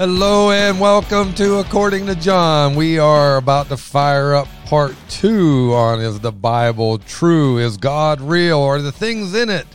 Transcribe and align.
Hello 0.00 0.50
and 0.50 0.80
welcome 0.80 1.34
to 1.34 1.56
According 1.56 2.06
to 2.06 2.14
John. 2.14 2.74
We 2.74 2.98
are 2.98 3.36
about 3.36 3.68
to 3.68 3.76
fire 3.76 4.34
up 4.34 4.48
part 4.64 4.96
two 5.10 5.74
on 5.74 6.00
Is 6.00 6.20
the 6.20 6.32
Bible 6.32 6.96
True? 6.96 7.58
Is 7.58 7.76
God 7.76 8.18
Real? 8.22 8.60
Are 8.60 8.80
the 8.80 8.92
things 8.92 9.34
in 9.34 9.50
it 9.50 9.66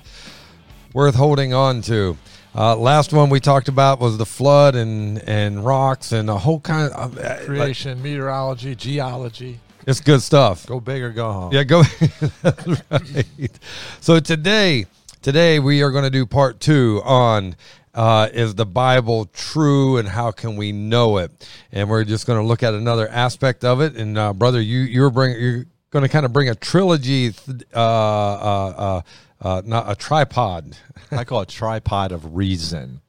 worth 0.94 1.14
holding 1.14 1.54
on 1.54 1.84
to? 1.84 2.18
Uh, 2.56 2.76
last 2.76 3.14
one 3.14 3.30
we 3.30 3.40
talked 3.40 3.68
about 3.68 4.00
was 4.00 4.18
the 4.18 4.26
flood 4.26 4.74
and, 4.74 5.20
and 5.30 5.64
rocks 5.64 6.12
and 6.12 6.28
a 6.28 6.40
whole 6.40 6.60
kind 6.60 6.92
of 6.94 7.20
uh, 7.20 7.46
Creation, 7.46 8.02
meteorology, 8.02 8.74
geology. 8.74 9.60
It's 9.86 10.00
good 10.00 10.24
stuff. 10.24 10.66
Go 10.66 10.80
big 10.80 11.04
or 11.04 11.12
go 11.12 11.32
home. 11.32 11.54
Yeah, 11.54 11.64
go. 11.66 11.84
Right. 12.90 13.60
So 14.02 14.20
today, 14.20 14.88
today 15.22 15.60
we 15.60 15.84
are 15.84 15.92
going 15.92 16.04
to 16.04 16.10
do 16.10 16.26
part 16.26 16.60
two 16.60 17.04
on 17.06 17.56
uh, 17.96 18.30
is 18.34 18.54
the 18.56 18.66
Bible 18.66 19.26
true 19.34 19.98
and 19.98 20.08
how 20.08 20.32
can 20.32 20.58
we 20.58 20.72
know 20.72 21.18
it? 21.18 21.50
And 21.72 21.90
we're 21.90 22.04
just 22.04 22.28
going 22.28 22.40
to 22.40 22.46
look 22.46 22.62
at 22.62 22.74
another 22.74 23.08
aspect 23.08 23.64
of 23.64 23.82
it. 23.82 23.96
And 23.96 24.18
uh, 24.18 24.34
brother, 24.34 24.62
you 24.62 24.82
you're 24.82 25.10
bring 25.10 25.40
you're 25.40 25.66
going 25.92 26.04
to 26.04 26.10
kind 26.10 26.26
of 26.26 26.34
bring 26.34 26.50
a 26.50 26.56
trilogy, 26.56 27.34
uh, 27.74 27.80
uh, 27.80 28.74
uh, 28.78 29.02
uh, 29.42 29.62
not 29.66 29.90
a 29.90 29.96
tripod. 29.96 30.78
I 31.12 31.24
call 31.24 31.42
it 31.42 31.50
tripod 31.50 32.12
of 32.12 32.36
reason. 32.36 33.00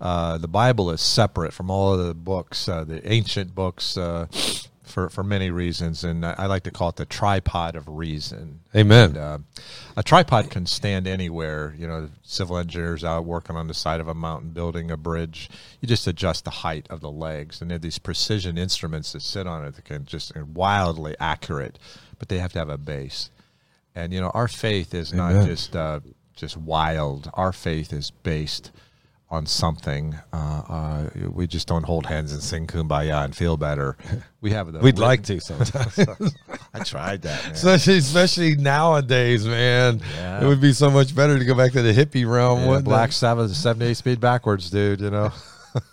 The 0.00 0.48
Bible 0.48 0.90
is 0.90 1.02
separate 1.02 1.52
from 1.52 1.70
all 1.70 1.92
of 1.92 2.06
the 2.06 2.14
books, 2.14 2.64
the 2.64 3.00
ancient 3.04 3.54
books, 3.54 3.98
for, 4.94 5.10
for 5.10 5.24
many 5.24 5.50
reasons, 5.50 6.04
and 6.04 6.24
I, 6.24 6.36
I 6.38 6.46
like 6.46 6.62
to 6.62 6.70
call 6.70 6.90
it 6.90 6.96
the 6.96 7.04
tripod 7.04 7.74
of 7.74 7.88
reason. 7.88 8.60
Amen. 8.76 9.10
And, 9.10 9.18
uh, 9.18 9.38
a 9.96 10.04
tripod 10.04 10.50
can 10.50 10.66
stand 10.66 11.08
anywhere. 11.08 11.74
You 11.76 11.88
know, 11.88 12.10
civil 12.22 12.56
engineers 12.56 13.02
out 13.02 13.24
working 13.24 13.56
on 13.56 13.66
the 13.66 13.74
side 13.74 14.00
of 14.00 14.06
a 14.06 14.14
mountain, 14.14 14.50
building 14.50 14.92
a 14.92 14.96
bridge. 14.96 15.50
You 15.80 15.88
just 15.88 16.06
adjust 16.06 16.44
the 16.44 16.52
height 16.52 16.86
of 16.90 17.00
the 17.00 17.10
legs, 17.10 17.60
and 17.60 17.70
they 17.70 17.74
have 17.74 17.82
these 17.82 17.98
precision 17.98 18.56
instruments 18.56 19.12
that 19.14 19.22
sit 19.22 19.48
on 19.48 19.64
it 19.64 19.74
that 19.74 19.84
can 19.84 20.06
just 20.06 20.34
are 20.36 20.44
wildly 20.44 21.16
accurate, 21.18 21.76
but 22.20 22.28
they 22.28 22.38
have 22.38 22.52
to 22.52 22.60
have 22.60 22.68
a 22.68 22.78
base. 22.78 23.30
And 23.96 24.12
you 24.12 24.20
know, 24.20 24.30
our 24.30 24.46
faith 24.46 24.94
is 24.94 25.12
not 25.12 25.44
just 25.44 25.74
uh, 25.74 26.00
just 26.36 26.56
wild. 26.56 27.28
Our 27.34 27.52
faith 27.52 27.92
is 27.92 28.12
based 28.12 28.70
on 29.34 29.46
something. 29.46 30.16
Uh, 30.32 30.62
uh, 30.68 31.10
we 31.30 31.46
just 31.46 31.66
don't 31.66 31.84
hold 31.84 32.06
hands 32.06 32.32
and 32.32 32.42
sing 32.42 32.66
kumbaya 32.66 33.24
and 33.24 33.36
feel 33.36 33.56
better. 33.56 33.96
We 34.40 34.50
have 34.50 34.70
the. 34.70 34.80
We'd 34.80 34.98
like 34.98 35.22
to 35.22 35.40
sometimes, 35.40 35.98
I 36.74 36.84
tried 36.84 37.22
that. 37.22 37.42
Man. 37.44 37.52
especially 37.52 37.96
especially 37.96 38.56
nowadays, 38.56 39.46
man. 39.46 40.02
Yeah. 40.16 40.44
It 40.44 40.46
would 40.46 40.60
be 40.60 40.74
so 40.74 40.90
much 40.90 41.16
better 41.16 41.38
to 41.38 41.44
go 41.46 41.54
back 41.54 41.72
to 41.72 41.80
the 41.80 41.94
hippie 41.94 42.30
realm. 42.30 42.68
Yeah? 42.68 42.80
Black 42.80 43.12
Sabbath, 43.12 43.56
seventy-eight 43.56 43.96
speed 43.96 44.20
backwards, 44.20 44.68
dude. 44.68 45.00
You 45.00 45.10
know. 45.10 45.32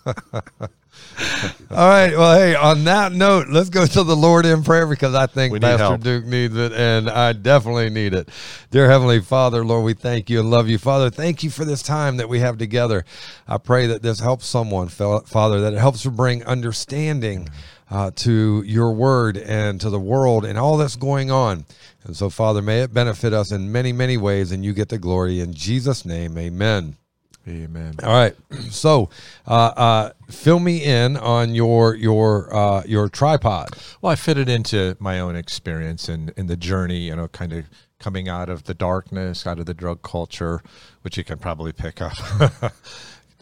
All 1.70 1.88
right. 1.88 2.12
Well, 2.16 2.34
hey, 2.38 2.54
on 2.54 2.84
that 2.84 3.12
note, 3.12 3.48
let's 3.48 3.70
go 3.70 3.86
to 3.86 4.02
the 4.02 4.16
Lord 4.16 4.46
in 4.46 4.62
prayer 4.62 4.86
because 4.86 5.14
I 5.14 5.26
think 5.26 5.60
Pastor 5.60 5.84
help. 5.84 6.00
Duke 6.02 6.24
needs 6.24 6.56
it 6.56 6.72
and 6.72 7.08
I 7.08 7.32
definitely 7.32 7.90
need 7.90 8.14
it. 8.14 8.28
Dear 8.70 8.88
Heavenly 8.88 9.20
Father, 9.20 9.64
Lord, 9.64 9.84
we 9.84 9.94
thank 9.94 10.30
you 10.30 10.40
and 10.40 10.50
love 10.50 10.68
you. 10.68 10.78
Father, 10.78 11.10
thank 11.10 11.42
you 11.42 11.50
for 11.50 11.64
this 11.64 11.82
time 11.82 12.16
that 12.18 12.28
we 12.28 12.40
have 12.40 12.58
together. 12.58 13.04
I 13.46 13.58
pray 13.58 13.86
that 13.88 14.02
this 14.02 14.20
helps 14.20 14.46
someone, 14.46 14.88
Father, 14.88 15.60
that 15.60 15.72
it 15.72 15.78
helps 15.78 16.02
to 16.02 16.10
bring 16.10 16.44
understanding 16.44 17.48
uh, 17.90 18.10
to 18.16 18.62
your 18.66 18.92
word 18.92 19.36
and 19.36 19.80
to 19.80 19.90
the 19.90 20.00
world 20.00 20.44
and 20.44 20.58
all 20.58 20.76
that's 20.76 20.96
going 20.96 21.30
on. 21.30 21.64
And 22.04 22.16
so, 22.16 22.30
Father, 22.30 22.62
may 22.62 22.82
it 22.82 22.92
benefit 22.92 23.32
us 23.32 23.52
in 23.52 23.70
many, 23.70 23.92
many 23.92 24.16
ways 24.16 24.50
and 24.50 24.64
you 24.64 24.72
get 24.72 24.88
the 24.88 24.98
glory. 24.98 25.40
In 25.40 25.54
Jesus' 25.54 26.04
name, 26.04 26.36
amen. 26.38 26.96
Amen. 27.46 27.94
All 28.02 28.12
right. 28.12 28.36
So, 28.70 29.10
uh, 29.48 29.72
uh, 29.76 30.10
fill 30.30 30.60
me 30.60 30.82
in 30.84 31.16
on 31.16 31.54
your 31.54 31.94
your 31.96 32.54
uh, 32.54 32.82
your 32.86 33.08
tripod. 33.08 33.70
Well, 34.00 34.12
I 34.12 34.16
fit 34.16 34.38
it 34.38 34.48
into 34.48 34.96
my 35.00 35.18
own 35.18 35.34
experience 35.34 36.08
and 36.08 36.32
in 36.36 36.46
the 36.46 36.56
journey, 36.56 36.98
you 36.98 37.16
know, 37.16 37.28
kind 37.28 37.52
of 37.52 37.64
coming 37.98 38.28
out 38.28 38.48
of 38.48 38.64
the 38.64 38.74
darkness, 38.74 39.46
out 39.46 39.58
of 39.58 39.66
the 39.66 39.74
drug 39.74 40.02
culture, 40.02 40.62
which 41.02 41.16
you 41.16 41.24
can 41.24 41.38
probably 41.38 41.72
pick 41.72 42.00
up. 42.00 42.12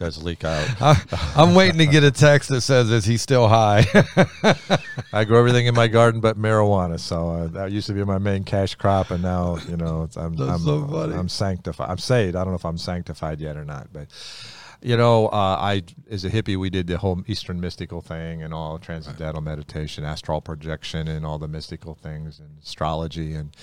Does 0.01 0.23
leak 0.23 0.43
out. 0.43 0.67
I, 0.81 0.99
I'm 1.35 1.53
waiting 1.53 1.77
to 1.77 1.85
get 1.85 2.03
a 2.03 2.09
text 2.09 2.49
that 2.49 2.61
says, 2.61 2.89
"Is 2.89 3.05
he 3.05 3.17
still 3.17 3.47
high?" 3.47 3.85
I 5.13 5.25
grow 5.25 5.37
everything 5.37 5.67
in 5.67 5.75
my 5.75 5.87
garden 5.87 6.21
but 6.21 6.39
marijuana, 6.39 6.99
so 6.99 7.29
uh, 7.29 7.47
that 7.49 7.71
used 7.71 7.85
to 7.85 7.93
be 7.93 8.03
my 8.03 8.17
main 8.17 8.43
cash 8.43 8.73
crop, 8.73 9.11
and 9.11 9.21
now 9.21 9.59
you 9.69 9.77
know 9.77 10.09
I'm 10.15 10.41
I'm, 10.41 10.57
so 10.57 10.87
funny. 10.87 11.13
I'm 11.13 11.29
sanctified. 11.29 11.87
I'm 11.87 11.99
saved. 11.99 12.35
I 12.35 12.39
don't 12.39 12.53
know 12.53 12.55
if 12.55 12.65
I'm 12.65 12.79
sanctified 12.79 13.39
yet 13.39 13.55
or 13.55 13.63
not, 13.63 13.93
but 13.93 14.07
you 14.81 14.97
know, 14.97 15.27
uh, 15.27 15.57
I 15.59 15.83
as 16.09 16.25
a 16.25 16.31
hippie, 16.31 16.57
we 16.57 16.71
did 16.71 16.87
the 16.87 16.97
whole 16.97 17.21
Eastern 17.27 17.61
mystical 17.61 18.01
thing 18.01 18.41
and 18.41 18.55
all 18.55 18.79
transcendental 18.79 19.41
meditation, 19.41 20.03
astral 20.03 20.41
projection, 20.41 21.07
and 21.07 21.27
all 21.27 21.37
the 21.37 21.47
mystical 21.47 21.93
things 21.93 22.39
and 22.39 22.57
astrology 22.63 23.35
and. 23.35 23.55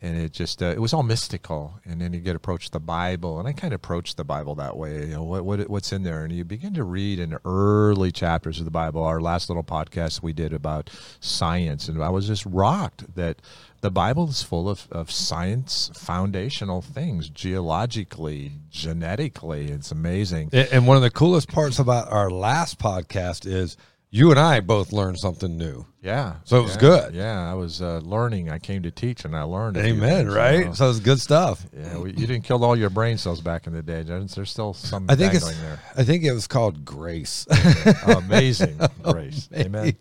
And 0.00 0.18
it 0.18 0.32
just 0.32 0.62
uh, 0.62 0.66
it 0.66 0.80
was 0.80 0.92
all 0.92 1.02
mystical, 1.02 1.80
and 1.86 2.00
then 2.00 2.12
you 2.12 2.20
get 2.20 2.36
approached 2.36 2.72
the 2.72 2.80
Bible, 2.80 3.38
and 3.38 3.48
I 3.48 3.52
kind 3.52 3.72
of 3.72 3.78
approached 3.78 4.18
the 4.18 4.24
Bible 4.24 4.54
that 4.56 4.76
way. 4.76 5.06
You 5.06 5.14
know 5.14 5.22
what, 5.22 5.46
what 5.46 5.70
what's 5.70 5.90
in 5.90 6.02
there, 6.02 6.22
and 6.22 6.32
you 6.32 6.44
begin 6.44 6.74
to 6.74 6.84
read 6.84 7.18
in 7.18 7.38
early 7.46 8.12
chapters 8.12 8.58
of 8.58 8.66
the 8.66 8.70
Bible. 8.70 9.02
Our 9.02 9.22
last 9.22 9.48
little 9.48 9.64
podcast 9.64 10.22
we 10.22 10.34
did 10.34 10.52
about 10.52 10.90
science, 11.18 11.88
and 11.88 12.02
I 12.02 12.10
was 12.10 12.26
just 12.26 12.44
rocked 12.44 13.14
that 13.14 13.40
the 13.80 13.90
Bible 13.90 14.28
is 14.28 14.42
full 14.42 14.68
of, 14.68 14.88
of 14.90 15.10
science 15.10 15.90
foundational 15.94 16.82
things, 16.82 17.28
geologically, 17.28 18.52
genetically. 18.68 19.70
It's 19.70 19.92
amazing. 19.92 20.50
And 20.52 20.86
one 20.86 20.96
of 20.96 21.02
the 21.02 21.10
coolest 21.10 21.48
parts 21.48 21.78
about 21.78 22.10
our 22.10 22.30
last 22.30 22.78
podcast 22.78 23.46
is 23.46 23.76
you 24.10 24.30
and 24.30 24.40
I 24.40 24.60
both 24.60 24.92
learned 24.92 25.18
something 25.18 25.56
new. 25.56 25.86
Yeah. 26.06 26.34
So 26.44 26.60
it 26.60 26.62
was 26.62 26.74
yeah, 26.74 26.80
good. 26.80 27.14
Yeah, 27.14 27.50
I 27.50 27.54
was 27.54 27.82
uh, 27.82 27.98
learning. 27.98 28.48
I 28.48 28.60
came 28.60 28.84
to 28.84 28.92
teach, 28.92 29.24
and 29.24 29.36
I 29.36 29.42
learned. 29.42 29.76
Amen. 29.76 30.28
Right. 30.28 30.72
So 30.72 30.88
it's 30.88 31.00
good 31.00 31.20
stuff. 31.20 31.66
Yeah, 31.76 31.98
we, 31.98 32.10
you 32.10 32.28
didn't 32.28 32.42
kill 32.42 32.64
all 32.64 32.76
your 32.76 32.90
brain 32.90 33.18
cells 33.18 33.40
back 33.40 33.66
in 33.66 33.72
the 33.72 33.82
day. 33.82 34.04
There's 34.04 34.36
there's 34.36 34.50
still 34.50 34.72
some 34.72 35.06
I 35.08 35.16
think 35.16 35.34
it's. 35.34 35.58
there. 35.58 35.80
I 35.96 36.04
think 36.04 36.22
it 36.22 36.30
was 36.30 36.46
called 36.46 36.84
grace. 36.84 37.44
Amazing 38.06 38.78
grace. 39.02 39.48
Amen. 39.52 39.96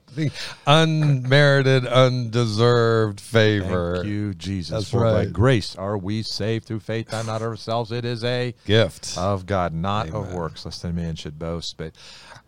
Unmerited, 0.67 1.87
undeserved 1.87 3.19
favor. 3.19 3.95
Thank 3.95 4.07
you, 4.07 4.35
Jesus. 4.35 4.69
That's 4.69 4.91
For 4.91 4.99
by 4.99 5.25
grace 5.25 5.75
are 5.75 5.97
we 5.97 6.21
saved 6.21 6.65
through 6.65 6.81
faith, 6.81 7.11
and 7.13 7.25
not 7.25 7.41
ourselves. 7.41 7.91
It 7.91 8.05
is 8.05 8.23
a 8.23 8.53
Gift. 8.65 9.17
of 9.17 9.47
God, 9.47 9.73
not 9.73 10.11
of 10.11 10.35
works, 10.35 10.65
lest 10.65 10.85
any 10.85 10.93
man 10.93 11.15
should 11.15 11.39
boast. 11.39 11.77
But 11.77 11.93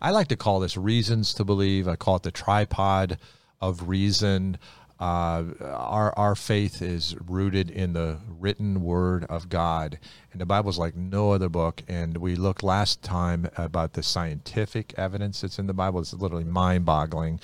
I 0.00 0.12
like 0.12 0.28
to 0.28 0.36
call 0.36 0.60
this 0.60 0.76
reasons 0.76 1.34
to 1.34 1.44
believe. 1.44 1.88
I 1.88 1.96
call 1.96 2.14
it 2.14 2.22
the 2.22 2.30
tripod 2.30 3.18
of 3.60 3.88
reason. 3.88 4.58
Uh, 5.00 5.44
our 5.62 6.12
our 6.18 6.34
faith 6.34 6.82
is 6.82 7.14
rooted 7.24 7.70
in 7.70 7.92
the 7.92 8.18
written 8.28 8.82
word 8.82 9.24
of 9.28 9.48
God, 9.48 9.98
and 10.32 10.40
the 10.40 10.46
Bible 10.46 10.70
is 10.70 10.78
like 10.78 10.96
no 10.96 11.30
other 11.30 11.48
book. 11.48 11.82
And 11.86 12.16
we 12.16 12.34
looked 12.34 12.64
last 12.64 13.00
time 13.00 13.48
about 13.56 13.92
the 13.92 14.02
scientific 14.02 14.94
evidence 14.96 15.42
that's 15.42 15.58
in 15.60 15.68
the 15.68 15.74
Bible. 15.74 16.00
It's 16.00 16.12
literally 16.12 16.42
mind 16.42 16.84
boggling. 16.84 17.38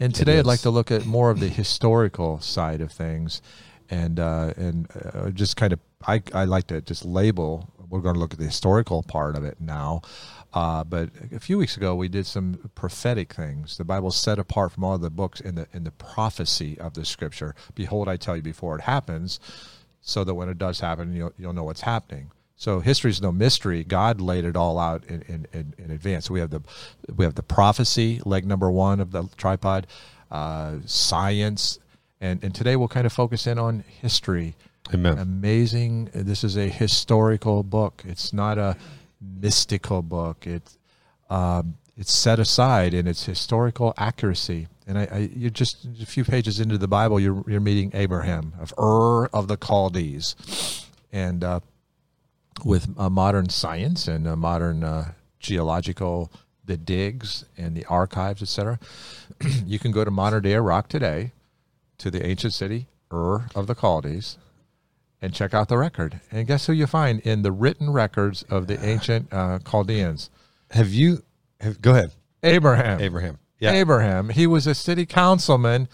And 0.00 0.12
today 0.12 0.40
I'd 0.40 0.46
like 0.46 0.60
to 0.60 0.70
look 0.70 0.90
at 0.90 1.06
more 1.06 1.30
of 1.30 1.38
the 1.38 1.48
historical 1.48 2.40
side 2.40 2.80
of 2.80 2.90
things 2.90 3.40
and 3.90 4.18
uh, 4.18 4.52
and 4.56 4.88
uh, 5.14 5.30
just 5.30 5.56
kind 5.56 5.72
of 5.72 5.80
I, 6.06 6.22
I 6.34 6.44
like 6.44 6.66
to 6.68 6.80
just 6.80 7.04
label. 7.04 7.72
We're 7.88 8.00
going 8.00 8.14
to 8.14 8.20
look 8.20 8.32
at 8.32 8.38
the 8.38 8.46
historical 8.46 9.04
part 9.04 9.36
of 9.36 9.44
it 9.44 9.60
now, 9.60 10.02
uh, 10.56 10.82
but 10.84 11.10
a 11.32 11.38
few 11.38 11.58
weeks 11.58 11.76
ago 11.76 11.94
we 11.94 12.08
did 12.08 12.24
some 12.24 12.70
prophetic 12.74 13.34
things. 13.34 13.76
The 13.76 13.84
Bible 13.84 14.10
set 14.10 14.38
apart 14.38 14.72
from 14.72 14.84
all 14.84 14.96
the 14.96 15.10
books 15.10 15.38
in 15.38 15.54
the 15.54 15.68
in 15.74 15.84
the 15.84 15.90
prophecy 15.90 16.78
of 16.80 16.94
the 16.94 17.04
Scripture. 17.04 17.54
Behold, 17.74 18.08
I 18.08 18.16
tell 18.16 18.36
you 18.36 18.42
before 18.42 18.74
it 18.74 18.80
happens, 18.80 19.38
so 20.00 20.24
that 20.24 20.32
when 20.32 20.48
it 20.48 20.56
does 20.56 20.80
happen, 20.80 21.14
you'll 21.14 21.34
you'll 21.36 21.52
know 21.52 21.64
what's 21.64 21.82
happening. 21.82 22.30
So 22.56 22.80
history 22.80 23.10
is 23.10 23.20
no 23.20 23.32
mystery. 23.32 23.84
God 23.84 24.18
laid 24.18 24.46
it 24.46 24.56
all 24.56 24.78
out 24.78 25.04
in, 25.04 25.20
in, 25.28 25.46
in, 25.52 25.74
in 25.76 25.90
advance. 25.90 26.24
So 26.24 26.32
we 26.32 26.40
have 26.40 26.48
the 26.48 26.62
we 27.14 27.26
have 27.26 27.34
the 27.34 27.42
prophecy, 27.42 28.22
leg 28.24 28.46
number 28.46 28.70
one 28.70 28.98
of 28.98 29.12
the 29.12 29.28
tripod, 29.36 29.86
uh, 30.30 30.76
science, 30.86 31.80
and 32.18 32.42
and 32.42 32.54
today 32.54 32.76
we'll 32.76 32.88
kind 32.88 33.04
of 33.04 33.12
focus 33.12 33.46
in 33.46 33.58
on 33.58 33.84
history. 34.00 34.54
Amen. 34.94 35.18
Amazing. 35.18 36.10
This 36.14 36.44
is 36.44 36.56
a 36.56 36.68
historical 36.68 37.62
book. 37.62 38.02
It's 38.06 38.32
not 38.32 38.56
a 38.56 38.76
mystical 39.20 40.02
book. 40.02 40.46
It's 40.46 40.78
um, 41.30 41.76
it's 41.96 42.14
set 42.14 42.38
aside 42.38 42.94
in 42.94 43.06
its 43.06 43.24
historical 43.24 43.94
accuracy. 43.96 44.68
And 44.86 44.98
I, 44.98 45.08
I 45.10 45.18
you're 45.34 45.50
just 45.50 45.84
a 46.00 46.06
few 46.06 46.24
pages 46.24 46.60
into 46.60 46.78
the 46.78 46.88
Bible, 46.88 47.18
you're 47.18 47.42
you're 47.48 47.60
meeting 47.60 47.90
Abraham 47.94 48.52
of 48.60 48.72
Ur 48.78 49.26
of 49.26 49.48
the 49.48 49.56
Chaldees, 49.56 50.86
and 51.12 51.42
uh, 51.42 51.60
with 52.64 52.96
modern 52.96 53.48
science 53.48 54.08
and 54.08 54.24
modern 54.36 54.84
uh, 54.84 55.12
geological 55.40 56.30
the 56.66 56.76
digs 56.76 57.44
and 57.56 57.76
the 57.76 57.84
archives, 57.86 58.42
etc. 58.42 58.78
you 59.64 59.78
can 59.78 59.92
go 59.92 60.04
to 60.04 60.10
modern 60.10 60.42
day 60.42 60.54
Iraq 60.54 60.88
today, 60.88 61.32
to 61.98 62.10
the 62.10 62.26
ancient 62.26 62.52
city 62.52 62.88
Ur 63.12 63.46
of 63.54 63.66
the 63.66 63.74
Chaldees, 63.74 64.36
and 65.22 65.32
check 65.32 65.54
out 65.54 65.68
the 65.68 65.78
record. 65.78 66.20
And 66.30 66.46
guess 66.46 66.66
who 66.66 66.72
you 66.72 66.86
find 66.86 67.20
in 67.20 67.42
the 67.42 67.52
written 67.52 67.90
records 67.90 68.42
of 68.44 68.66
the 68.66 68.82
ancient 68.84 69.32
uh, 69.32 69.58
Chaldeans? 69.60 70.30
Have 70.70 70.88
you? 70.92 71.22
Have, 71.60 71.80
go 71.80 71.92
ahead. 71.92 72.12
Abraham. 72.42 73.00
Abraham. 73.00 73.38
Yeah. 73.58 73.72
Abraham. 73.72 74.28
He 74.28 74.46
was 74.46 74.66
a 74.66 74.74
city 74.74 75.06
councilman 75.06 75.88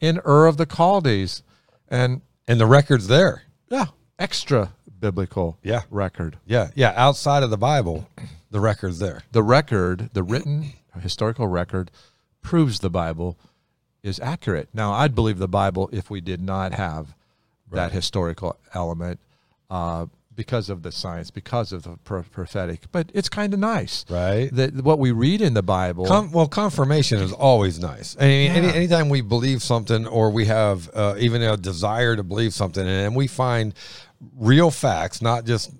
in 0.00 0.20
Ur 0.24 0.46
of 0.46 0.56
the 0.56 0.66
Chaldees, 0.66 1.42
and 1.88 2.20
And 2.46 2.60
the 2.60 2.66
record's 2.66 3.08
there. 3.08 3.42
yeah, 3.68 3.86
extra 4.18 4.72
biblical 5.00 5.58
Yeah. 5.62 5.82
record. 5.90 6.38
Yeah. 6.46 6.70
Yeah. 6.74 6.92
Outside 6.96 7.42
of 7.42 7.50
the 7.50 7.58
Bible, 7.58 8.08
the 8.50 8.60
record's 8.60 9.00
there. 9.00 9.22
The 9.32 9.42
record, 9.42 10.10
the 10.12 10.22
written 10.22 10.72
historical 11.00 11.46
record, 11.48 11.90
proves 12.42 12.78
the 12.80 12.90
Bible 12.90 13.36
is 14.02 14.20
accurate. 14.20 14.68
Now, 14.72 14.92
I'd 14.92 15.14
believe 15.14 15.38
the 15.38 15.48
Bible 15.48 15.90
if 15.92 16.08
we 16.10 16.20
did 16.20 16.40
not 16.40 16.72
have 16.74 17.14
that 17.72 17.92
historical 17.92 18.58
element 18.74 19.20
uh, 19.70 20.06
because 20.34 20.70
of 20.70 20.82
the 20.82 20.92
science, 20.92 21.30
because 21.30 21.72
of 21.72 21.82
the 21.82 21.96
pro- 22.04 22.22
prophetic. 22.22 22.82
But 22.92 23.10
it's 23.12 23.28
kind 23.28 23.52
of 23.52 23.60
nice, 23.60 24.04
Right. 24.08 24.48
That 24.52 24.74
what 24.82 24.98
we 24.98 25.10
read 25.10 25.40
in 25.42 25.54
the 25.54 25.62
Bible. 25.62 26.06
Com- 26.06 26.30
well, 26.30 26.46
confirmation 26.46 27.18
is 27.20 27.32
always 27.32 27.80
nice. 27.80 28.16
I 28.20 28.24
mean, 28.24 28.50
any, 28.52 28.68
anytime 28.68 29.08
we 29.08 29.20
believe 29.20 29.62
something 29.62 30.06
or 30.06 30.30
we 30.30 30.46
have 30.46 30.88
uh, 30.94 31.16
even 31.18 31.42
a 31.42 31.56
desire 31.56 32.14
to 32.16 32.22
believe 32.22 32.54
something, 32.54 32.86
and 32.86 33.16
we 33.16 33.26
find 33.26 33.74
real 34.36 34.70
facts, 34.70 35.20
not 35.20 35.44
just 35.44 35.72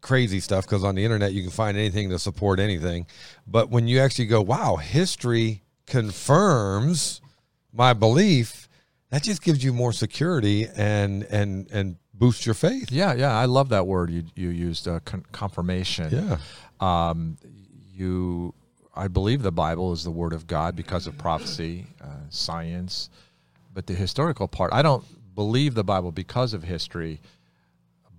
crazy 0.00 0.40
stuff, 0.40 0.64
because 0.64 0.82
on 0.82 0.96
the 0.96 1.04
internet 1.04 1.32
you 1.32 1.42
can 1.42 1.52
find 1.52 1.76
anything 1.76 2.10
to 2.10 2.18
support 2.18 2.58
anything. 2.58 3.06
But 3.46 3.70
when 3.70 3.86
you 3.86 4.00
actually 4.00 4.26
go, 4.26 4.42
wow, 4.42 4.76
history 4.76 5.62
confirms 5.86 7.20
my 7.72 7.92
belief, 7.92 8.68
that 9.12 9.22
just 9.22 9.42
gives 9.42 9.62
you 9.62 9.72
more 9.72 9.92
security 9.92 10.66
and 10.76 11.22
and 11.24 11.70
and 11.70 11.96
boosts 12.14 12.44
your 12.46 12.54
faith. 12.54 12.90
yeah, 12.90 13.12
yeah, 13.14 13.36
I 13.36 13.44
love 13.44 13.68
that 13.68 13.86
word 13.86 14.10
you 14.10 14.24
you 14.34 14.48
used, 14.48 14.88
uh, 14.88 15.00
con- 15.04 15.24
confirmation. 15.32 16.08
Yeah. 16.10 16.38
um, 16.80 17.36
you 17.94 18.52
i 18.94 19.06
believe 19.08 19.42
the 19.42 19.52
bible 19.52 19.92
is 19.92 20.02
the 20.04 20.10
word 20.10 20.32
of 20.32 20.46
god 20.46 20.74
because 20.76 21.06
of 21.06 21.16
prophecy 21.16 21.86
uh, 22.02 22.06
science 22.30 23.08
but 23.72 23.86
the 23.86 23.94
historical 23.94 24.48
part 24.48 24.72
i 24.72 24.82
don't 24.82 25.04
believe 25.34 25.74
the 25.74 25.84
bible 25.84 26.10
because 26.12 26.52
of 26.54 26.62
history 26.62 27.20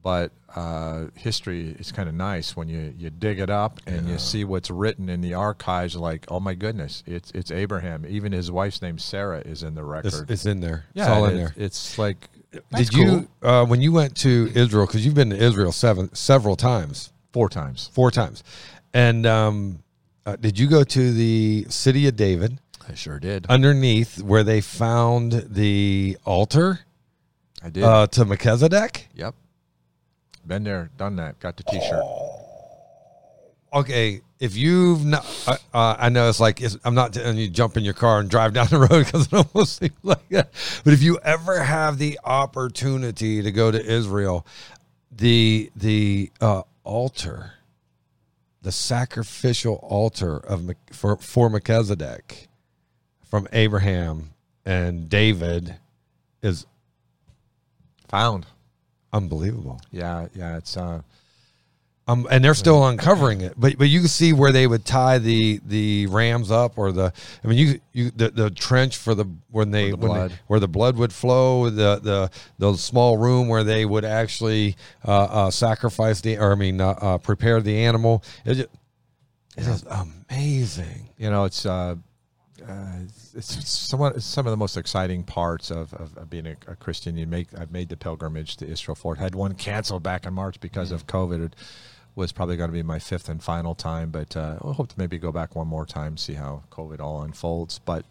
but 0.03 0.31
uh, 0.55 1.05
history 1.15 1.75
is 1.79 1.91
kind 1.91 2.07
of 2.07 2.13
nice 2.13 2.55
when 2.55 2.67
you, 2.67 2.93
you 2.97 3.09
dig 3.09 3.39
it 3.39 3.49
up 3.49 3.79
and 3.87 4.07
you 4.07 4.19
see 4.19 4.43
what's 4.43 4.69
written 4.69 5.09
in 5.09 5.21
the 5.21 5.33
archives 5.33 5.95
like 5.95 6.25
oh 6.27 6.39
my 6.39 6.53
goodness 6.53 7.03
it's 7.07 7.31
it's 7.31 7.49
abraham. 7.51 8.05
Even 8.07 8.31
his 8.31 8.51
wife's 8.51 8.81
name 8.81 8.99
sarah 8.99 9.39
is 9.39 9.63
in 9.63 9.73
the 9.73 9.83
record. 9.83 10.29
it's 10.29 10.45
in 10.45 10.59
there. 10.59 10.85
yeah 10.93 11.03
it's 11.03 11.09
all 11.11 11.25
in 11.25 11.33
it- 11.33 11.37
there. 11.37 11.53
it's 11.57 11.97
like 11.97 12.29
Did 12.75 12.93
cool. 12.93 13.01
you 13.01 13.27
uh, 13.41 13.65
when 13.65 13.81
you 13.81 13.91
went 13.91 14.15
to 14.17 14.51
Israel 14.53 14.85
because 14.85 15.03
you've 15.05 15.15
been 15.15 15.31
to 15.31 15.37
Israel 15.37 15.71
seven 15.71 16.13
several 16.13 16.55
times, 16.55 17.11
four 17.31 17.49
times. 17.49 17.89
Four 17.93 18.11
times, 18.11 18.43
and 18.93 19.25
um, 19.25 19.79
uh, 20.27 20.35
did 20.35 20.59
you 20.59 20.67
go 20.67 20.83
to 20.83 21.13
the 21.13 21.65
city 21.69 22.07
of 22.07 22.15
David? 22.15 22.59
I 22.87 22.93
sure 22.93 23.17
did. 23.17 23.47
Underneath 23.47 24.21
where 24.21 24.43
they 24.43 24.61
found 24.61 25.31
the 25.49 26.17
altar? 26.25 26.81
I 27.63 27.69
did. 27.69 27.83
Uh, 27.83 28.05
to 28.07 28.25
Melchizedek? 28.25 29.07
yep 29.15 29.33
been 30.47 30.63
there 30.63 30.89
done 30.97 31.15
that 31.17 31.39
got 31.39 31.57
the 31.57 31.63
t-shirt. 31.63 32.03
Okay, 33.73 34.21
if 34.39 34.55
you've 34.55 35.03
not, 35.03 35.25
uh, 35.47 35.57
uh, 35.73 35.95
I 35.97 36.09
know 36.09 36.29
it's 36.29 36.39
like 36.39 36.61
it's, 36.61 36.77
I'm 36.83 36.93
not 36.93 37.13
telling 37.13 37.37
you 37.37 37.49
jump 37.49 37.75
in 37.75 37.83
your 37.83 37.95
car 37.95 38.19
and 38.19 38.29
drive 38.29 38.53
down 38.57 38.67
the 38.67 38.77
road 38.77 39.05
because 39.05 39.27
it 39.27 39.33
almost 39.33 39.79
seems 39.79 39.97
like 40.03 40.29
that. 40.29 40.51
But 40.83 40.93
if 40.93 41.01
you 41.01 41.17
ever 41.23 41.63
have 41.63 41.97
the 41.97 42.19
opportunity 42.23 43.41
to 43.41 43.51
go 43.51 43.71
to 43.71 43.83
Israel, 43.83 44.45
the 45.11 45.71
the 45.75 46.31
uh, 46.39 46.63
altar, 46.83 47.53
the 48.61 48.71
sacrificial 48.71 49.75
altar 49.81 50.37
of 50.37 50.69
for 50.91 51.17
for 51.17 51.49
Melchizedek, 51.49 52.49
from 53.25 53.47
Abraham 53.53 54.33
and 54.65 55.09
David, 55.09 55.77
is 56.43 56.67
found 58.07 58.45
unbelievable. 59.13 59.79
Yeah, 59.91 60.27
yeah, 60.35 60.57
it's 60.57 60.75
uh 60.75 61.01
Um, 62.05 62.27
and 62.29 62.43
they're 62.43 62.53
still 62.53 62.85
uncovering 62.85 63.39
it, 63.39 63.53
but 63.55 63.77
but 63.77 63.87
you 63.87 63.99
can 64.01 64.09
see 64.09 64.33
where 64.33 64.51
they 64.51 64.67
would 64.67 64.83
tie 64.83 65.19
the 65.19 65.61
the 65.65 66.07
rams 66.07 66.51
up, 66.51 66.77
or 66.77 66.91
the 66.91 67.13
I 67.43 67.47
mean 67.47 67.57
you 67.57 67.79
you 67.93 68.11
the, 68.11 68.29
the 68.29 68.49
trench 68.49 68.97
for 68.97 69.15
the 69.15 69.23
when 69.51 69.71
they 69.71 69.91
the 69.91 69.95
when 69.97 70.09
they- 70.29 70.35
where 70.47 70.59
the 70.59 70.67
blood 70.67 70.97
would 70.97 71.13
flow, 71.13 71.69
the 71.69 71.99
the 72.03 72.29
the 72.59 72.75
small 72.77 73.15
room 73.17 73.47
where 73.47 73.63
they 73.63 73.85
would 73.85 74.03
actually 74.03 74.75
uh, 75.07 75.11
uh, 75.11 75.49
sacrifice 75.51 76.19
the 76.19 76.37
or 76.37 76.51
I 76.51 76.55
mean 76.55 76.81
uh, 76.81 76.89
uh, 76.89 77.17
prepare 77.19 77.61
the 77.61 77.85
animal. 77.85 78.21
It 78.43 78.55
just, 78.55 78.69
it 79.55 79.67
is 79.67 79.85
amazing. 79.87 81.07
you 81.17 81.29
know, 81.29 81.45
it's 81.45 81.65
uh, 82.67 82.99
it's, 83.35 83.69
somewhat 83.69 84.21
some 84.21 84.47
of 84.47 84.51
the 84.51 84.57
most 84.57 84.77
exciting 84.77 85.23
parts 85.23 85.71
of, 85.71 85.93
of, 85.93 86.17
of 86.17 86.29
being 86.29 86.47
a, 86.47 86.55
a 86.67 86.75
Christian. 86.75 87.17
You 87.17 87.27
make 87.27 87.47
I've 87.57 87.71
made 87.71 87.89
the 87.89 87.97
pilgrimage 87.97 88.57
to 88.57 88.67
Israel 88.67 88.95
for 88.95 89.13
it. 89.13 89.19
Had 89.19 89.35
one 89.35 89.55
canceled 89.55 90.03
back 90.03 90.25
in 90.25 90.33
March 90.33 90.59
because 90.59 90.91
of 90.91 91.07
COVID. 91.07 91.45
It 91.45 91.55
was 92.15 92.31
probably 92.31 92.57
going 92.57 92.69
to 92.69 92.73
be 92.73 92.83
my 92.83 92.99
fifth 92.99 93.27
and 93.27 93.43
final 93.43 93.75
time, 93.75 94.11
but 94.11 94.37
uh, 94.37 94.57
I 94.63 94.73
hope 94.73 94.89
to 94.89 94.95
maybe 94.97 95.17
go 95.17 95.31
back 95.31 95.55
one 95.55 95.67
more 95.67 95.85
time, 95.85 96.17
see 96.17 96.33
how 96.33 96.63
COVID 96.71 96.99
all 96.99 97.23
unfolds. 97.23 97.79
But 97.79 98.05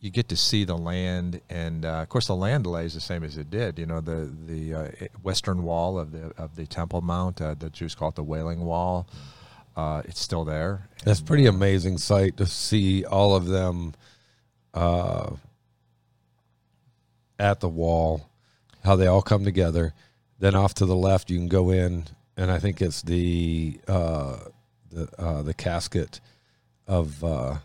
you 0.00 0.10
get 0.10 0.28
to 0.28 0.36
see 0.36 0.64
the 0.64 0.78
land, 0.78 1.40
and 1.50 1.84
uh, 1.84 2.02
of 2.02 2.08
course, 2.08 2.28
the 2.28 2.36
land 2.36 2.66
lays 2.66 2.94
the 2.94 3.00
same 3.00 3.24
as 3.24 3.36
it 3.36 3.50
did. 3.50 3.78
You 3.78 3.86
know, 3.86 4.00
the 4.00 4.32
the 4.46 4.74
uh, 4.74 4.88
western 5.22 5.64
wall 5.64 5.98
of 5.98 6.12
the 6.12 6.32
of 6.38 6.56
the 6.56 6.66
Temple 6.66 7.00
Mount, 7.00 7.40
uh, 7.40 7.54
the 7.54 7.70
Jews 7.70 7.94
call 7.94 8.10
it 8.10 8.14
the 8.14 8.22
Wailing 8.22 8.60
Wall. 8.60 9.08
Uh, 9.78 10.02
it's 10.06 10.20
still 10.20 10.44
there. 10.44 10.88
That's 11.04 11.20
pretty 11.20 11.46
amazing 11.46 11.98
sight 11.98 12.36
to 12.38 12.46
see 12.46 13.04
all 13.04 13.36
of 13.36 13.46
them 13.46 13.94
uh, 14.74 15.36
at 17.38 17.60
the 17.60 17.68
wall, 17.68 18.28
how 18.82 18.96
they 18.96 19.06
all 19.06 19.22
come 19.22 19.44
together. 19.44 19.94
Then 20.40 20.56
off 20.56 20.74
to 20.74 20.86
the 20.86 20.96
left, 20.96 21.30
you 21.30 21.38
can 21.38 21.46
go 21.46 21.70
in, 21.70 22.06
and 22.36 22.50
I 22.50 22.58
think 22.58 22.82
it's 22.82 23.02
the 23.02 23.78
uh, 23.86 24.38
the 24.90 25.08
uh, 25.16 25.42
the 25.42 25.54
casket 25.54 26.18
of. 26.88 27.22
Uh, 27.22 27.58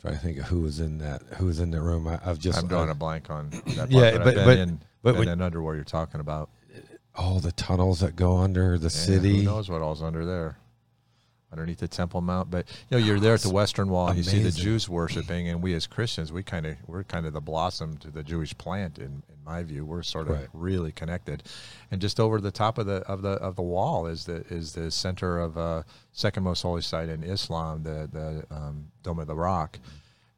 trying 0.00 0.14
to 0.14 0.20
think 0.20 0.38
of 0.38 0.44
who 0.44 0.60
was 0.60 0.78
in 0.78 0.98
that. 0.98 1.22
Who 1.38 1.46
was 1.46 1.58
in 1.58 1.72
the 1.72 1.80
room? 1.80 2.06
I, 2.06 2.20
I've 2.24 2.38
just 2.38 2.60
I'm 2.60 2.68
drawing 2.68 2.90
a 2.90 2.94
blank 2.94 3.28
on 3.28 3.50
that. 3.50 3.64
Part, 3.76 3.90
Yeah, 3.90 4.12
but, 4.18 4.24
but- 4.24 4.34
but- 4.36 4.58
in, 4.58 4.80
but 5.02 5.12
been 5.14 5.18
when- 5.18 5.28
in 5.30 5.42
under 5.42 5.60
where 5.62 5.74
you're 5.74 5.82
talking 5.82 6.20
about. 6.20 6.48
All 7.14 7.40
the 7.40 7.52
tunnels 7.52 8.00
that 8.00 8.16
go 8.16 8.38
under 8.38 8.78
the 8.78 8.84
Yeah, 8.84 8.88
city. 8.88 9.38
Who 9.38 9.42
knows 9.44 9.68
what 9.68 9.82
all's 9.82 10.02
under 10.02 10.24
there? 10.24 10.56
Underneath 11.52 11.78
the 11.78 11.88
Temple 11.88 12.20
Mount, 12.20 12.48
but 12.48 12.64
you 12.88 12.96
know 12.96 13.04
you're 13.04 13.18
there 13.18 13.34
at 13.34 13.40
the 13.40 13.50
Western 13.50 13.88
Wall. 13.88 14.06
and 14.06 14.16
You 14.16 14.22
see 14.22 14.40
the. 14.40 14.52
Jews 14.52 14.88
worshiping, 14.88 15.48
and 15.48 15.60
we 15.60 15.74
as 15.74 15.88
Christians, 15.88 16.30
we 16.30 16.44
kind 16.44 16.64
of 16.64 16.76
we're 16.86 17.02
kind 17.02 17.26
of 17.26 17.32
the 17.32 17.40
blossom 17.40 17.96
to 17.98 18.10
the 18.12 18.22
Jewish 18.22 18.56
plant. 18.56 18.98
In, 18.98 19.24
in 19.28 19.44
my 19.44 19.64
view, 19.64 19.84
we're 19.84 20.04
sort 20.04 20.28
of 20.28 20.36
Right. 20.36 20.48
really 20.52 20.92
connected. 20.92 21.42
And 21.90 22.00
just 22.00 22.20
over 22.20 22.40
the 22.40 22.52
top 22.52 22.78
of 22.78 22.86
the 22.86 22.98
of 23.08 23.22
the 23.22 23.30
of 23.30 23.56
the 23.56 23.62
wall 23.62 24.06
is 24.06 24.26
the 24.26 24.44
is 24.48 24.74
the 24.74 24.92
center 24.92 25.40
of 25.40 25.58
uh, 25.58 25.82
second 26.12 26.44
most 26.44 26.62
holy 26.62 26.82
site 26.82 27.08
in 27.08 27.24
Islam, 27.24 27.82
the 27.82 28.08
the 28.12 28.54
um, 28.54 28.86
Dome 29.02 29.18
of 29.18 29.26
the 29.26 29.34
Rock. 29.34 29.80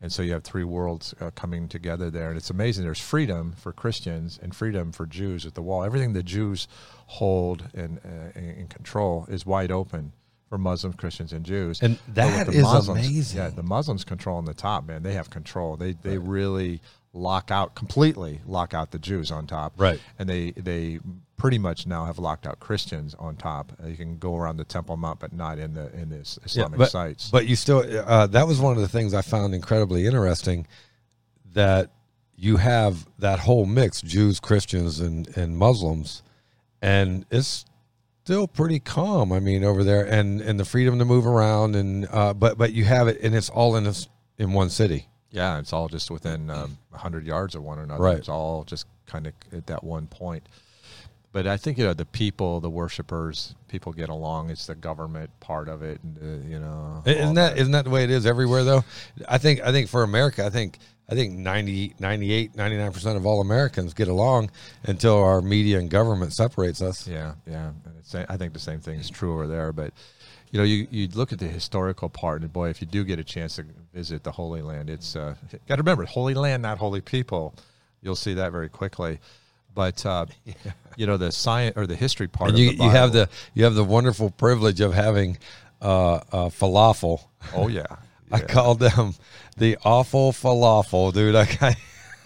And 0.03 0.13
so 0.13 0.21
you 0.21 0.33
have 0.33 0.43
three 0.43 0.65
worlds 0.65 1.15
uh, 1.21 1.31
coming 1.37 1.69
together 1.69 2.11
there, 2.11 2.29
and 2.29 2.37
it's 2.37 2.51
amazing. 2.51 2.85
There's 2.85 3.01
freedom 3.01 3.53
for 3.57 3.73
Christians 3.73 4.37
and 4.43 4.55
freedom 4.55 4.91
for 4.91 5.07
Jews 5.07 5.47
at 5.47 5.55
the 5.55 5.63
wall. 5.63 5.85
Everything 5.85 6.13
the 6.13 6.25
Jews 6.25 6.67
hold 7.07 7.69
and 7.73 8.01
uh, 8.05 8.39
in 8.39 8.67
control 8.67 9.27
is 9.29 9.47
wide 9.47 9.71
open 9.71 10.13
for 10.49 10.59
Muslims, 10.59 10.97
Christians, 10.97 11.33
and 11.33 11.47
Jews. 11.47 11.81
And 11.81 11.99
that 12.09 12.47
the 12.47 12.53
is 12.53 12.63
Muslims, 12.63 13.07
amazing. 13.07 13.39
Yeah, 13.39 13.51
the 13.51 13.63
Muslims 13.63 14.05
control 14.05 14.37
on 14.39 14.45
the 14.45 14.55
top, 14.55 14.85
man. 14.85 15.05
They 15.05 15.15
have 15.15 15.31
control. 15.31 15.77
They 15.77 15.93
they 15.93 16.19
really 16.19 16.81
lock 17.15 17.51
out 17.51 17.75
completely 17.75 18.41
lock 18.47 18.73
out 18.73 18.91
the 18.91 18.99
Jews 18.99 19.31
on 19.31 19.47
top. 19.47 19.75
Right. 19.77 20.01
And 20.19 20.29
they 20.29 20.53
they 20.53 20.99
pretty 21.37 21.59
much 21.59 21.87
now 21.87 22.05
have 22.05 22.19
locked 22.19 22.47
out 22.47 22.61
Christians 22.61 23.15
on 23.19 23.37
top. 23.37 23.73
Uh, 23.83 23.89
You 23.89 23.97
can 23.97 24.17
go 24.17 24.37
around 24.37 24.59
the 24.59 24.65
Temple 24.65 24.97
Mount, 24.97 25.19
but 25.19 25.33
not 25.33 25.59
in 25.59 25.75
the 25.75 25.93
in 25.93 26.09
this 26.09 26.39
Islamic 26.45 26.79
but, 26.79 26.91
sites. 26.91 27.31
But 27.31 27.47
you 27.47 27.57
still, 27.57 27.85
uh, 28.07 28.29
that 28.29 28.47
was 28.47 28.61
one 28.61 28.77
of 28.77 28.81
the 28.81 28.89
things 28.89 29.13
I 29.13 29.23
found 29.23 29.55
incredibly 29.55 30.07
interesting 30.07 30.67
that 31.53 31.91
you 32.37 32.57
have 32.59 33.07
that 33.19 33.41
whole 33.41 33.67
mix 33.67 34.01
Jews, 34.01 34.41
Christians, 34.41 35.01
and, 35.01 35.37
and 35.37 35.57
Muslims, 35.57 36.23
and 36.81 37.27
it's 37.31 37.65
still 38.25 38.47
pretty 38.47 38.79
calm. 38.79 39.33
I 39.33 39.41
mean, 39.41 39.65
over 39.65 39.85
there, 39.85 40.05
and, 40.05 40.41
and 40.41 40.59
the 40.59 40.65
freedom 40.65 40.99
to 40.99 41.05
move 41.05 41.27
around, 41.27 41.77
and 41.77 42.09
uh, 42.11 42.33
but 42.35 42.57
but 42.57 42.73
you 42.73 42.85
have 42.85 43.09
it, 43.09 43.21
and 43.21 43.35
it's 43.35 43.51
all 43.51 43.77
in 43.77 43.85
this 43.85 44.09
in 44.39 44.53
one 44.53 44.71
city. 44.71 45.09
Yeah, 45.33 45.59
it's 45.59 45.73
all 45.73 45.89
just 45.89 46.11
within 46.11 46.49
um, 46.51 46.79
100 46.91 47.27
yards 47.27 47.55
of 47.55 47.63
one 47.63 47.79
another. 47.79 48.03
Right. 48.03 48.19
It's 48.19 48.29
all 48.29 48.65
just 48.65 48.87
kind 49.07 49.27
of 49.27 49.33
at 49.53 49.67
that 49.67 49.83
one 49.83 50.07
point. 50.07 50.47
but 51.33 51.47
I 51.47 51.57
think 51.57 51.79
you 51.79 51.85
know 51.85 51.95
the 51.95 52.05
people, 52.05 52.61
the 52.61 52.71
worshipers, 52.71 53.55
people 53.69 53.93
get 53.93 54.11
along. 54.11 54.51
It's 54.51 54.67
the 54.67 54.75
government 54.75 55.31
part 55.41 55.69
of 55.69 55.83
it, 55.83 55.99
and 56.03 56.19
uh, 56.19 56.49
you 56.49 56.59
know, 56.59 57.03
Isn't 57.07 57.35
that 57.35 57.59
isn't 57.59 57.73
that 57.73 57.85
the 57.85 57.91
way 57.91 58.05
it 58.05 58.11
is 58.11 58.27
everywhere 58.27 58.63
though? 58.65 58.85
I 59.29 59.39
think 59.39 59.61
I 59.63 59.73
think 59.73 59.89
for 59.89 60.03
America, 60.03 60.45
I 60.45 60.51
think 60.51 60.79
I 61.09 61.15
think 61.15 61.35
90, 61.37 61.95
98, 61.99 62.53
99% 62.55 63.17
of 63.17 63.27
all 63.27 63.41
Americans 63.41 63.93
get 63.93 64.09
along 64.09 64.51
until 64.85 65.23
our 65.23 65.43
media 65.43 65.79
and 65.79 65.91
government 65.91 66.33
separates 66.33 66.81
us. 66.81 67.07
Yeah, 67.09 67.35
yeah. 67.47 67.73
I 68.29 68.37
think 68.37 68.53
the 68.53 68.59
same 68.59 68.81
thing 68.81 68.99
is 69.01 69.11
true 69.11 69.33
over 69.35 69.47
there. 69.47 69.73
But 69.73 69.93
you 70.53 70.59
know, 70.59 70.65
you, 70.65 70.87
you 70.91 71.09
look 71.09 71.33
at 71.33 71.39
the 71.39 71.49
historical 71.49 72.11
part, 72.11 72.43
and 72.43 72.53
boy, 72.53 72.69
if 72.69 72.83
you 72.83 72.87
do 72.87 73.05
get 73.05 73.19
a 73.19 73.25
chance 73.25 73.57
to 73.57 73.65
visit 73.95 74.23
the 74.23 74.33
Holy 74.33 74.61
Land, 74.61 74.91
it's 74.91 75.17
uh, 75.17 75.35
got 75.67 75.77
to 75.77 75.83
remember 75.83 76.05
Holy 76.05 76.35
Land, 76.35 76.63
not 76.63 76.79
holy 76.79 77.01
people. 77.01 77.55
You'll 78.03 78.17
see 78.17 78.35
that 78.35 78.53
very 78.53 78.69
quickly. 78.69 79.19
But 79.75 80.05
uh, 80.05 80.27
you 80.97 81.07
know, 81.07 81.17
the 81.17 81.33
science 81.33 81.77
or 81.77 81.87
the 81.87 81.97
history 81.97 82.29
part 82.29 82.51
And 82.51 82.59
of 82.59 82.65
you, 82.65 82.71
you 82.73 82.91
have 82.91 83.13
the 83.13 83.31
you 83.55 83.65
have 83.65 83.75
the 83.75 83.85
wonderful 83.85 84.31
privilege 84.31 84.81
of 84.83 84.93
having 84.93 85.39
uh, 85.81 86.21
falafel. 86.51 87.25
oh 87.55 87.69
yeah, 87.69 87.87
I 88.31 88.41
yeah. 88.41 88.45
called 88.45 88.79
them 88.79 89.15
the 89.57 89.79
awful 89.85 90.33
falafel, 90.33 91.15
dude. 91.15 91.35
I, 91.35 91.49
I, 91.63 91.77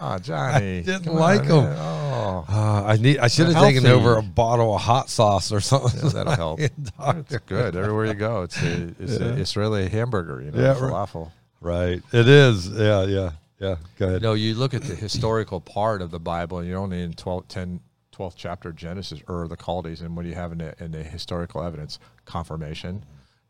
oh 0.01 0.19
Johnny, 0.19 0.79
I 0.79 0.83
didn't 0.83 1.05
come 1.05 1.15
like 1.15 1.43
on, 1.51 1.51
'em. 1.51 1.65
man. 1.65 1.77
Oh, 1.79 2.45
uh, 2.49 2.83
I 2.87 2.97
need 2.97 3.19
I 3.19 3.29
should 3.29 3.49
have 3.49 3.63
taken 3.63 3.87
over 3.87 4.17
a 4.17 4.23
bottle 4.23 4.75
of 4.75 4.81
hot 4.81 5.09
sauce 5.11 5.53
or 5.53 5.61
something. 5.61 6.01
yeah, 6.03 6.09
that'll 6.11 6.35
help. 6.37 6.61
It's 6.61 7.37
good 7.47 7.77
everywhere 7.77 8.07
you 8.07 8.15
go. 8.15 8.43
It's 8.43 8.61
a, 8.63 8.95
it's 8.99 9.17
a 9.17 9.35
Israeli 9.35 9.89
hamburger, 9.89 10.43
you 10.43 10.51
know, 10.51 10.61
Yeah, 10.61 10.69
right. 10.71 10.79
falafel. 10.79 11.31
Right. 11.61 12.03
It 12.13 12.29
is. 12.29 12.69
Yeah. 12.69 13.05
Yeah. 13.05 13.31
Yeah. 13.59 13.77
Go 13.99 14.07
ahead. 14.09 14.23
No, 14.23 14.35
you 14.35 14.55
look 14.55 14.75
at 14.75 14.83
the 14.83 14.95
historical 14.95 15.61
part 15.61 16.03
of 16.03 16.11
the 16.11 16.21
Bible, 16.21 16.59
and 16.59 16.69
you're 16.69 16.79
only 16.79 17.03
in 17.03 17.15
12, 17.15 17.49
10, 17.49 17.81
12th 18.15 18.35
chapter 18.37 18.69
of 18.69 18.77
Genesis, 18.77 19.21
or 19.29 19.49
the 19.49 19.57
Chaldees, 19.57 20.03
and 20.03 20.15
what 20.15 20.23
do 20.25 20.29
you 20.29 20.35
have 20.35 20.53
in 20.53 20.59
the, 20.59 20.75
in 20.85 20.93
the 20.93 21.03
historical 21.03 21.63
evidence? 21.63 21.99
Confirmation, 22.27 23.05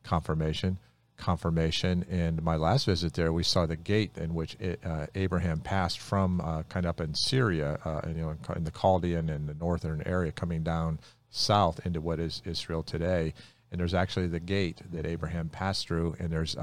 confirmation, 0.05 0.79
confirmation. 1.17 2.05
And 2.11 2.43
my 2.43 2.57
last 2.57 2.87
visit 2.87 3.15
there, 3.15 3.33
we 3.33 3.43
saw 3.43 3.67
the 3.67 3.77
gate 3.77 4.17
in 4.17 4.35
which 4.35 4.57
it, 4.61 4.81
uh, 4.85 5.07
Abraham 5.15 5.61
passed 5.61 5.99
from 5.99 6.41
uh, 6.41 6.63
kind 6.65 6.87
of 6.87 6.91
up 6.91 7.01
in 7.01 7.15
Syria, 7.15 7.79
uh, 7.85 8.01
you 8.09 8.15
know, 8.15 8.37
in 8.55 8.65
the 8.65 8.71
Chaldean 8.71 9.29
and 9.29 9.49
the 9.49 9.55
northern 9.55 10.03
area, 10.07 10.33
coming 10.33 10.63
down 10.63 10.99
south 11.31 11.81
into 11.85 12.01
what 12.01 12.21
is 12.21 12.43
Israel 12.45 12.83
today. 12.83 13.35
And 13.71 13.81
there's 13.81 13.95
actually 13.95 14.29
the 14.29 14.41
gate 14.41 14.81
that 14.93 15.07
Abraham 15.07 15.49
passed 15.49 15.89
through, 15.89 16.17
and 16.19 16.31
there's 16.31 16.57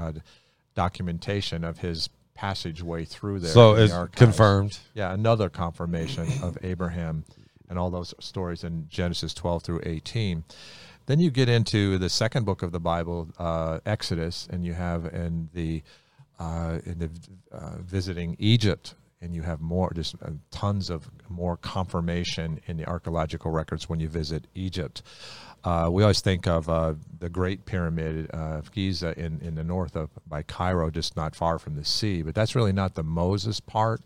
documentation 0.74 1.64
of 1.64 1.78
his 1.78 2.08
passageway 2.34 3.04
through 3.04 3.40
there. 3.40 3.52
so 3.52 3.74
the 3.74 3.84
it's 3.84 4.16
confirmed. 4.16 4.78
Yeah, 4.94 5.12
another 5.12 5.48
confirmation 5.48 6.26
of 6.42 6.58
Abraham 6.62 7.24
and 7.68 7.78
all 7.78 7.90
those 7.90 8.14
stories 8.20 8.64
in 8.64 8.86
Genesis 8.88 9.32
12 9.34 9.62
through 9.62 9.80
18. 9.84 10.44
Then 11.06 11.20
you 11.20 11.30
get 11.30 11.48
into 11.48 11.98
the 11.98 12.08
second 12.08 12.44
book 12.46 12.62
of 12.62 12.72
the 12.72 12.80
Bible, 12.80 13.28
uh, 13.38 13.80
Exodus, 13.84 14.48
and 14.50 14.64
you 14.64 14.72
have 14.72 15.06
in 15.06 15.50
the 15.52 15.82
uh, 16.38 16.78
in 16.84 16.98
the 16.98 17.10
uh, 17.52 17.76
visiting 17.78 18.36
Egypt, 18.38 18.94
and 19.20 19.34
you 19.34 19.42
have 19.42 19.60
more, 19.60 19.92
just 19.94 20.16
uh, 20.22 20.30
tons 20.50 20.90
of 20.90 21.08
more 21.28 21.56
confirmation 21.56 22.60
in 22.66 22.76
the 22.76 22.86
archaeological 22.86 23.50
records 23.50 23.88
when 23.88 24.00
you 24.00 24.08
visit 24.08 24.46
Egypt. 24.54 25.02
Uh, 25.62 25.88
we 25.90 26.02
always 26.02 26.20
think 26.20 26.46
of 26.46 26.68
uh, 26.68 26.94
the 27.20 27.28
Great 27.28 27.64
Pyramid 27.64 28.28
uh, 28.34 28.58
of 28.58 28.72
Giza 28.72 29.18
in, 29.18 29.40
in 29.40 29.54
the 29.54 29.64
north 29.64 29.96
of 29.96 30.10
by 30.26 30.42
Cairo, 30.42 30.90
just 30.90 31.16
not 31.16 31.34
far 31.36 31.58
from 31.58 31.76
the 31.76 31.84
sea, 31.84 32.22
but 32.22 32.34
that's 32.34 32.54
really 32.54 32.72
not 32.72 32.94
the 32.94 33.02
Moses 33.02 33.60
part. 33.60 34.00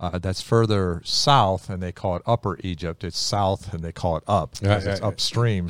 Uh, 0.00 0.18
that's 0.18 0.42
further 0.42 1.00
south, 1.04 1.70
and 1.70 1.82
they 1.82 1.92
call 1.92 2.16
it 2.16 2.22
Upper 2.26 2.58
Egypt. 2.64 3.04
It's 3.04 3.18
south, 3.18 3.72
and 3.72 3.82
they 3.82 3.92
call 3.92 4.16
it 4.16 4.24
up 4.26 4.58
because 4.60 4.86
it's 4.86 5.00
upstream 5.00 5.68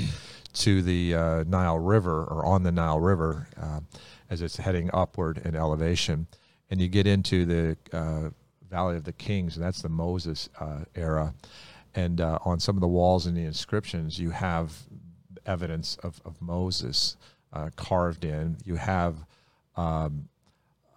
to 0.54 0.82
the 0.82 1.14
uh, 1.14 1.44
Nile 1.44 1.78
River 1.78 2.24
or 2.24 2.44
on 2.44 2.62
the 2.62 2.72
Nile 2.72 3.00
River 3.00 3.48
uh, 3.60 3.80
as 4.30 4.42
it's 4.42 4.56
heading 4.56 4.90
upward 4.92 5.38
in 5.44 5.54
elevation. 5.54 6.26
And 6.70 6.80
you 6.80 6.88
get 6.88 7.06
into 7.06 7.44
the 7.44 7.76
uh, 7.92 8.30
Valley 8.70 8.96
of 8.96 9.04
the 9.04 9.12
Kings, 9.12 9.56
and 9.56 9.64
that's 9.64 9.82
the 9.82 9.88
Moses 9.88 10.48
uh, 10.58 10.84
era. 10.94 11.34
And 11.94 12.20
uh, 12.20 12.38
on 12.44 12.58
some 12.58 12.76
of 12.76 12.80
the 12.80 12.88
walls 12.88 13.26
and 13.26 13.36
the 13.36 13.44
inscriptions, 13.44 14.18
you 14.18 14.30
have 14.30 14.72
evidence 15.46 15.96
of, 16.02 16.20
of 16.24 16.40
Moses 16.40 17.16
uh, 17.52 17.70
carved 17.76 18.24
in. 18.24 18.56
You 18.64 18.76
have 18.76 19.16
um, 19.76 20.28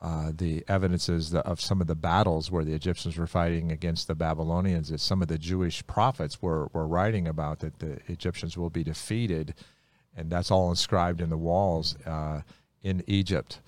uh, 0.01 0.31
the 0.35 0.63
evidences 0.67 1.33
of 1.33 1.59
some 1.59 1.81
of 1.81 1.87
the 1.87 1.95
battles 1.95 2.51
where 2.51 2.63
the 2.63 2.73
Egyptians 2.73 3.17
were 3.17 3.27
fighting 3.27 3.71
against 3.71 4.07
the 4.07 4.15
Babylonians 4.15 4.89
that 4.89 4.99
some 4.99 5.21
of 5.21 5.27
the 5.27 5.37
Jewish 5.39 5.85
prophets 5.87 6.41
were, 6.41 6.67
were 6.73 6.87
writing 6.87 7.27
about 7.27 7.59
that 7.59 7.79
the 7.79 7.99
Egyptians 8.07 8.55
will 8.57 8.69
be 8.69 8.83
defeated. 8.83 9.55
And 10.15 10.29
that's 10.31 10.51
all 10.51 10.69
inscribed 10.69 11.19
in 11.21 11.29
the 11.29 11.37
walls 11.37 11.95
uh, 12.05 12.41
in 12.83 13.03
Egypt. 13.07 13.59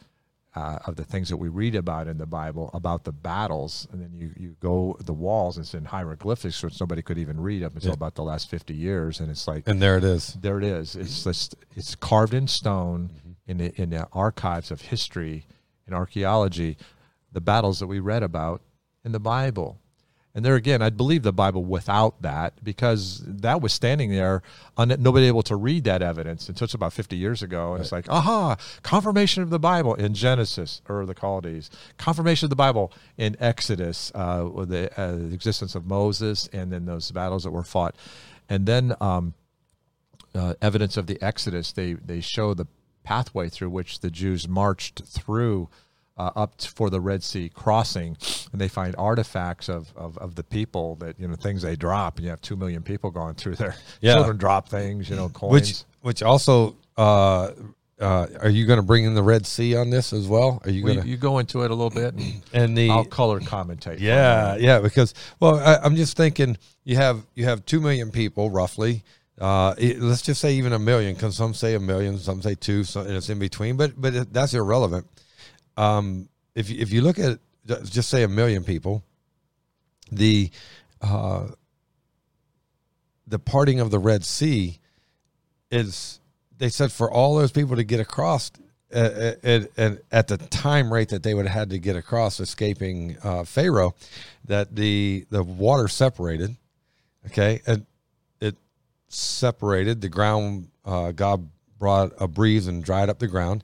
Uh, 0.56 0.80
of 0.88 0.96
the 0.96 1.04
things 1.04 1.30
that 1.30 1.38
we 1.38 1.48
read 1.48 1.76
about 1.76 2.08
in 2.08 2.18
the 2.18 2.26
Bible 2.26 2.72
about 2.74 3.04
the 3.04 3.12
battles, 3.12 3.88
and 3.92 4.02
then 4.02 4.12
you, 4.16 4.32
you 4.36 4.56
go 4.60 4.98
the 5.06 5.14
walls, 5.14 5.60
it's 5.60 5.76
in 5.76 5.86
hieroglyphics, 5.86 6.64
which 6.64 6.80
nobody 6.82 7.04
could 7.04 7.20
even 7.20 7.40
read 7.40 7.62
up 7.62 7.76
until 7.76 7.92
Yeah. 7.92 7.94
about 7.94 8.16
the 8.16 8.24
last 8.24 8.50
fifty 8.50 8.74
years, 8.74 9.20
and 9.20 9.30
it's 9.30 9.48
like 9.48 9.68
And 9.70 9.80
there 9.80 9.96
it 9.96 10.04
is. 10.04 10.34
there 10.42 10.58
it 10.58 10.64
is. 10.64 10.96
It's 10.96 11.24
just 11.24 11.56
it's 11.76 11.94
carved 11.96 12.34
in 12.34 12.48
stone 12.48 13.12
in 13.46 13.58
the 13.60 13.80
in 13.80 13.92
the 13.92 14.08
archives 14.12 14.72
of 14.72 14.82
history 14.82 15.46
and 15.90 15.98
archaeology, 15.98 16.78
the 17.32 17.42
battles 17.42 17.80
that 17.80 17.88
we 17.88 18.00
read 18.00 18.24
about 18.24 18.62
in 19.04 19.12
the 19.12 19.20
Bible. 19.20 19.80
And 20.36 20.46
there 20.46 20.56
again, 20.56 20.82
I'd 20.82 20.96
believe 20.96 21.24
the 21.24 21.34
Bible 21.34 21.66
without 21.66 22.22
that 22.22 22.64
because 22.64 23.24
that 23.26 23.62
was 23.62 23.74
standing 23.74 24.12
there, 24.12 24.44
nobody 24.78 25.26
able 25.26 25.42
to 25.44 25.56
read 25.56 25.84
that 25.86 26.04
evidence 26.04 26.48
until 26.48 26.66
it's 26.66 26.76
about 26.76 26.94
50 26.94 27.18
years 27.18 27.42
ago. 27.42 27.74
And 27.74 27.82
it's 27.82 27.92
like, 27.92 28.08
aha, 28.08 28.56
confirmation 28.84 29.42
of 29.42 29.50
the 29.50 29.60
Bible 29.60 29.96
in 29.96 30.14
Genesis 30.14 30.82
or 30.88 31.06
the 31.08 31.16
Chaldees, 31.20 31.72
confirmation 31.98 32.46
of 32.46 32.52
the 32.52 32.56
Bible 32.56 32.94
in 33.18 33.36
Exodus, 33.40 34.12
uh, 34.14 34.44
the, 34.66 34.92
uh, 34.96 35.16
the 35.16 35.34
existence 35.34 35.74
of 35.74 35.88
Moses, 35.88 36.48
and 36.54 36.72
then 36.72 36.86
those 36.86 37.10
battles 37.12 37.44
that 37.44 37.52
were 37.52 37.64
fought. 37.64 37.96
And 38.48 38.68
then 38.68 38.96
um, 39.02 39.34
uh, 40.36 40.54
evidence 40.62 40.98
of 40.98 41.08
the 41.08 41.22
Exodus. 41.22 41.72
They 41.72 41.94
they 41.94 42.22
show 42.22 42.54
the 42.54 42.68
pathway 43.04 43.50
through 43.50 43.70
which 43.70 44.00
the 44.02 44.10
Jews 44.12 44.48
marched 44.48 45.04
through 45.06 45.70
uh, 46.18 46.32
up 46.36 46.58
t- 46.58 46.68
for 46.74 46.90
the 46.90 47.00
Red 47.00 47.24
Sea 47.24 47.50
crossing, 47.54 48.18
and 48.52 48.60
they 48.60 48.68
find 48.68 48.94
artifacts 48.98 49.70
of, 49.70 49.94
of, 49.96 50.18
of 50.18 50.36
the 50.36 50.44
people 50.44 50.96
that 50.96 51.18
you 51.20 51.28
know 51.28 51.36
things 51.36 51.62
they 51.62 51.76
drop, 51.78 52.18
and 52.18 52.26
you 52.26 52.30
have 52.30 52.42
two 52.42 52.58
million 52.58 52.84
people 52.84 53.10
going 53.10 53.36
through 53.36 53.56
there. 53.56 53.76
Yeah. 54.02 54.16
Children 54.16 54.38
drop 54.38 54.68
things, 54.70 55.10
you 55.10 55.16
know, 55.16 55.30
coins. 55.30 55.52
Which 55.54 55.84
which 56.02 56.22
also 56.24 56.76
uh, 56.98 57.52
uh, 58.02 58.28
are 58.42 58.50
you 58.50 58.66
going 58.66 58.80
to 58.80 58.86
bring 58.86 59.04
in 59.06 59.14
the 59.14 59.24
Red 59.24 59.46
Sea 59.46 59.76
on 59.78 59.90
this 59.90 60.12
as 60.14 60.28
well? 60.28 60.62
Are 60.66 60.70
you 60.70 60.84
We- 60.84 60.94
going 60.94 61.04
to 61.04 61.10
you 61.10 61.18
go 61.18 61.40
into 61.40 61.64
it 61.64 61.72
a 61.72 61.74
little 61.76 61.90
bit, 61.90 62.14
and 62.14 62.42
and 62.54 62.78
the 62.78 62.90
I'll 62.90 63.06
color 63.06 63.40
commentate. 63.40 64.00
Yeah, 64.02 64.56
yeah, 64.58 64.80
because 64.80 65.14
well, 65.40 65.56
I, 65.56 65.78
I'm 65.84 65.96
just 65.96 66.18
thinking 66.18 66.58
you 66.84 66.98
have 66.98 67.26
you 67.36 67.46
have 67.46 67.66
two 67.66 67.80
million 67.80 68.12
people 68.12 68.50
roughly. 68.50 69.04
Uh, 69.40 69.74
it- 69.78 70.02
let's 70.02 70.22
just 70.22 70.42
say 70.42 70.54
even 70.56 70.74
a 70.74 70.80
million, 70.80 71.14
because 71.14 71.36
some 71.36 71.54
say 71.54 71.74
a 71.76 71.80
million, 71.80 72.18
some 72.18 72.42
say 72.42 72.56
two, 72.56 72.84
so 72.84 73.02
and 73.02 73.12
it's 73.12 73.30
in 73.30 73.40
between. 73.40 73.78
But 73.78 74.00
but 74.00 74.34
that's 74.34 74.54
irrelevant. 74.54 75.08
Um, 75.78 76.28
if 76.56 76.70
if 76.70 76.92
you 76.92 77.02
look 77.02 77.18
at 77.20 77.40
just 77.86 78.10
say 78.10 78.24
a 78.24 78.28
million 78.28 78.64
people, 78.64 79.04
the 80.12 80.50
uh, 81.02 81.48
the 83.28 83.40
parting 83.40 83.80
of 83.80 83.92
the 83.92 84.00
Red 84.00 84.26
Sea 84.26 84.80
is 85.72 86.20
they 86.58 86.70
said 86.70 86.92
for 86.92 87.10
all 87.12 87.36
those 87.38 87.52
people 87.52 87.76
to 87.76 87.84
get 87.84 88.00
across 88.00 88.52
uh, 88.94 89.34
at, 89.44 89.70
at, 89.78 90.00
at 90.12 90.28
the 90.28 90.38
time 90.38 90.92
rate 90.92 91.10
that 91.10 91.22
they 91.24 91.34
would 91.34 91.46
have 91.46 91.54
had 91.54 91.70
to 91.70 91.78
get 91.78 91.96
across 91.96 92.40
escaping 92.40 93.18
uh, 93.24 93.44
Pharaoh, 93.44 93.94
that 94.46 94.76
the 94.76 95.26
the 95.30 95.44
water 95.44 95.88
separated, 95.88 96.56
okay, 97.28 97.62
and 97.68 97.86
separated 99.10 100.02
the 100.02 100.10
ground. 100.10 100.70
Uh, 100.86 101.12
God 101.12 101.50
brought 101.78 102.12
a 102.20 102.28
breeze 102.28 102.68
and 102.68 102.84
dried 102.84 103.10
up 103.10 103.20
the 103.20 103.28
ground, 103.28 103.64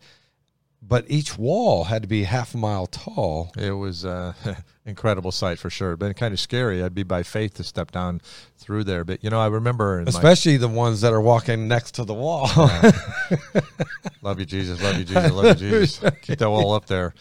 but 0.82 1.06
each 1.08 1.38
wall 1.38 1.86
had 1.86 2.02
to 2.02 2.08
be 2.08 2.24
half 2.24 2.54
a 2.54 2.58
mile 2.58 2.88
tall. 2.88 3.52
It 3.58 3.72
was 3.72 4.06
uh, 4.06 4.34
incredible 4.86 5.32
sight 5.32 5.60
for 5.60 5.70
sure, 5.70 5.96
but 5.96 6.16
kind 6.16 6.34
of 6.34 6.40
scary. 6.40 6.84
I'd 6.84 6.96
be 6.96 7.04
by 7.04 7.24
faith 7.24 7.56
to 7.56 7.64
step 7.64 7.92
down 7.92 8.22
through 8.58 8.84
there. 8.84 9.04
But 9.04 9.24
you 9.24 9.30
know, 9.30 9.40
I 9.40 9.48
remember 9.48 10.00
in 10.00 10.06
my 10.06 10.10
Especially 10.10 10.58
the 10.58 10.68
ones 10.68 11.02
that 11.02 11.14
are 11.14 11.22
walking 11.22 11.68
next 11.68 11.96
to 11.96 12.06
the 12.06 12.14
wall. 12.14 12.50
Love 14.22 14.40
you, 14.40 14.46
Jesus. 14.46 14.82
Love 14.82 14.98
you, 14.98 15.06
Jesus. 15.06 15.32
Love 15.32 15.62
you, 15.62 15.70
Jesus. 15.70 16.00
Keep 16.22 16.40
that 16.40 16.50
wall 16.50 16.74
up 16.74 16.86
there. 16.86 17.14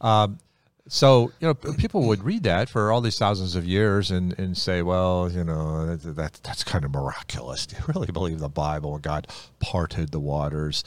Um, 0.00 0.38
so 0.88 1.32
you 1.40 1.46
know, 1.46 1.54
people 1.54 2.06
would 2.08 2.24
read 2.24 2.42
that 2.44 2.68
for 2.68 2.90
all 2.90 3.00
these 3.00 3.18
thousands 3.18 3.54
of 3.54 3.64
years 3.64 4.10
and, 4.10 4.38
and 4.38 4.56
say, 4.56 4.82
well, 4.82 5.30
you 5.30 5.44
know, 5.44 5.96
that, 5.96 6.16
that 6.16 6.40
that's 6.42 6.64
kind 6.64 6.84
of 6.84 6.90
miraculous. 6.92 7.66
Do 7.66 7.76
you 7.76 7.84
really 7.88 8.10
believe 8.12 8.40
the 8.40 8.48
Bible? 8.48 8.98
God 8.98 9.28
parted 9.60 10.10
the 10.10 10.20
waters, 10.20 10.84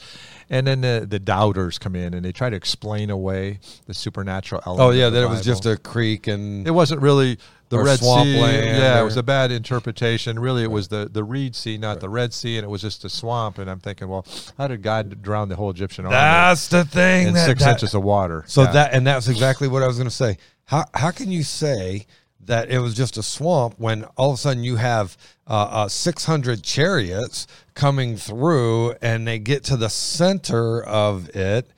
and 0.50 0.66
then 0.66 0.80
the, 0.82 1.06
the 1.08 1.18
doubters 1.18 1.78
come 1.78 1.96
in 1.96 2.14
and 2.14 2.24
they 2.24 2.32
try 2.32 2.50
to 2.50 2.56
explain 2.56 3.10
away 3.10 3.60
the 3.86 3.94
supernatural 3.94 4.62
element. 4.66 4.88
oh 4.88 4.90
yeah, 4.90 5.08
that 5.08 5.22
it 5.22 5.28
was 5.28 5.44
just 5.44 5.66
a 5.66 5.76
creek 5.76 6.26
and 6.26 6.66
It 6.66 6.72
wasn't 6.72 7.00
really 7.00 7.38
the 7.70 7.78
or 7.78 7.84
Red 7.84 7.98
Sea. 7.98 8.04
swampland 8.04 8.64
Yeah, 8.76 9.00
it 9.00 9.04
was 9.04 9.16
a 9.16 9.22
bad 9.22 9.50
interpretation. 9.50 10.38
Really, 10.38 10.62
it 10.62 10.70
was 10.70 10.88
the 10.88 11.08
the 11.10 11.24
Reed 11.24 11.54
Sea, 11.56 11.78
not 11.78 12.00
the 12.00 12.08
Red 12.08 12.32
Sea, 12.34 12.56
and 12.58 12.64
it 12.64 12.68
was 12.68 12.82
just 12.82 13.04
a 13.04 13.08
swamp. 13.08 13.58
And 13.58 13.70
I'm 13.70 13.80
thinking, 13.80 14.08
well, 14.08 14.26
how 14.58 14.68
did 14.68 14.82
God 14.82 15.22
drown 15.22 15.48
the 15.48 15.56
whole 15.56 15.70
Egyptian 15.70 16.04
army 16.06 16.14
That's 16.14 16.68
the 16.68 16.84
thing. 16.84 17.28
in 17.28 17.34
that- 17.34 17.46
six 17.46 17.62
that- 17.64 17.72
inches 17.72 17.94
of 17.94 18.02
water? 18.02 18.44
So 18.46 18.62
Yeah. 18.62 18.72
that 18.72 18.92
and 18.94 19.06
that's 19.06 19.28
exactly 19.28 19.68
what 19.68 19.82
I 19.82 19.86
was 19.86 19.96
going 19.96 20.08
to 20.08 20.14
say. 20.14 20.38
How 20.66 20.84
how 20.94 21.10
can 21.10 21.30
you 21.30 21.42
say 21.42 22.06
that 22.46 22.68
it 22.70 22.78
was 22.78 22.94
just 22.94 23.16
a 23.16 23.22
swamp 23.22 23.74
when 23.78 24.04
all 24.16 24.28
of 24.30 24.34
a 24.34 24.38
sudden 24.38 24.62
you 24.64 24.76
have 24.76 25.16
uh, 25.46 25.52
uh, 25.70 25.88
600 25.88 26.62
chariots 26.62 27.46
coming 27.74 28.16
through 28.18 28.92
and 29.00 29.26
they 29.26 29.38
get 29.38 29.64
to 29.64 29.76
the 29.78 29.88
center 29.88 30.82
of 30.84 31.28
it 31.34 31.70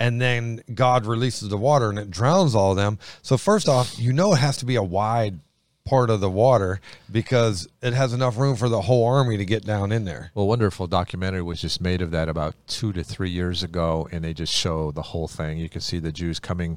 and 0.00 0.20
then 0.20 0.62
God 0.74 1.06
releases 1.06 1.48
the 1.48 1.56
water 1.56 1.90
and 1.90 1.98
it 1.98 2.10
drowns 2.10 2.54
all 2.54 2.72
of 2.72 2.76
them. 2.76 2.98
So 3.22 3.36
first 3.36 3.68
off, 3.68 3.98
you 3.98 4.12
know 4.12 4.32
it 4.32 4.38
has 4.38 4.56
to 4.58 4.64
be 4.64 4.76
a 4.76 4.82
wide 4.82 5.40
part 5.88 6.10
of 6.10 6.20
the 6.20 6.30
water 6.30 6.80
because 7.10 7.66
it 7.80 7.94
has 7.94 8.12
enough 8.12 8.36
room 8.36 8.54
for 8.56 8.68
the 8.68 8.82
whole 8.82 9.06
army 9.06 9.38
to 9.38 9.44
get 9.44 9.64
down 9.64 9.90
in 9.90 10.04
there. 10.04 10.30
Well, 10.34 10.46
wonderful 10.46 10.86
documentary 10.86 11.42
was 11.42 11.60
just 11.62 11.80
made 11.80 12.02
of 12.02 12.10
that 12.10 12.28
about 12.28 12.54
two 12.66 12.92
to 12.92 13.02
three 13.02 13.30
years 13.30 13.62
ago, 13.62 14.06
and 14.12 14.22
they 14.22 14.34
just 14.34 14.52
show 14.52 14.90
the 14.90 15.02
whole 15.02 15.28
thing. 15.28 15.58
You 15.58 15.70
can 15.70 15.80
see 15.80 15.98
the 15.98 16.12
Jews 16.12 16.38
coming 16.38 16.76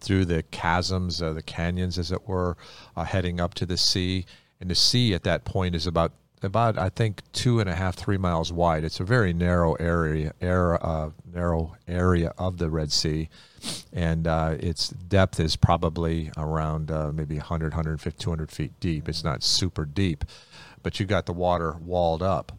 through 0.00 0.24
the 0.24 0.42
chasms, 0.50 1.20
uh, 1.20 1.34
the 1.34 1.42
canyons, 1.42 1.98
as 1.98 2.10
it 2.10 2.26
were, 2.26 2.56
uh, 2.96 3.04
heading 3.04 3.40
up 3.40 3.54
to 3.54 3.66
the 3.66 3.76
sea. 3.76 4.24
And 4.58 4.70
the 4.70 4.74
sea 4.74 5.12
at 5.12 5.24
that 5.24 5.44
point 5.44 5.74
is 5.74 5.86
about 5.86 6.12
about 6.42 6.78
I 6.78 6.88
think 6.88 7.22
two 7.32 7.60
and 7.60 7.68
a 7.68 7.74
half, 7.74 7.96
three 7.96 8.18
miles 8.18 8.52
wide. 8.52 8.84
It's 8.84 9.00
a 9.00 9.04
very 9.04 9.32
narrow 9.32 9.74
area, 9.74 10.32
area 10.40 10.76
uh, 10.76 11.10
narrow 11.32 11.76
area 11.88 12.32
of 12.38 12.58
the 12.58 12.70
Red 12.70 12.92
Sea, 12.92 13.28
and 13.92 14.26
uh, 14.26 14.56
its 14.58 14.88
depth 14.88 15.40
is 15.40 15.56
probably 15.56 16.30
around 16.36 16.90
uh, 16.90 17.10
maybe 17.12 17.36
100, 17.36 17.72
150, 17.72 18.22
200 18.22 18.50
feet 18.50 18.72
deep. 18.80 19.08
It's 19.08 19.24
not 19.24 19.42
super 19.42 19.84
deep, 19.84 20.24
but 20.82 20.98
you've 21.00 21.08
got 21.08 21.26
the 21.26 21.32
water 21.32 21.76
walled 21.80 22.22
up, 22.22 22.52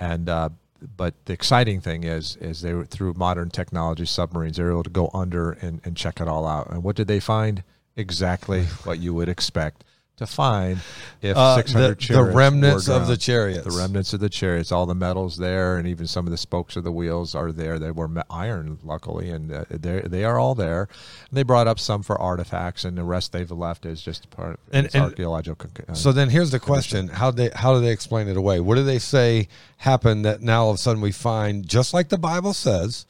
and 0.00 0.28
uh, 0.28 0.48
but 0.96 1.14
the 1.26 1.32
exciting 1.32 1.80
thing 1.80 2.04
is 2.04 2.36
is 2.36 2.62
they 2.62 2.74
were 2.74 2.84
through 2.84 3.14
modern 3.14 3.50
technology 3.50 4.04
submarines 4.04 4.56
they're 4.56 4.70
able 4.70 4.82
to 4.82 4.90
go 4.90 5.10
under 5.14 5.52
and, 5.52 5.80
and 5.84 5.96
check 5.96 6.20
it 6.20 6.28
all 6.28 6.46
out. 6.46 6.70
And 6.70 6.82
what 6.82 6.96
did 6.96 7.08
they 7.08 7.20
find? 7.20 7.62
Exactly 7.94 8.64
what 8.84 8.98
you 8.98 9.14
would 9.14 9.28
expect 9.28 9.84
to 10.18 10.26
find 10.26 10.78
if 11.22 11.36
Uh, 11.36 11.56
600 11.56 11.98
the, 12.00 12.12
the 12.14 12.22
remnants 12.22 12.86
of 12.88 13.06
the 13.06 13.16
chariots. 13.16 13.64
the 13.64 13.70
remnants 13.76 14.12
of 14.12 14.20
the 14.20 14.28
chariots 14.28 14.70
all 14.70 14.84
the 14.86 14.94
metals 14.94 15.38
there 15.38 15.78
and 15.78 15.88
even 15.88 16.06
some 16.06 16.26
of 16.26 16.30
the 16.30 16.36
spokes 16.36 16.76
of 16.76 16.84
the 16.84 16.92
wheels 16.92 17.34
are 17.34 17.50
there 17.50 17.78
they 17.78 17.90
were 17.90 18.08
iron 18.30 18.78
luckily 18.84 19.30
and 19.30 19.50
uh, 19.50 19.64
they 19.70 20.00
they 20.02 20.22
are 20.24 20.38
all 20.38 20.54
there 20.54 20.82
and 21.28 21.36
they 21.36 21.42
brought 21.42 21.66
up 21.66 21.78
some 21.80 22.02
for 22.02 22.20
artifacts 22.20 22.84
and 22.84 22.96
the 22.96 23.02
rest 23.02 23.32
they've 23.32 23.50
left 23.50 23.86
is 23.86 24.02
just 24.02 24.28
part 24.30 24.50
of 24.54 24.58
And- 24.70 24.90
and- 24.94 25.04
archaeological 25.04 25.70
uh, 25.88 25.94
So 25.94 26.12
then 26.12 26.28
here's 26.28 26.50
the 26.50 26.60
question: 26.60 27.08
How 27.08 27.30
they 27.30 27.50
how 27.54 27.74
do 27.74 27.80
they 27.80 27.90
explain 27.92 28.28
it 28.28 28.36
away? 28.36 28.60
What 28.60 28.74
do 28.76 28.84
they 28.84 28.98
say 28.98 29.48
happened 29.78 30.24
that 30.26 30.42
now 30.42 30.64
all 30.64 30.70
of 30.70 30.74
a 30.76 30.78
sudden 30.78 31.00
we 31.02 31.12
find, 31.12 31.66
just 31.66 31.94
like 31.94 32.10
the 32.10 32.18
Bible 32.18 32.52
says, 32.52 33.06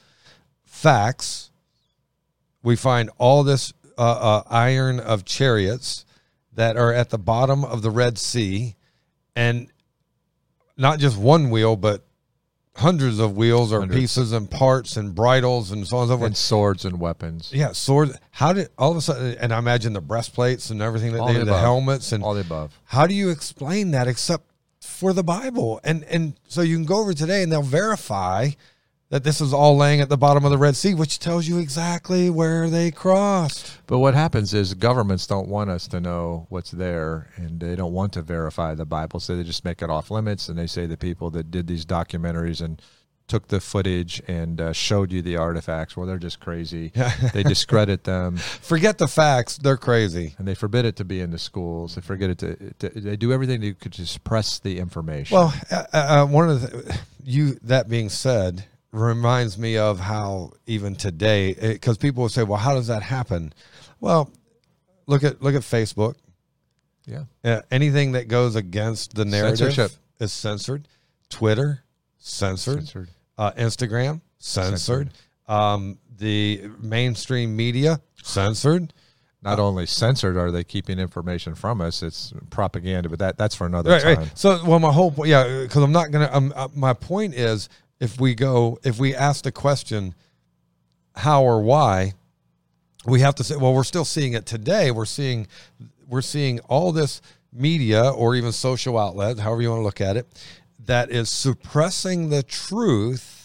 facts. 0.64 1.50
We 2.62 2.76
find 2.76 3.10
all 3.18 3.42
this 3.42 3.72
uh, 3.98 4.02
uh, 4.02 4.42
iron 4.48 5.00
of 5.00 5.24
chariots 5.24 6.04
that 6.54 6.76
are 6.76 6.92
at 6.92 7.10
the 7.10 7.18
bottom 7.18 7.64
of 7.64 7.82
the 7.82 7.90
Red 7.90 8.18
Sea, 8.18 8.76
and 9.34 9.68
not 10.76 10.98
just 10.98 11.16
one 11.16 11.50
wheel, 11.50 11.76
but 11.76 12.04
hundreds 12.76 13.18
of 13.18 13.36
wheels 13.36 13.70
or 13.72 13.80
Hundreds. 13.80 14.00
pieces 14.00 14.32
and 14.32 14.50
parts 14.50 14.96
and 14.96 15.14
bridles 15.14 15.70
and 15.70 15.86
so 15.86 15.98
on 15.98 16.02
and 16.04 16.10
so 16.10 16.16
forth. 16.16 16.26
and 16.26 16.36
swords 16.36 16.84
and 16.86 16.98
weapons 16.98 17.50
yeah, 17.52 17.72
swords. 17.72 18.16
How 18.30 18.54
did 18.54 18.70
all 18.78 18.90
of 18.92 18.96
a 18.96 19.00
sudden? 19.02 19.36
And 19.38 19.52
I 19.52 19.58
imagine 19.58 19.92
the 19.92 20.00
breastplates 20.00 20.70
and 20.70 20.80
everything 20.80 21.12
that 21.12 21.20
All 21.20 21.26
they, 21.28 21.38
the 21.38 21.44
the 21.44 21.58
helmets 21.58 22.12
and 22.12 22.24
all 22.24 22.32
the 22.32 22.40
above 22.40 22.78
how 22.84 23.06
do 23.06 23.14
you 23.14 23.28
explain 23.28 23.90
that 23.90 24.08
except 24.08 24.44
for 24.80 25.12
the 25.12 25.22
Bible? 25.22 25.80
And 25.84 26.02
and 26.04 26.34
so 26.48 26.62
you 26.62 26.76
can 26.76 26.86
go 26.86 27.00
over 27.00 27.12
today 27.12 27.42
and 27.42 27.52
they'll 27.52 27.60
verify 27.62 28.50
that 29.12 29.24
this 29.24 29.42
is 29.42 29.52
all 29.52 29.76
laying 29.76 30.00
at 30.00 30.08
the 30.08 30.16
bottom 30.16 30.42
of 30.42 30.50
the 30.50 30.56
Red 30.56 30.74
Sea, 30.74 30.94
which 30.94 31.18
tells 31.18 31.46
you 31.46 31.58
exactly 31.58 32.30
where 32.30 32.70
they 32.70 32.90
crossed. 32.90 33.78
But 33.86 33.98
what 33.98 34.14
happens 34.14 34.54
is 34.54 34.72
governments 34.72 35.26
don't 35.26 35.48
want 35.48 35.68
us 35.68 35.86
to 35.88 36.00
know 36.00 36.46
what's 36.48 36.70
there, 36.70 37.28
and 37.36 37.60
they 37.60 37.76
don't 37.76 37.92
want 37.92 38.14
to 38.14 38.22
verify 38.22 38.74
the 38.74 38.86
Bible, 38.86 39.20
so 39.20 39.36
they 39.36 39.42
just 39.44 39.66
make 39.66 39.82
it 39.82 39.90
off 39.90 40.10
limits. 40.10 40.48
And 40.48 40.58
they 40.58 40.66
say 40.66 40.86
the 40.86 40.96
people 40.96 41.28
that 41.32 41.50
did 41.50 41.66
these 41.66 41.84
documentaries 41.84 42.62
and 42.62 42.80
took 43.28 43.48
the 43.48 43.60
footage 43.60 44.22
and 44.28 44.58
uh, 44.58 44.72
showed 44.72 45.12
you 45.12 45.20
the 45.20 45.36
artifacts, 45.36 45.94
well, 45.94 46.06
they're 46.06 46.16
just 46.16 46.40
crazy. 46.40 46.90
they 47.34 47.42
discredit 47.42 48.04
them, 48.04 48.38
Forget 48.38 48.96
the 48.96 49.08
facts; 49.08 49.58
they're 49.58 49.76
crazy. 49.76 50.34
and 50.38 50.48
they 50.48 50.54
forbid 50.54 50.86
it 50.86 50.96
to 50.96 51.04
be 51.04 51.20
in 51.20 51.30
the 51.32 51.38
schools. 51.38 51.96
They 51.96 52.00
forget 52.00 52.30
it 52.30 52.38
to. 52.38 52.72
to 52.78 52.88
they 52.98 53.16
do 53.18 53.30
everything 53.30 53.60
to, 53.60 53.74
to 53.90 54.06
suppress 54.06 54.58
the 54.58 54.78
information. 54.78 55.34
Well, 55.36 55.52
uh, 55.70 55.84
uh, 55.92 56.26
one 56.26 56.48
of 56.48 56.62
the 56.62 56.98
you 57.24 57.58
that 57.62 57.90
being 57.90 58.08
said 58.08 58.64
reminds 58.92 59.58
me 59.58 59.76
of 59.78 59.98
how 60.00 60.52
even 60.66 60.94
today, 60.94 61.54
because 61.54 61.96
people 61.98 62.22
will 62.22 62.28
say, 62.28 62.42
"Well, 62.42 62.58
how 62.58 62.74
does 62.74 62.86
that 62.88 63.02
happen?" 63.02 63.52
Well, 64.00 64.30
look 65.06 65.24
at 65.24 65.42
look 65.42 65.54
at 65.54 65.62
Facebook. 65.62 66.14
yeah, 67.06 67.24
Uh, 67.44 67.62
anything 67.70 68.12
that 68.12 68.28
goes 68.28 68.54
against 68.54 69.14
the 69.14 69.24
narrative 69.24 69.72
Censorship. 69.74 69.92
is 70.20 70.32
censored. 70.32 70.86
Twitter 71.30 71.82
censored. 72.18 72.78
Censored. 72.80 73.08
Uh, 73.38 73.52
Instagram 73.52 74.20
censored. 74.38 75.10
Um, 75.48 75.98
the 76.18 76.62
mainstream 76.80 77.56
media 77.56 78.00
censored. 78.22 78.92
not 79.44 79.58
only 79.58 79.84
censored 79.86 80.36
are 80.36 80.52
they 80.52 80.62
keeping 80.62 81.00
information 81.00 81.54
from 81.56 81.80
us, 81.80 82.00
it's 82.04 82.32
propaganda. 82.50 83.08
But 83.08 83.18
that 83.18 83.38
that's 83.38 83.56
for 83.56 83.66
another 83.66 83.90
Right, 83.90 84.02
time. 84.02 84.16
right. 84.18 84.38
So, 84.38 84.64
well, 84.64 84.78
my 84.78 84.92
whole 84.92 85.10
point, 85.10 85.30
yeah, 85.30 85.62
because 85.62 85.82
I'm 85.82 85.90
not 85.90 86.12
gonna. 86.12 86.30
Um, 86.32 86.52
uh, 86.54 86.68
my 86.76 86.92
point 86.92 87.34
is, 87.34 87.68
if 88.02 88.20
we 88.20 88.34
go, 88.34 88.80
if 88.82 88.98
we 88.98 89.14
ask 89.14 89.44
the 89.44 89.52
question, 89.52 90.12
how 91.14 91.44
or 91.44 91.62
why, 91.62 92.14
we 93.06 93.20
have 93.20 93.36
to 93.36 93.44
say, 93.44 93.54
well, 93.54 93.72
we're 93.72 93.84
still 93.84 94.04
seeing 94.04 94.32
it 94.32 94.44
today. 94.44 94.90
We're 94.90 95.04
seeing, 95.04 95.46
we're 96.08 96.20
seeing 96.20 96.58
all 96.68 96.90
this 96.90 97.22
media 97.52 98.10
or 98.10 98.34
even 98.34 98.50
social 98.50 98.98
outlet, 98.98 99.38
however 99.38 99.62
you 99.62 99.70
want 99.70 99.78
to 99.78 99.84
look 99.84 100.00
at 100.00 100.16
it, 100.16 100.26
that 100.84 101.12
is 101.12 101.30
suppressing 101.30 102.30
the 102.30 102.42
truth. 102.42 103.38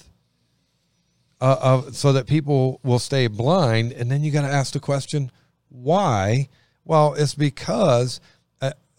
Uh, 1.40 1.56
of, 1.62 1.96
so 1.96 2.12
that 2.14 2.26
people 2.26 2.80
will 2.82 2.98
stay 2.98 3.28
blind, 3.28 3.92
and 3.92 4.10
then 4.10 4.24
you 4.24 4.32
got 4.32 4.42
to 4.42 4.48
ask 4.48 4.74
the 4.74 4.80
question, 4.80 5.30
why? 5.70 6.50
Well, 6.84 7.14
it's 7.14 7.36
because 7.36 8.20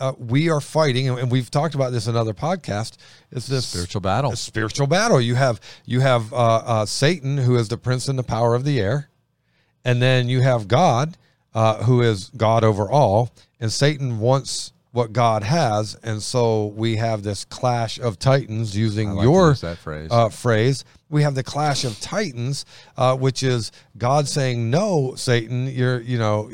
uh, 0.00 0.12
we 0.18 0.48
are 0.48 0.60
fighting, 0.60 1.08
and 1.08 1.30
we've 1.30 1.50
talked 1.50 1.74
about 1.74 1.92
this 1.92 2.06
in 2.06 2.16
other 2.16 2.34
podcasts. 2.34 2.96
It's 3.32 3.46
this 3.46 3.66
Spiritual 3.66 4.00
battle. 4.00 4.32
a 4.32 4.36
spiritual 4.36 4.86
battle. 4.86 5.20
You 5.20 5.34
have 5.34 5.60
you 5.84 6.00
have 6.00 6.32
uh, 6.32 6.36
uh, 6.36 6.86
Satan, 6.86 7.38
who 7.38 7.56
is 7.56 7.68
the 7.68 7.76
prince 7.78 8.08
and 8.08 8.18
the 8.18 8.22
power 8.22 8.54
of 8.54 8.64
the 8.64 8.80
air, 8.80 9.08
and 9.84 10.00
then 10.00 10.28
you 10.28 10.40
have 10.40 10.68
God, 10.68 11.16
uh, 11.54 11.82
who 11.84 12.02
is 12.02 12.30
God 12.36 12.64
over 12.64 12.88
all, 12.90 13.30
and 13.60 13.72
Satan 13.72 14.20
wants 14.20 14.72
what 14.92 15.12
God 15.12 15.42
has, 15.42 15.96
and 16.02 16.22
so 16.22 16.66
we 16.66 16.96
have 16.96 17.22
this 17.22 17.44
clash 17.44 17.98
of 18.00 18.18
titans. 18.18 18.76
Using 18.76 19.12
like 19.12 19.24
your 19.24 19.54
phrase. 19.54 20.08
uh, 20.10 20.28
phrase, 20.30 20.84
we 21.10 21.22
have 21.22 21.34
the 21.34 21.42
clash 21.42 21.84
of 21.84 22.00
titans, 22.00 22.64
uh, 22.96 23.14
which 23.16 23.42
is 23.42 23.70
God 23.98 24.28
saying, 24.28 24.70
"No, 24.70 25.14
Satan, 25.16 25.66
you're 25.66 26.00
you 26.00 26.18
know." 26.18 26.50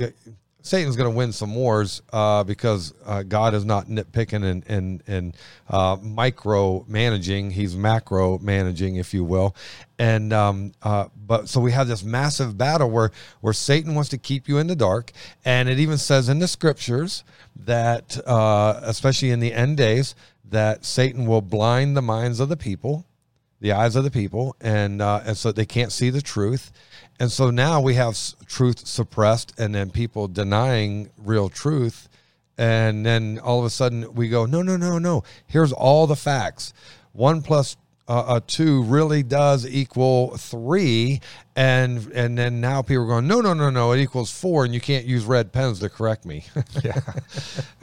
Satan's 0.65 0.97
going 0.97 1.11
to 1.11 1.15
win 1.15 1.31
some 1.31 1.55
wars 1.55 2.01
uh, 2.11 2.43
because 2.43 2.95
uh, 3.05 3.23
God 3.23 3.53
is 3.53 3.67
not 3.67 3.87
nitpicking 3.87 4.43
and 4.43 4.65
and 4.67 5.03
and 5.07 5.37
uh, 5.69 5.99
micro 6.01 6.87
managing; 6.89 7.51
He's 7.51 7.77
macro 7.77 8.39
managing, 8.39 8.97
if 8.97 9.13
you 9.13 9.25
will. 9.25 9.55
And 9.99 10.33
um, 10.33 10.73
uh, 10.83 11.09
but 11.15 11.51
so 11.51 11.61
we 11.61 11.73
have 11.73 11.87
this 11.87 12.03
massive 12.03 12.57
battle 12.57 12.91
where 12.91 13.11
where 13.43 13.53
Satan 13.53 13.95
wants 13.95 14.09
to 14.11 14.19
keep 14.19 14.49
you 14.49 14.57
in 14.57 14.67
the 14.67 14.75
dark, 14.75 15.13
and 15.45 15.69
it 15.69 15.79
even 15.79 15.99
says 15.99 16.31
in 16.31 16.39
the 16.39 16.49
scriptures 16.49 17.25
that, 17.55 18.19
uh, 18.27 18.81
especially 18.85 19.33
in 19.33 19.41
the 19.41 19.53
end 19.53 19.77
days, 19.77 20.15
that 20.49 20.87
Satan 20.87 21.27
will 21.27 21.43
blind 21.43 21.95
the 21.95 22.03
minds 22.03 22.41
of 22.41 22.49
the 22.49 22.57
people 22.57 23.05
the 23.65 23.73
eyes 23.73 23.97
of 23.97 24.05
the 24.05 24.11
people, 24.11 24.55
and 24.61 25.01
uh, 25.01 25.23
and 25.25 25.39
so 25.39 25.51
they 25.51 25.65
can't 25.65 25.91
see 25.91 26.11
the 26.11 26.21
truth, 26.21 26.71
and 27.21 27.31
so 27.31 27.51
now 27.51 27.81
we 27.81 27.95
have 27.95 28.19
truth 28.47 28.87
suppressed, 28.87 29.53
and 29.59 29.75
then 29.75 29.91
people 29.91 30.29
denying 30.29 31.11
real 31.19 31.49
truth, 31.49 32.09
and 32.59 33.05
then 33.05 33.39
all 33.39 33.59
of 33.59 33.65
a 33.65 33.71
sudden 33.71 34.15
we 34.15 34.29
go, 34.29 34.47
no, 34.47 34.63
no, 34.63 34.77
no, 34.77 34.99
no. 34.99 35.25
Here's 35.47 35.73
all 35.73 36.07
the 36.07 36.17
facts. 36.17 36.73
One 37.13 37.43
plus 37.43 37.77
uh, 38.07 38.21
uh, 38.27 38.41
two 38.47 38.83
really 38.83 39.23
does 39.23 39.67
equal 39.67 40.37
three, 40.37 41.21
and 41.57 42.13
and 42.13 42.37
then 42.37 42.61
now 42.61 42.83
people 42.83 43.05
are 43.05 43.07
going, 43.07 43.27
no, 43.27 43.41
no, 43.41 43.55
no, 43.55 43.71
no, 43.71 43.93
it 43.93 44.01
equals 44.01 44.31
four, 44.31 44.65
and 44.65 44.75
you 44.75 44.81
can't 44.81 45.07
use 45.07 45.25
red 45.25 45.53
pens 45.53 45.79
to 45.81 45.89
correct 45.89 46.27
me. 46.27 46.45
yeah. 46.85 47.01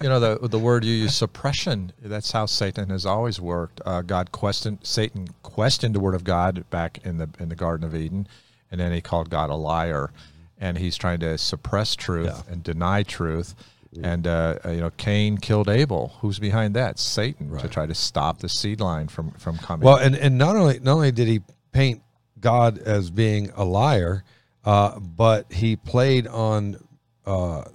you 0.01 0.09
know 0.09 0.19
the 0.19 0.47
the 0.47 0.59
word 0.59 0.85
you 0.85 0.93
use 0.93 1.15
suppression. 1.15 1.91
That's 2.01 2.31
how 2.31 2.45
Satan 2.45 2.89
has 2.89 3.05
always 3.05 3.41
worked. 3.41 3.81
Uh, 3.83 4.01
God 4.01 4.31
questioned 4.31 4.79
Satan 4.83 5.27
questioned 5.41 5.95
the 5.95 5.99
word 5.99 6.15
of 6.15 6.23
God 6.23 6.69
back 6.69 6.99
in 7.03 7.17
the 7.17 7.29
in 7.39 7.49
the 7.49 7.55
Garden 7.55 7.85
of 7.85 7.95
Eden, 7.95 8.27
and 8.71 8.79
then 8.79 8.91
he 8.91 9.01
called 9.01 9.29
God 9.29 9.49
a 9.49 9.55
liar, 9.55 10.11
and 10.57 10.77
he's 10.77 10.95
trying 10.97 11.19
to 11.19 11.37
suppress 11.37 11.95
truth 11.95 12.27
Yeah. 12.27 12.41
and 12.53 12.63
deny 12.63 13.03
truth. 13.03 13.53
And 14.01 14.25
uh, 14.25 14.57
uh, 14.63 14.69
you 14.69 14.79
know, 14.79 14.91
Cain 14.95 15.37
killed 15.37 15.67
Abel. 15.67 16.13
Who's 16.21 16.39
behind 16.39 16.75
that? 16.75 16.97
Satan 16.97 17.57
to 17.57 17.67
try 17.67 17.85
to 17.85 17.93
stop 17.93 18.39
the 18.39 18.47
seed 18.47 18.79
line 18.79 19.09
from 19.09 19.31
from 19.31 19.57
coming. 19.57 19.85
Well, 19.85 19.97
and, 19.97 20.15
and 20.15 20.37
not 20.37 20.55
only 20.55 20.79
not 20.79 20.93
only 20.93 21.11
did 21.11 21.27
he 21.27 21.41
paint 21.73 22.01
God 22.39 22.77
as 22.77 23.09
being 23.11 23.51
a 23.53 23.65
liar, 23.65 24.23
uh, 24.63 24.97
but 24.97 25.51
he 25.51 25.75
played 25.75 26.25
on 26.25 26.77
uh, 27.25 27.65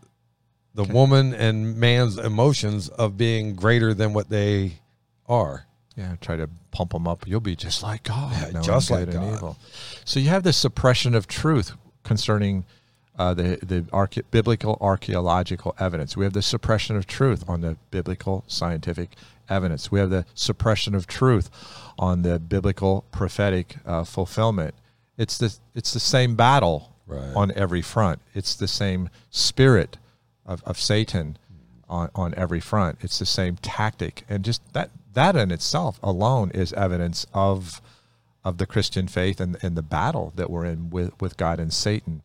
the 0.75 0.85
woman 0.85 1.35
and 1.35 1.77
man's 1.77 2.17
emotions 2.17 2.89
of 2.89 3.19
being 3.19 3.55
greater 3.55 3.93
than 3.93 4.15
what 4.15 4.31
they 4.31 4.79
are. 5.29 5.66
Yeah, 5.97 6.17
try 6.21 6.37
to 6.37 6.49
pump 6.73 6.93
them 6.93 7.09
up. 7.09 7.27
You'll 7.27 7.41
be 7.41 7.57
just 7.57 7.83
like 7.83 8.03
God, 8.03 8.33
Yeah, 8.33 8.51
knowing 8.51 8.65
just 8.67 8.89
good 8.89 8.95
like 9.09 9.15
and 9.17 9.25
God. 9.25 9.35
evil. 9.35 9.57
So 10.05 10.21
you 10.21 10.29
have 10.29 10.43
this 10.43 10.57
suppression 10.59 11.15
of 11.15 11.27
truth 11.27 11.73
concerning 12.05 12.65
uh, 13.19 13.33
the 13.33 13.59
the 13.63 13.81
arche- 13.93 14.23
biblical 14.31 14.77
archaeological 14.81 15.75
evidence. 15.79 16.17
We 16.17 16.25
have 16.25 16.35
the 16.35 16.43
suppression 16.43 16.97
of 16.97 17.07
truth 17.07 17.45
on 17.49 17.63
the 17.63 17.77
biblical 17.91 18.45
scientific 18.47 19.17
evidence. 19.49 19.91
We 19.91 20.01
have 20.01 20.11
the 20.11 20.27
suppression 20.35 20.95
of 20.95 21.07
truth 21.07 21.49
on 21.99 22.21
the 22.23 22.39
biblical 22.39 23.05
prophetic 23.11 23.77
uh, 23.87 24.05
fulfillment. 24.05 24.75
It's 25.17 25.39
the 25.39 25.57
it's 25.75 25.93
the 25.95 26.01
same 26.01 26.37
battle 26.37 26.93
Right. 27.09 27.33
on 27.37 27.53
every 27.53 27.83
front. 27.83 28.21
It's 28.35 28.57
the 28.57 28.67
same 28.67 29.11
spirit 29.31 29.97
of, 30.45 30.61
of 30.65 30.77
Satan 30.79 31.39
on, 31.89 32.11
on 32.17 32.35
every 32.35 32.59
front. 32.61 32.99
It's 33.01 33.17
the 33.21 33.25
same 33.27 33.57
tactic, 33.63 34.25
and 34.29 34.45
just 34.45 34.61
that 34.73 34.91
that 35.17 35.35
in 35.35 35.51
itself 35.51 35.99
alone 36.03 36.51
is 36.53 36.73
evidence 36.75 37.27
of 37.35 37.81
of 38.45 38.59
the 38.59 38.67
Christian 38.67 39.09
faith 39.09 39.41
and, 39.41 39.57
and 39.61 39.77
the 39.77 39.83
battle 39.83 40.33
that 40.37 40.49
we're 40.49 40.65
in 40.65 40.89
with, 40.89 41.21
with 41.21 41.37
God 41.37 41.59
and 41.59 41.73
Satan. 41.73 42.23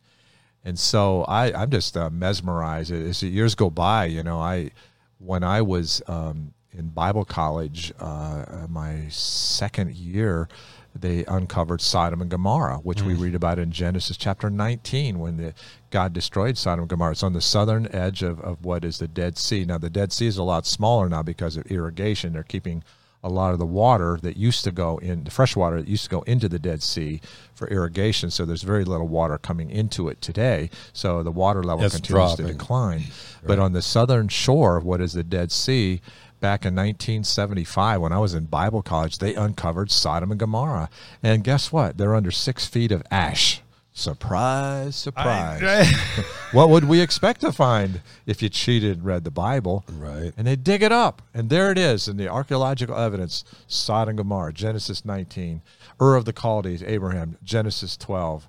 And 0.63 0.77
so 0.77 1.23
I, 1.23 1.51
I'm 1.51 1.71
just 1.71 1.97
uh, 1.97 2.12
mesmerized 2.12 2.91
as 2.91 3.23
years 3.23 3.56
go 3.56 3.71
by. 3.71 4.06
You 4.06 4.21
know, 4.21 4.39
I 4.39 4.69
when 5.17 5.43
I 5.43 5.63
was 5.63 6.04
um, 6.08 6.54
in 6.71 6.89
Bible 6.89 7.25
college, 7.25 7.91
uh, 7.99 8.67
my 8.69 9.08
second 9.10 9.95
year, 9.95 10.47
they 10.93 11.25
uncovered 11.25 11.82
Sodom 11.82 12.21
and 12.21 12.30
Gomorrah, 12.30 12.77
which 12.77 13.01
we 13.01 13.13
mm. 13.13 13.21
read 13.21 13.36
about 13.36 13.60
in 13.60 13.71
Genesis 13.71 14.17
chapter 14.17 14.49
19 14.49 15.19
when 15.19 15.38
the, 15.38 15.54
God 15.89 16.13
destroyed 16.13 16.58
Sodom 16.58 16.82
and 16.82 16.89
Gomorrah. 16.89 17.12
It's 17.12 17.23
on 17.23 17.34
the 17.34 17.41
southern 17.41 17.93
edge 17.95 18.23
of, 18.23 18.39
of 18.41 18.63
what 18.65 18.84
is 18.84 18.99
the 18.99 19.08
Dead 19.08 19.38
Sea. 19.38 19.65
Now, 19.65 19.77
the 19.77 19.89
Dead 19.89 20.12
Sea 20.12 20.27
is 20.27 20.38
a 20.38 20.43
lot 20.43 20.65
smaller 20.65 21.08
now 21.08 21.23
because 21.23 21.56
of 21.58 21.65
irrigation. 21.67 22.34
They're 22.34 22.43
keeping 22.43 22.84
a 23.23 23.30
lot 23.30 23.54
of 23.54 23.60
the 23.60 23.65
water 23.65 24.17
that 24.23 24.36
used 24.36 24.63
to 24.63 24.71
go 24.71 24.97
in, 24.97 25.23
the 25.23 25.32
fresh 25.32 25.56
water 25.56 25.80
that 25.80 25.88
used 25.88 26.06
to 26.06 26.10
go 26.10 26.21
into 26.23 26.49
the 26.49 26.60
Dead 26.60 26.82
Sea 26.82 27.21
for 27.54 27.67
irrigation. 27.67 28.32
So 28.32 28.45
there's 28.45 28.63
very 28.63 28.84
little 28.84 29.08
water 29.08 29.38
coming 29.38 29.69
into 29.69 30.10
it 30.10 30.21
today. 30.21 30.69
So 30.91 31.21
the 31.21 31.32
water 31.32 31.63
level 31.63 31.86
It's 31.86 31.95
continues 31.95 32.32
to 32.32 32.38
dropping. 32.38 32.58
decline. 32.58 33.04
But 33.43 33.60
on 33.60 33.73
the 33.73 33.82
southern 33.82 34.27
shore 34.27 34.77
of 34.77 34.84
what 34.84 35.01
is 35.01 35.13
the 35.13 35.23
Dead 35.23 35.51
Sea, 35.51 36.01
back 36.41 36.65
in 36.65 36.75
1975, 36.75 38.01
when 38.01 38.12
I 38.12 38.19
was 38.19 38.34
in 38.34 38.45
Bible 38.45 38.82
college, 38.82 39.19
they 39.19 39.36
uncovered 39.36 39.91
Sodom 39.91 40.32
and 40.32 40.39
Gomorrah. 40.39 40.89
And 41.23 41.43
guess 41.43 41.71
what? 41.71 41.97
They're 41.97 42.15
under 42.15 42.32
six 42.32 42.65
feet 42.65 42.91
of 42.91 43.04
ash. 43.10 43.62
Surprise, 43.93 44.95
surprise. 44.95 45.88
what 46.54 46.69
would 46.69 46.86
we 46.86 47.01
expect 47.01 47.41
to 47.41 47.51
find 47.51 48.01
if 48.25 48.41
you 48.41 48.49
cheated 48.49 48.97
and 48.97 49.06
read 49.06 49.25
the 49.25 49.32
Bible? 49.32 49.84
Right. 49.91 50.32
And 50.38 50.47
they 50.47 50.56
dig 50.56 50.82
it 50.82 50.91
up, 50.91 51.21
and 51.34 51.49
there 51.49 51.71
it 51.71 51.77
is 51.77 52.08
in 52.08 52.17
the 52.17 52.27
archaeological 52.27 52.95
evidence 52.95 53.43
Sodom 53.67 54.10
and 54.10 54.17
Gomorrah, 54.17 54.54
Genesis 54.54 55.06
19, 55.06 55.62
Ur 56.01 56.15
of 56.15 56.25
the 56.25 56.34
Chaldees, 56.34 56.84
Abraham, 56.84 57.38
Genesis 57.43 57.97
12. 57.97 58.47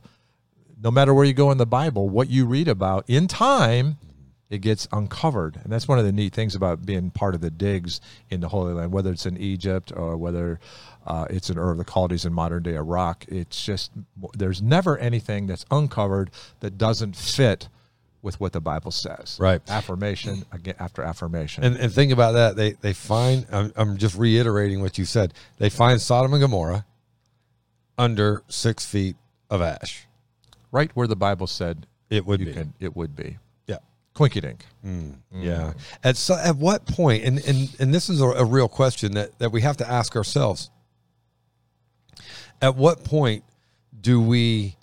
No 0.82 0.90
matter 0.90 1.12
where 1.12 1.24
you 1.24 1.34
go 1.34 1.50
in 1.50 1.58
the 1.58 1.66
Bible, 1.66 2.08
what 2.08 2.30
you 2.30 2.46
read 2.46 2.68
about 2.68 3.04
in 3.08 3.28
time, 3.28 3.98
it 4.52 4.60
gets 4.60 4.86
uncovered. 4.92 5.58
And 5.64 5.72
that's 5.72 5.88
one 5.88 5.98
of 5.98 6.04
the 6.04 6.12
neat 6.12 6.34
things 6.34 6.54
about 6.54 6.84
being 6.84 7.10
part 7.10 7.34
of 7.34 7.40
the 7.40 7.50
digs 7.50 8.02
in 8.28 8.40
the 8.40 8.48
Holy 8.48 8.74
Land, 8.74 8.92
whether 8.92 9.10
it's 9.10 9.24
in 9.24 9.38
Egypt 9.38 9.90
or 9.96 10.18
whether 10.18 10.60
uh, 11.06 11.24
it's 11.30 11.48
in 11.48 11.56
Ur 11.58 11.70
of 11.70 11.78
the 11.78 11.84
Chaldees 11.90 12.26
in 12.26 12.34
modern 12.34 12.62
day 12.62 12.74
Iraq. 12.74 13.24
It's 13.28 13.64
just, 13.64 13.90
there's 14.34 14.60
never 14.60 14.98
anything 14.98 15.46
that's 15.46 15.64
uncovered 15.70 16.30
that 16.60 16.76
doesn't 16.76 17.16
fit 17.16 17.70
with 18.20 18.38
what 18.40 18.52
the 18.52 18.60
Bible 18.60 18.90
says. 18.90 19.38
Right. 19.40 19.62
Affirmation 19.70 20.44
again 20.52 20.74
after 20.78 21.02
affirmation. 21.02 21.64
And, 21.64 21.76
and 21.78 21.90
think 21.90 22.12
about 22.12 22.32
that. 22.32 22.54
They 22.54 22.72
they 22.72 22.92
find. 22.92 23.46
I'm, 23.50 23.72
I'm 23.74 23.96
just 23.96 24.16
reiterating 24.16 24.82
what 24.82 24.98
you 24.98 25.06
said. 25.06 25.32
They 25.58 25.70
find 25.70 25.98
Sodom 26.00 26.32
and 26.34 26.40
Gomorrah 26.42 26.84
under 27.98 28.42
six 28.48 28.84
feet 28.86 29.16
of 29.50 29.60
ash. 29.62 30.06
right 30.70 30.90
where 30.94 31.06
the 31.08 31.16
Bible 31.16 31.46
said 31.46 31.86
It 32.10 32.24
would 32.26 32.40
be. 32.44 32.52
can, 32.52 32.74
it 32.78 32.94
would 32.94 33.16
be. 33.16 33.38
Quinky 34.14 34.40
dink. 34.40 34.66
Yeah. 35.32 35.72
At 36.04 36.16
so, 36.16 36.34
at 36.34 36.56
what 36.56 36.86
point, 36.86 37.24
and 37.24 37.38
and 37.46 37.74
and 37.78 37.94
this 37.94 38.08
is 38.10 38.20
a, 38.20 38.26
a 38.26 38.44
real 38.44 38.68
question 38.68 39.12
that 39.14 39.38
that 39.38 39.52
we 39.52 39.62
have 39.62 39.76
to 39.78 39.90
ask 39.90 40.16
ourselves. 40.16 40.70
At 42.60 42.76
what 42.76 43.04
point 43.04 43.44
do 43.98 44.20
we 44.20 44.76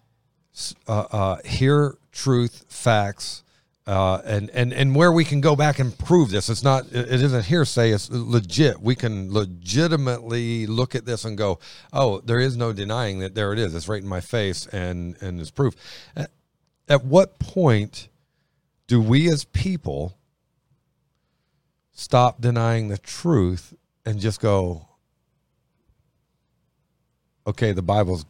uh, 0.87 1.05
uh, 1.11 1.37
hear 1.45 1.97
truth, 2.11 2.65
facts, 2.67 3.43
uh, 3.85 4.21
and 4.25 4.49
and 4.49 4.73
and 4.73 4.95
where 4.95 5.11
we 5.11 5.23
can 5.23 5.41
go 5.41 5.55
back 5.55 5.77
and 5.77 5.97
prove 5.97 6.31
this? 6.31 6.49
It's 6.49 6.63
not. 6.63 6.85
It 6.91 7.11
it 7.11 7.21
isn't 7.21 7.45
hearsay. 7.45 7.91
It's 7.91 8.09
legit. 8.09 8.81
We 8.81 8.95
can 8.95 9.31
legitimately 9.31 10.65
look 10.65 10.95
at 10.95 11.05
this 11.05 11.23
and 11.23 11.37
go, 11.37 11.59
"Oh, 11.93 12.19
there 12.21 12.39
is 12.39 12.57
no 12.57 12.73
denying 12.73 13.19
that. 13.19 13.35
There 13.35 13.53
it 13.53 13.59
is. 13.59 13.75
It's 13.75 13.87
right 13.87 14.01
in 14.01 14.09
my 14.09 14.21
face, 14.21 14.65
and 14.67 15.15
and 15.21 15.39
it's 15.39 15.51
proof." 15.51 15.75
At, 16.15 16.31
at 16.87 17.05
what 17.05 17.37
point 17.37 18.09
do 18.89 18.99
we 18.99 19.29
as 19.29 19.45
people 19.45 20.17
stop 21.93 22.41
denying 22.41 22.89
the 22.89 22.97
truth 22.97 23.73
and 24.05 24.19
just 24.19 24.41
go 24.41 24.85
okay 27.47 27.71
the 27.71 27.81
bible's 27.81 28.25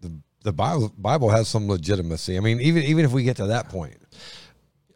the, 0.00 0.12
the 0.44 0.52
bible 0.52 0.92
bible 0.96 1.30
has 1.30 1.48
some 1.48 1.68
legitimacy 1.68 2.36
i 2.36 2.40
mean 2.40 2.60
even 2.60 2.84
even 2.84 3.04
if 3.04 3.10
we 3.10 3.24
get 3.24 3.36
to 3.36 3.46
that 3.46 3.68
point 3.68 3.96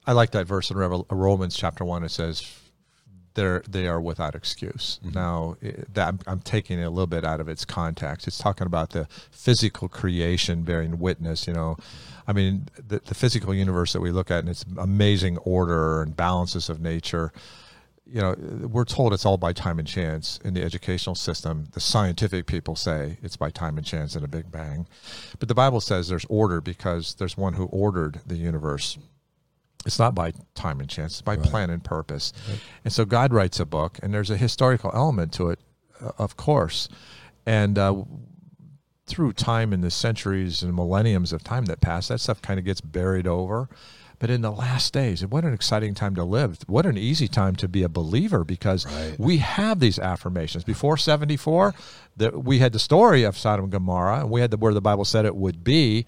I 0.06 0.12
like 0.12 0.32
that 0.32 0.46
verse 0.46 0.70
in 0.70 0.76
Romans 0.76 1.56
chapter 1.56 1.84
one. 1.84 2.04
It 2.04 2.10
says, 2.10 2.46
"They're 3.34 3.62
they 3.68 3.86
are 3.86 4.00
without 4.00 4.34
excuse." 4.34 4.98
Mm-hmm. 5.04 5.14
Now, 5.14 5.56
i- 5.62 5.74
that 5.92 6.08
I'm, 6.08 6.18
I'm 6.26 6.40
taking 6.40 6.78
it 6.78 6.84
a 6.84 6.90
little 6.90 7.06
bit 7.06 7.24
out 7.24 7.40
of 7.40 7.48
its 7.48 7.64
context. 7.64 8.26
It's 8.26 8.38
talking 8.38 8.66
about 8.66 8.90
the 8.90 9.06
physical 9.30 9.88
creation 9.88 10.62
bearing 10.62 10.98
witness. 10.98 11.46
You 11.46 11.52
know, 11.54 11.76
I 12.26 12.32
mean, 12.32 12.68
the, 12.76 13.00
the 13.04 13.14
physical 13.14 13.54
universe 13.54 13.92
that 13.92 14.00
we 14.00 14.10
look 14.10 14.30
at 14.30 14.40
and 14.40 14.48
its 14.48 14.64
amazing 14.78 15.38
order 15.38 16.02
and 16.02 16.16
balances 16.16 16.68
of 16.68 16.80
nature. 16.80 17.32
You 18.06 18.20
know, 18.20 18.34
we're 18.70 18.84
told 18.84 19.14
it's 19.14 19.24
all 19.24 19.38
by 19.38 19.54
time 19.54 19.78
and 19.78 19.88
chance 19.88 20.38
in 20.44 20.52
the 20.52 20.62
educational 20.62 21.14
system. 21.14 21.68
The 21.72 21.80
scientific 21.80 22.44
people 22.46 22.76
say 22.76 23.16
it's 23.22 23.38
by 23.38 23.48
time 23.48 23.78
and 23.78 23.86
chance 23.86 24.14
and 24.14 24.22
a 24.22 24.28
big 24.28 24.52
bang, 24.52 24.86
but 25.38 25.48
the 25.48 25.54
Bible 25.54 25.80
says 25.80 26.08
there's 26.08 26.26
order 26.28 26.60
because 26.60 27.14
there's 27.14 27.38
one 27.38 27.54
who 27.54 27.64
ordered 27.64 28.20
the 28.26 28.36
universe 28.36 28.98
it's 29.86 29.98
not 29.98 30.14
by 30.14 30.32
time 30.54 30.80
and 30.80 30.88
chance 30.88 31.12
it's 31.14 31.22
by 31.22 31.36
plan 31.36 31.70
and 31.70 31.84
purpose. 31.84 32.32
And 32.84 32.92
so 32.92 33.04
god 33.04 33.32
writes 33.32 33.60
a 33.60 33.66
book 33.66 33.98
and 34.02 34.12
there's 34.14 34.30
a 34.30 34.36
historical 34.36 34.90
element 34.94 35.32
to 35.34 35.50
it 35.50 35.58
uh, 36.00 36.10
of 36.18 36.36
course. 36.36 36.88
And 37.46 37.78
uh, 37.78 38.04
through 39.06 39.32
time 39.34 39.72
and 39.72 39.84
the 39.84 39.90
centuries 39.90 40.62
and 40.62 40.74
millenniums 40.74 41.32
of 41.32 41.44
time 41.44 41.66
that 41.66 41.80
pass 41.80 42.08
that 42.08 42.20
stuff 42.20 42.40
kind 42.40 42.58
of 42.58 42.64
gets 42.64 42.80
buried 42.80 43.26
over. 43.26 43.68
But 44.18 44.30
in 44.30 44.40
the 44.40 44.50
last 44.50 44.94
days 44.94 45.26
what 45.26 45.44
an 45.44 45.52
exciting 45.52 45.92
time 45.94 46.14
to 46.14 46.24
live. 46.24 46.58
What 46.66 46.86
an 46.86 46.96
easy 46.96 47.28
time 47.28 47.54
to 47.56 47.68
be 47.68 47.82
a 47.82 47.88
believer 47.88 48.42
because 48.44 48.86
Right. 48.86 49.16
we 49.18 49.36
have 49.38 49.80
these 49.80 49.98
affirmations. 49.98 50.64
Before 50.64 50.96
74 50.96 51.74
that 52.16 52.42
we 52.44 52.60
had 52.60 52.72
the 52.72 52.78
story 52.78 53.24
of 53.24 53.36
sodom 53.36 53.64
and 53.66 53.72
gomorrah 53.72 54.20
and 54.20 54.30
we 54.30 54.40
had 54.40 54.50
the 54.50 54.56
where 54.56 54.72
the 54.72 54.80
bible 54.80 55.04
said 55.04 55.26
it 55.26 55.36
would 55.36 55.62
be 55.64 56.06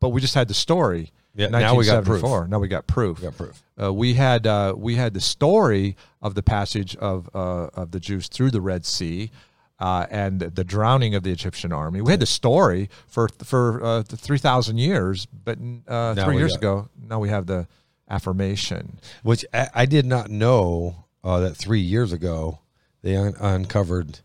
but 0.00 0.10
we 0.10 0.20
just 0.20 0.34
had 0.34 0.48
the 0.48 0.54
story 0.54 1.10
Yeah, 1.36 1.48
now 1.48 1.74
we 1.74 1.84
got 1.84 2.04
proof. 2.04 2.22
1974. 2.22 2.48
Now 2.48 2.58
we 2.58 2.68
got 2.68 2.86
proof. 2.86 3.18
we 3.20 3.24
got 3.24 3.36
proof 3.36 3.62
Uh, 3.80 3.92
we 3.92 4.14
had 4.14 4.46
uh, 4.46 4.74
we 4.76 4.94
had 4.96 5.12
the 5.14 5.20
story 5.20 5.96
of 6.22 6.34
the 6.34 6.42
passage 6.42 6.96
of 6.96 7.28
uh, 7.34 7.68
of 7.74 7.90
the 7.90 8.00
Jews 8.00 8.28
through 8.28 8.50
the 8.50 8.60
Red 8.60 8.84
Sea. 8.84 9.30
Uh, 9.78 10.06
and 10.10 10.40
the 10.40 10.64
drowning 10.64 11.14
of 11.14 11.22
the 11.22 11.30
Egyptian 11.30 11.70
army. 11.70 12.00
We 12.00 12.10
had 12.10 12.20
the 12.20 12.24
story 12.24 12.88
for 13.06 13.28
for 13.44 13.84
uh, 13.84 14.02
three 14.04 14.38
thousand 14.38 14.78
years, 14.78 15.26
but 15.26 15.58
uh, 15.86 16.14
three 16.14 16.38
years 16.38 16.54
ago, 16.56 16.88
now 16.98 17.18
we 17.18 17.28
have 17.28 17.44
the 17.46 17.68
affirmation. 18.08 18.98
which 19.22 19.44
i, 19.52 19.68
I 19.74 19.84
did 19.86 20.06
not 20.06 20.30
know 20.30 21.04
uh, 21.22 21.40
that 21.40 21.56
three 21.56 21.80
years 21.80 22.10
ago 22.12 22.60
they 23.02 23.16
un- 23.16 23.34
uncovered 23.38 24.20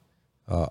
uh, 0.47 0.67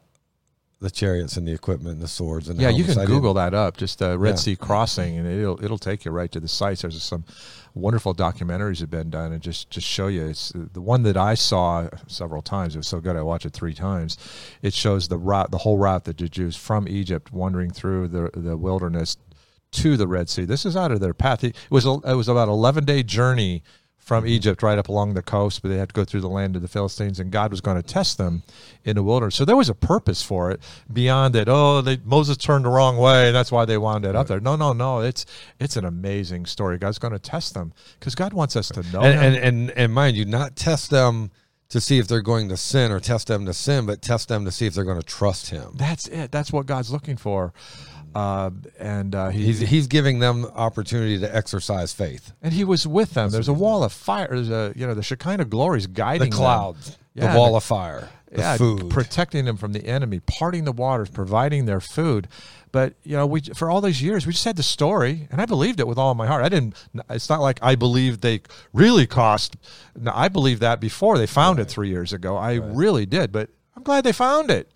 the 0.80 0.90
chariots 0.90 1.36
and 1.36 1.46
the 1.46 1.52
equipment 1.52 1.94
and 1.94 2.02
the 2.02 2.08
swords 2.08 2.48
and 2.48 2.58
the 2.58 2.62
Yeah, 2.62 2.70
you 2.70 2.84
can 2.84 2.92
I 2.92 3.02
didn't- 3.02 3.08
Google 3.16 3.34
that 3.34 3.52
up. 3.52 3.76
Just 3.76 4.00
uh, 4.02 4.18
Red 4.18 4.30
Yeah. 4.30 4.34
Sea 4.36 4.56
crossing, 4.56 5.18
and 5.18 5.26
it'll 5.26 5.62
it'll 5.62 5.78
take 5.78 6.04
you 6.04 6.10
right 6.10 6.32
to 6.32 6.40
the 6.40 6.48
sites. 6.48 6.82
There's 6.82 7.02
some 7.02 7.24
wonderful 7.74 8.14
documentaries 8.14 8.80
have 8.80 8.90
been 8.90 9.10
done, 9.10 9.32
and 9.32 9.42
just 9.42 9.68
just 9.70 9.86
show 9.86 10.06
you. 10.06 10.26
It's 10.26 10.52
the 10.54 10.80
one 10.80 11.02
that 11.02 11.16
I 11.18 11.34
saw 11.34 11.88
several 12.06 12.40
times. 12.42 12.74
It 12.74 12.78
was 12.78 12.88
so 12.88 13.00
good, 13.00 13.14
I 13.16 13.22
watched 13.22 13.44
it 13.46 13.52
three 13.52 13.74
times. 13.74 14.16
It 14.62 14.72
shows 14.72 15.08
the 15.08 15.18
route, 15.18 15.50
the 15.50 15.58
whole 15.58 15.76
route 15.78 16.04
that 16.04 16.16
the 16.16 16.28
Jews 16.28 16.56
from 16.56 16.88
Egypt 16.88 17.30
wandering 17.32 17.70
through 17.70 18.08
the 18.08 18.30
the 18.34 18.56
wilderness 18.56 19.18
to 19.72 19.96
the 19.96 20.08
Red 20.08 20.28
Sea. 20.28 20.44
This 20.46 20.64
is 20.66 20.76
out 20.76 20.90
of 20.92 21.00
their 21.00 21.14
path. 21.14 21.44
It 21.44 21.54
was 21.70 21.84
a, 21.86 21.92
it 22.04 22.14
was 22.14 22.26
about 22.28 22.48
an 22.48 22.54
11 22.54 22.84
day 22.86 23.02
journey 23.04 23.62
from 24.10 24.26
Egypt 24.26 24.60
right 24.64 24.76
up 24.76 24.88
along 24.88 25.14
the 25.14 25.22
coast, 25.22 25.62
but 25.62 25.68
they 25.68 25.76
had 25.76 25.88
to 25.90 25.92
go 25.92 26.04
through 26.04 26.20
the 26.20 26.28
land 26.28 26.56
of 26.56 26.62
the 26.62 26.66
Philistines, 26.66 27.20
and 27.20 27.30
God 27.30 27.52
was 27.52 27.60
going 27.60 27.76
to 27.76 27.82
test 27.82 28.18
them 28.18 28.42
in 28.84 28.96
the 28.96 29.04
wilderness. 29.04 29.36
So 29.36 29.44
there 29.44 29.56
was 29.56 29.68
a 29.68 29.74
purpose 29.74 30.20
for 30.20 30.50
it 30.50 30.60
beyond 30.92 31.32
that. 31.36 31.48
Oh, 31.48 31.80
they, 31.80 31.96
Moses 32.04 32.36
turned 32.36 32.64
the 32.64 32.70
wrong 32.70 32.96
way, 32.96 33.28
and 33.28 33.36
that's 33.36 33.52
why 33.52 33.66
they 33.66 33.78
wound 33.78 34.04
it 34.04 34.16
up 34.16 34.26
there. 34.26 34.40
No, 34.40 34.56
no, 34.56 34.72
no. 34.72 34.98
It's 34.98 35.26
it's 35.60 35.76
an 35.76 35.84
amazing 35.84 36.46
story. 36.46 36.76
God's 36.76 36.98
going 36.98 37.12
to 37.12 37.20
test 37.20 37.54
them 37.54 37.72
because 38.00 38.16
God 38.16 38.32
wants 38.32 38.56
us 38.56 38.68
to 38.70 38.82
know. 38.90 39.02
and, 39.02 39.14
Him. 39.14 39.22
and 39.22 39.36
and 39.44 39.70
and 39.70 39.94
mind 39.94 40.16
you, 40.16 40.24
not 40.24 40.56
test 40.56 40.90
them 40.90 41.30
to 41.68 41.80
see 41.80 42.00
if 42.00 42.08
they're 42.08 42.20
going 42.20 42.48
to 42.48 42.56
sin 42.56 42.90
or 42.90 42.98
test 42.98 43.28
them 43.28 43.46
to 43.46 43.54
sin, 43.54 43.86
but 43.86 44.02
test 44.02 44.26
them 44.26 44.44
to 44.44 44.50
see 44.50 44.66
if 44.66 44.74
they're 44.74 44.82
going 44.82 45.00
to 45.00 45.06
trust 45.06 45.50
Him. 45.50 45.74
that's 45.76 46.08
it. 46.08 46.32
That's 46.32 46.52
what 46.52 46.66
God's 46.66 46.90
looking 46.90 47.16
for. 47.16 47.52
Uh, 48.14 48.50
and 48.78 49.14
uh, 49.14 49.28
he, 49.28 49.44
He's 49.46 49.60
He's 49.60 49.86
giving 49.86 50.18
them 50.18 50.44
opportunity 50.46 51.18
to 51.20 51.34
exercise 51.36 51.92
faith. 51.92 52.32
and 52.42 52.52
he 52.52 52.64
was 52.64 52.86
with 52.86 53.14
them. 53.14 53.30
There's 53.30 53.48
a 53.48 53.52
wall 53.52 53.84
of 53.84 53.92
fire. 53.92 54.28
There's 54.28 54.50
a 54.50 54.72
you 54.76 54.86
know 54.86 54.94
the 54.94 55.02
Shekinah 55.02 55.44
glory 55.46 55.78
is 55.78 55.84
The 55.86 55.92
guiding 55.92 56.30
them. 56.30 56.38
clouds, 56.38 56.98
Yeah, 57.14 57.32
the 57.32 57.38
wall 57.38 57.50
the- 57.52 57.56
of 57.58 57.64
fire, 57.64 58.08
the 58.32 58.40
yeah, 58.40 58.56
food. 58.56 58.90
protecting 58.90 59.44
them 59.44 59.56
from 59.56 59.72
the 59.72 59.84
enemy, 59.86 60.20
parting 60.20 60.64
the 60.64 60.72
waters, 60.72 61.08
providing 61.10 61.66
their 61.66 61.80
food. 61.80 62.26
But 62.72 62.94
you 63.04 63.16
know, 63.16 63.26
we 63.26 63.40
for 63.42 63.70
all 63.70 63.80
these 63.80 64.00
years 64.02 64.26
we 64.26 64.32
just 64.32 64.44
had 64.44 64.56
the 64.56 64.62
story, 64.62 65.28
and 65.30 65.40
I 65.40 65.46
believed 65.46 65.80
it 65.80 65.86
with 65.86 65.98
all 65.98 66.14
my 66.14 66.26
heart. 66.26 66.44
I 66.44 66.48
didn't. 66.48 66.74
It's 67.10 67.28
not 67.28 67.40
like 67.40 67.58
I 67.62 67.74
believed 67.74 68.22
they 68.22 68.40
really 68.72 69.06
cost. 69.06 69.56
No, 69.98 70.12
I 70.14 70.28
believed 70.28 70.60
that 70.62 70.80
before 70.80 71.18
they 71.18 71.26
found 71.26 71.58
it 71.60 71.66
three 71.66 71.88
years 71.88 72.12
ago. 72.12 72.36
I 72.36 72.54
really 72.54 73.06
did. 73.06 73.30
But 73.32 73.50
I'm 73.76 73.82
glad 73.82 74.04
they 74.04 74.12
found 74.12 74.50
it, 74.50 74.70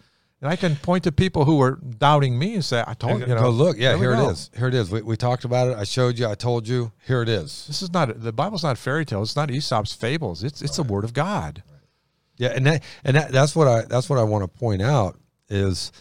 and 0.44 0.52
I 0.52 0.56
can 0.56 0.76
point 0.76 1.04
to 1.04 1.12
people 1.12 1.46
who 1.46 1.56
were 1.56 1.76
doubting 1.76 2.38
me 2.38 2.52
and 2.52 2.62
say, 2.62 2.84
"I 2.86 2.92
told 2.92 3.20
you." 3.20 3.26
Know, 3.28 3.40
go 3.40 3.48
look, 3.48 3.78
yeah, 3.78 3.96
here 3.96 4.12
it 4.12 4.30
is. 4.30 4.50
Here 4.54 4.68
it 4.68 4.74
is. 4.74 4.90
We, 4.90 5.00
we 5.00 5.16
talked 5.16 5.46
about 5.46 5.68
it. 5.68 5.78
I 5.78 5.84
showed 5.84 6.18
you. 6.18 6.28
I 6.28 6.34
told 6.34 6.68
you. 6.68 6.92
Here 7.06 7.22
it 7.22 7.30
is. 7.30 7.66
This 7.66 7.80
is 7.80 7.90
not 7.94 8.20
the 8.20 8.30
Bible's 8.30 8.62
not 8.62 8.76
fairy 8.76 9.06
tales. 9.06 9.30
It's 9.30 9.36
not 9.36 9.50
Aesop's 9.50 9.94
fables. 9.94 10.44
It's 10.44 10.60
it's 10.60 10.76
the 10.76 10.82
Word 10.82 11.02
of 11.02 11.14
God. 11.14 11.62
Yeah, 12.36 12.48
and 12.48 12.66
that 12.66 12.82
and 13.04 13.16
that, 13.16 13.32
that's 13.32 13.56
what 13.56 13.68
I 13.68 13.82
that's 13.88 14.10
what 14.10 14.18
I 14.18 14.22
want 14.24 14.44
to 14.44 14.48
point 14.48 14.82
out 14.82 15.18
is 15.48 15.92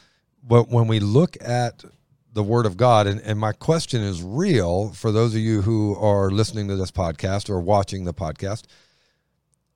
when 0.46 0.64
when 0.64 0.88
we 0.88 1.00
look 1.00 1.38
at 1.42 1.86
the 2.34 2.44
Word 2.44 2.66
of 2.66 2.76
God, 2.76 3.08
and, 3.08 3.22
and 3.22 3.40
my 3.40 3.54
question 3.54 4.02
is 4.02 4.22
real 4.22 4.90
for 4.90 5.14
those 5.14 5.34
of 5.36 5.40
you 5.40 5.62
who 5.62 5.96
are 5.96 6.30
listening 6.30 6.68
to 6.68 6.76
this 6.76 6.92
podcast 6.92 7.50
or 7.50 7.62
watching 7.62 8.04
the 8.04 8.14
podcast, 8.14 8.64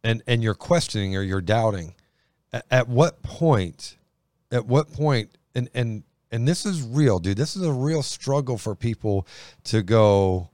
and 0.04 0.22
and 0.28 0.44
you're 0.44 0.56
questioning 0.56 1.16
or 1.16 1.22
you're 1.22 1.40
doubting, 1.40 1.96
at, 2.52 2.66
at 2.70 2.90
what 2.90 3.24
point, 3.24 3.97
at 4.52 4.66
what 4.66 4.92
point, 4.94 5.38
and 5.56 5.70
and 5.74 6.04
and 6.32 6.48
this 6.48 6.66
is 6.66 6.82
real, 6.82 7.20
dude. 7.20 7.38
This 7.38 7.56
is 7.56 7.64
a 7.64 7.72
real 7.72 8.04
struggle 8.04 8.58
for 8.58 8.76
people 8.76 9.28
to 9.66 9.82
go 9.82 10.50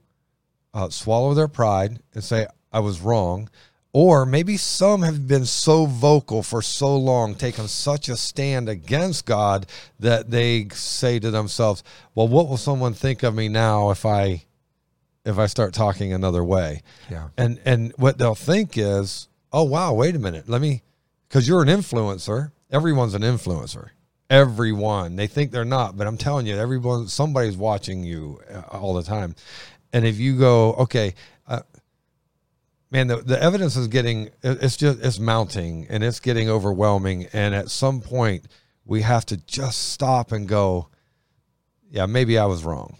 uh, 0.72 0.88
swallow 0.88 1.34
their 1.34 1.48
pride 1.48 2.00
and 2.14 2.22
say 2.22 2.46
I 2.72 2.80
was 2.80 3.00
wrong, 3.00 3.48
or 3.92 4.26
maybe 4.26 4.56
some 4.56 5.02
have 5.02 5.28
been 5.28 5.46
so 5.46 5.86
vocal 5.86 6.42
for 6.42 6.62
so 6.62 6.96
long, 6.96 7.34
taken 7.34 7.68
such 7.68 8.08
a 8.08 8.16
stand 8.16 8.68
against 8.68 9.24
God 9.24 9.66
that 10.00 10.30
they 10.30 10.68
say 10.72 11.18
to 11.20 11.30
themselves, 11.30 11.82
"Well, 12.14 12.28
what 12.28 12.48
will 12.48 12.56
someone 12.56 12.94
think 12.94 13.22
of 13.22 13.34
me 13.34 13.48
now 13.48 13.90
if 13.90 14.04
I 14.04 14.44
if 15.24 15.38
I 15.38 15.46
start 15.46 15.74
talking 15.74 16.12
another 16.12 16.44
way?" 16.44 16.82
Yeah. 17.10 17.28
And 17.36 17.60
and 17.64 17.92
what 17.96 18.18
they'll 18.18 18.34
think 18.34 18.76
is, 18.76 19.28
"Oh 19.52 19.64
wow, 19.64 19.92
wait 19.92 20.16
a 20.16 20.18
minute. 20.18 20.48
Let 20.48 20.60
me 20.60 20.82
cuz 21.30 21.46
you're 21.46 21.62
an 21.62 21.68
influencer. 21.68 22.50
Everyone's 22.74 23.14
an 23.14 23.22
influencer. 23.22 23.90
Everyone. 24.28 25.16
They 25.16 25.26
think 25.26 25.50
they're 25.50 25.64
not, 25.64 25.96
but 25.96 26.06
I'm 26.06 26.18
telling 26.18 26.46
you, 26.46 26.56
everyone 26.56 27.08
somebody's 27.08 27.56
watching 27.56 28.04
you 28.04 28.40
uh, 28.52 28.76
all 28.76 28.94
the 28.94 29.02
time. 29.02 29.34
And 29.92 30.04
if 30.04 30.18
you 30.18 30.36
go, 30.38 30.74
"Okay, 30.74 31.14
uh, 31.46 31.60
man 32.94 33.08
the, 33.08 33.16
the 33.16 33.42
evidence 33.42 33.76
is 33.76 33.88
getting, 33.88 34.30
it's 34.42 34.76
just 34.76 35.00
it's 35.02 35.18
mounting 35.18 35.86
and 35.90 36.04
it's 36.04 36.20
getting 36.20 36.48
overwhelming 36.48 37.26
and 37.32 37.54
at 37.54 37.70
some 37.70 38.00
point 38.00 38.46
we 38.84 39.02
have 39.02 39.26
to 39.26 39.36
just 39.36 39.90
stop 39.90 40.30
and 40.32 40.48
go 40.48 40.88
yeah 41.90 42.06
maybe 42.06 42.38
i 42.38 42.46
was 42.46 42.64
wrong 42.64 42.96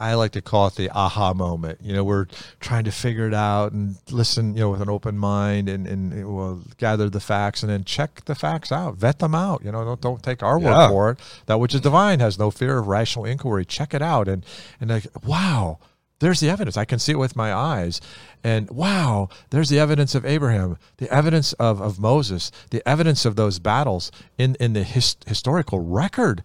I 0.00 0.14
like 0.14 0.32
to 0.32 0.40
call 0.40 0.66
it 0.68 0.76
the 0.76 0.88
aha 0.90 1.34
moment. 1.34 1.80
You 1.82 1.92
know, 1.92 2.02
we're 2.02 2.26
trying 2.58 2.84
to 2.84 2.90
figure 2.90 3.26
it 3.28 3.34
out 3.34 3.72
and 3.72 3.96
listen, 4.10 4.54
you 4.54 4.60
know, 4.60 4.70
with 4.70 4.80
an 4.80 4.88
open 4.88 5.18
mind 5.18 5.68
and, 5.68 5.86
and 5.86 6.34
we'll 6.34 6.62
gather 6.78 7.10
the 7.10 7.20
facts 7.20 7.62
and 7.62 7.70
then 7.70 7.84
check 7.84 8.24
the 8.24 8.34
facts 8.34 8.72
out, 8.72 8.96
vet 8.96 9.18
them 9.18 9.34
out. 9.34 9.62
You 9.62 9.70
know, 9.72 9.84
don't, 9.84 10.00
don't 10.00 10.22
take 10.22 10.42
our 10.42 10.58
Yeah. 10.58 10.86
word 10.86 10.88
for 10.88 11.10
it. 11.10 11.18
That 11.46 11.60
which 11.60 11.74
is 11.74 11.82
divine 11.82 12.20
has 12.20 12.38
no 12.38 12.50
fear 12.50 12.78
of 12.78 12.86
rational 12.88 13.26
inquiry. 13.26 13.66
Check 13.66 13.92
it 13.92 14.00
out. 14.00 14.26
And, 14.26 14.44
and 14.80 14.88
like, 14.88 15.06
wow, 15.22 15.78
there's 16.20 16.40
the 16.40 16.48
evidence. 16.48 16.78
I 16.78 16.86
can 16.86 16.98
see 16.98 17.12
it 17.12 17.18
with 17.18 17.36
my 17.36 17.52
eyes. 17.52 18.00
And 18.42 18.70
wow, 18.70 19.28
there's 19.50 19.68
the 19.68 19.78
evidence 19.78 20.14
of 20.14 20.24
Abraham, 20.24 20.78
the 20.96 21.12
evidence 21.12 21.52
of, 21.54 21.80
of 21.82 21.98
Moses, 22.00 22.50
the 22.70 22.82
evidence 22.88 23.26
of 23.26 23.36
those 23.36 23.58
battles 23.58 24.10
in, 24.38 24.56
in 24.58 24.72
the 24.72 24.82
his, 24.82 25.16
historical 25.26 25.78
record. 25.80 26.42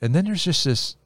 And 0.00 0.12
then 0.12 0.24
there's 0.24 0.44
just 0.44 0.64
this 0.64 0.96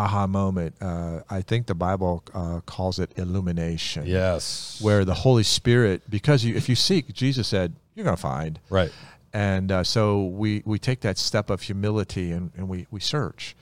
aha 0.00 0.26
moment. 0.26 0.74
Uh, 0.80 1.20
I 1.30 1.40
think 1.42 1.66
the 1.66 1.74
Bible 1.88 2.22
uh, 2.34 2.60
calls 2.74 2.98
it 2.98 3.10
illumination. 3.16 4.02
yes 4.06 4.78
Where 4.86 5.04
the 5.04 5.14
Holy 5.26 5.42
Spirit, 5.58 6.02
because 6.08 6.44
you, 6.44 6.54
if 6.54 6.68
you 6.68 6.74
seek, 6.74 7.12
Jesus 7.12 7.46
said, 7.48 7.68
you're 7.94 8.04
going 8.04 8.16
to 8.16 8.22
find. 8.22 8.58
right 8.70 8.92
And 9.32 9.70
uh, 9.72 9.84
so 9.84 10.24
we, 10.42 10.62
we 10.64 10.78
take 10.78 11.00
that 11.00 11.16
step 11.18 11.50
of 11.50 11.62
humility 11.62 12.32
and, 12.36 12.50
and 12.56 12.68
we, 12.68 12.86
we 12.90 13.00
search. 13.00 13.56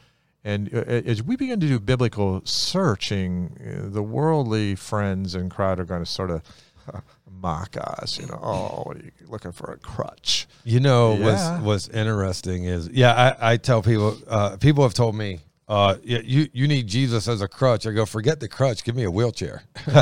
And 0.44 0.61
uh, 0.75 0.79
as 1.12 1.23
we 1.23 1.37
begin 1.37 1.59
to 1.61 1.66
do 1.66 1.79
biblical 1.81 2.42
searching, 2.44 3.57
uh, 3.61 3.88
the 3.92 4.03
worldly 4.03 4.75
friends 4.75 5.35
and 5.35 5.51
crowd 5.51 5.81
are 5.81 5.85
going 5.85 6.05
to 6.05 6.11
sort 6.11 6.31
of 6.31 6.42
mock 7.31 7.77
us. 7.81 8.18
You 8.18 8.27
know, 8.27 8.38
oh, 8.42 8.83
what 8.85 8.97
are 8.99 9.05
you 9.05 9.11
looking 9.29 9.53
for 9.53 9.73
a 9.73 9.79
crutch? 9.79 10.47
you 10.66 10.81
know 10.81 11.14
Yeah. 11.14 11.25
what's 11.25 11.64
what's 11.66 11.88
interesting 11.88 12.64
is 12.64 12.88
yeah 12.88 13.12
i, 13.40 13.53
I 13.53 13.57
tell 13.59 13.83
people 13.83 14.16
uh, 14.27 14.57
people 14.57 14.83
have 14.83 14.94
told 14.94 15.14
me 15.14 15.40
uh, 15.66 15.96
yeah, 16.03 16.20
you 16.22 16.48
you 16.53 16.68
need 16.68 16.87
Jesus 16.87 17.27
as 17.27 17.40
a 17.40 17.48
crutch. 17.48 17.87
I 17.87 17.92
go, 17.92 18.05
forget 18.05 18.38
the 18.38 18.48
crutch. 18.48 18.85
Give 18.85 18.94
me 18.94 19.05
a 19.05 19.11
wheelchair. 19.11 19.62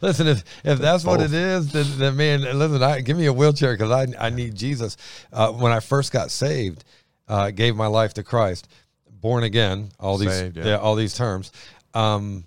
listen, 0.00 0.26
if 0.26 0.44
if 0.64 0.78
that's 0.80 1.04
what 1.04 1.20
it 1.20 1.32
is, 1.32 1.70
then, 1.72 1.86
then 1.98 2.16
man, 2.16 2.40
listen, 2.58 2.82
I, 2.82 3.00
give 3.02 3.16
me 3.16 3.26
a 3.26 3.32
wheelchair 3.32 3.74
because 3.74 3.92
I 3.92 4.26
I 4.26 4.30
need 4.30 4.56
Jesus. 4.56 4.96
Uh, 5.32 5.52
when 5.52 5.70
I 5.70 5.78
first 5.78 6.10
got 6.12 6.32
saved, 6.32 6.82
uh, 7.28 7.50
gave 7.50 7.76
my 7.76 7.86
life 7.86 8.14
to 8.14 8.24
Christ, 8.24 8.68
born 9.08 9.44
again, 9.44 9.90
all 10.00 10.18
these 10.18 10.32
Saved, 10.32 10.56
yeah. 10.56 10.64
yeah. 10.64 10.76
all 10.76 10.96
these 10.96 11.14
terms. 11.14 11.52
Um, 11.94 12.44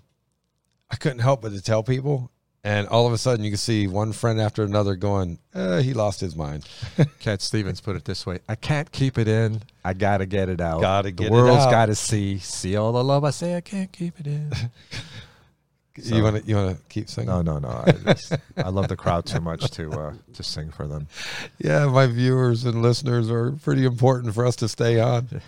I 0.90 0.96
couldn't 0.96 1.20
help 1.20 1.42
but 1.42 1.52
to 1.52 1.62
tell 1.62 1.82
people, 1.82 2.30
and 2.68 2.86
all 2.88 3.06
of 3.06 3.14
a 3.14 3.18
sudden 3.18 3.44
you 3.46 3.50
can 3.50 3.56
see 3.56 3.86
one 3.86 4.12
friend 4.12 4.38
after 4.38 4.62
another 4.62 4.94
going, 4.94 5.38
eh, 5.54 5.80
he 5.80 5.94
lost 5.94 6.20
his 6.20 6.36
mind. 6.36 6.68
Cat 7.18 7.40
Stevens 7.40 7.80
put 7.80 7.96
it 7.96 8.04
this 8.04 8.26
way: 8.26 8.40
I 8.46 8.56
can't 8.56 8.92
keep 8.92 9.16
it 9.16 9.26
in. 9.26 9.62
I 9.86 9.94
gotta 9.94 10.26
get 10.26 10.50
it 10.50 10.60
out. 10.60 10.82
Gotta 10.82 11.10
get 11.10 11.28
it 11.28 11.30
the 11.30 11.34
world's 11.34 11.64
out. 11.64 11.70
gotta 11.70 11.94
see. 11.94 12.38
See 12.38 12.76
all 12.76 12.92
the 12.92 13.02
love 13.02 13.24
I 13.24 13.30
say. 13.30 13.56
I 13.56 13.62
can't 13.62 13.90
keep 13.90 14.20
it 14.20 14.26
in. 14.26 14.52
you 15.96 16.22
want 16.22 16.36
to 16.36 16.42
you 16.46 16.56
want 16.56 16.76
to 16.76 16.84
keep 16.90 17.08
singing? 17.08 17.30
no, 17.30 17.40
no, 17.40 17.58
no. 17.58 17.68
I, 17.86 18.12
just, 18.12 18.36
I 18.58 18.68
love 18.68 18.88
the 18.88 18.96
crowd 18.96 19.24
too 19.24 19.40
much 19.40 19.70
to 19.70 19.90
uh, 19.90 20.12
to 20.34 20.42
sing 20.42 20.70
for 20.70 20.86
them. 20.86 21.08
Yeah, 21.58 21.86
my 21.86 22.06
viewers 22.06 22.66
and 22.66 22.82
listeners 22.82 23.30
are 23.30 23.52
pretty 23.52 23.86
important 23.86 24.34
for 24.34 24.44
us 24.44 24.56
to 24.56 24.68
stay 24.68 25.00
on. 25.00 25.26
Get. 25.26 25.42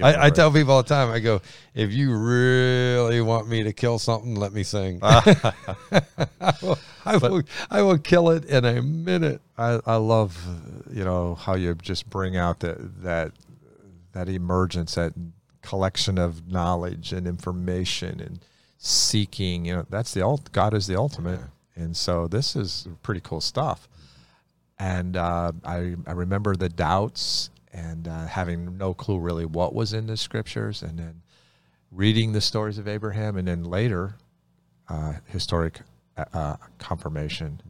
I, 0.00 0.26
I 0.26 0.30
tell 0.30 0.50
people 0.50 0.72
all 0.72 0.82
the 0.82 0.88
time, 0.88 1.10
I 1.10 1.18
go, 1.18 1.42
if 1.74 1.92
you 1.92 2.16
really 2.16 3.20
want 3.20 3.48
me 3.48 3.64
to 3.64 3.72
kill 3.72 3.98
something, 3.98 4.34
let 4.34 4.52
me 4.52 4.62
sing. 4.62 4.98
Ah. 5.02 5.54
I, 6.40 6.54
will, 6.62 6.78
I, 7.04 7.16
will, 7.18 7.42
I 7.70 7.82
will 7.82 7.98
kill 7.98 8.30
it 8.30 8.46
in 8.46 8.64
a 8.64 8.80
minute. 8.80 9.42
I, 9.58 9.80
I 9.84 9.96
love 9.96 10.42
you 10.94 11.04
know 11.04 11.34
how 11.34 11.54
you 11.54 11.74
just 11.74 12.08
bring 12.08 12.36
out 12.36 12.60
that 12.60 13.02
that 13.02 13.32
that 14.12 14.28
emergence, 14.28 14.94
that 14.94 15.12
collection 15.62 16.18
of 16.18 16.50
knowledge 16.50 17.12
and 17.12 17.26
information 17.26 18.20
and 18.20 18.40
seeking. 18.78 19.64
You 19.64 19.76
know, 19.76 19.86
that's 19.90 20.14
the 20.14 20.22
ult. 20.22 20.52
God 20.52 20.72
is 20.72 20.86
the 20.86 20.96
ultimate, 20.96 21.40
and 21.74 21.96
so 21.96 22.28
this 22.28 22.54
is 22.54 22.86
pretty 23.02 23.20
cool 23.20 23.40
stuff. 23.40 23.88
And 24.78 25.16
uh, 25.16 25.52
I 25.64 25.94
I 26.06 26.12
remember 26.12 26.54
the 26.54 26.68
doubts 26.68 27.50
and 27.74 28.08
uh, 28.08 28.26
having 28.26 28.78
no 28.78 28.94
clue 28.94 29.18
really 29.18 29.44
what 29.44 29.74
was 29.74 29.92
in 29.92 30.06
the 30.06 30.16
scriptures, 30.16 30.80
and 30.82 30.98
then 30.98 31.20
reading 31.90 32.32
the 32.32 32.40
stories 32.40 32.78
of 32.78 32.88
Abraham, 32.88 33.36
and 33.36 33.46
then 33.48 33.64
later 33.64 34.14
uh, 34.88 35.14
historic 35.26 35.80
uh, 36.16 36.24
uh, 36.32 36.56
confirmation 36.78 37.60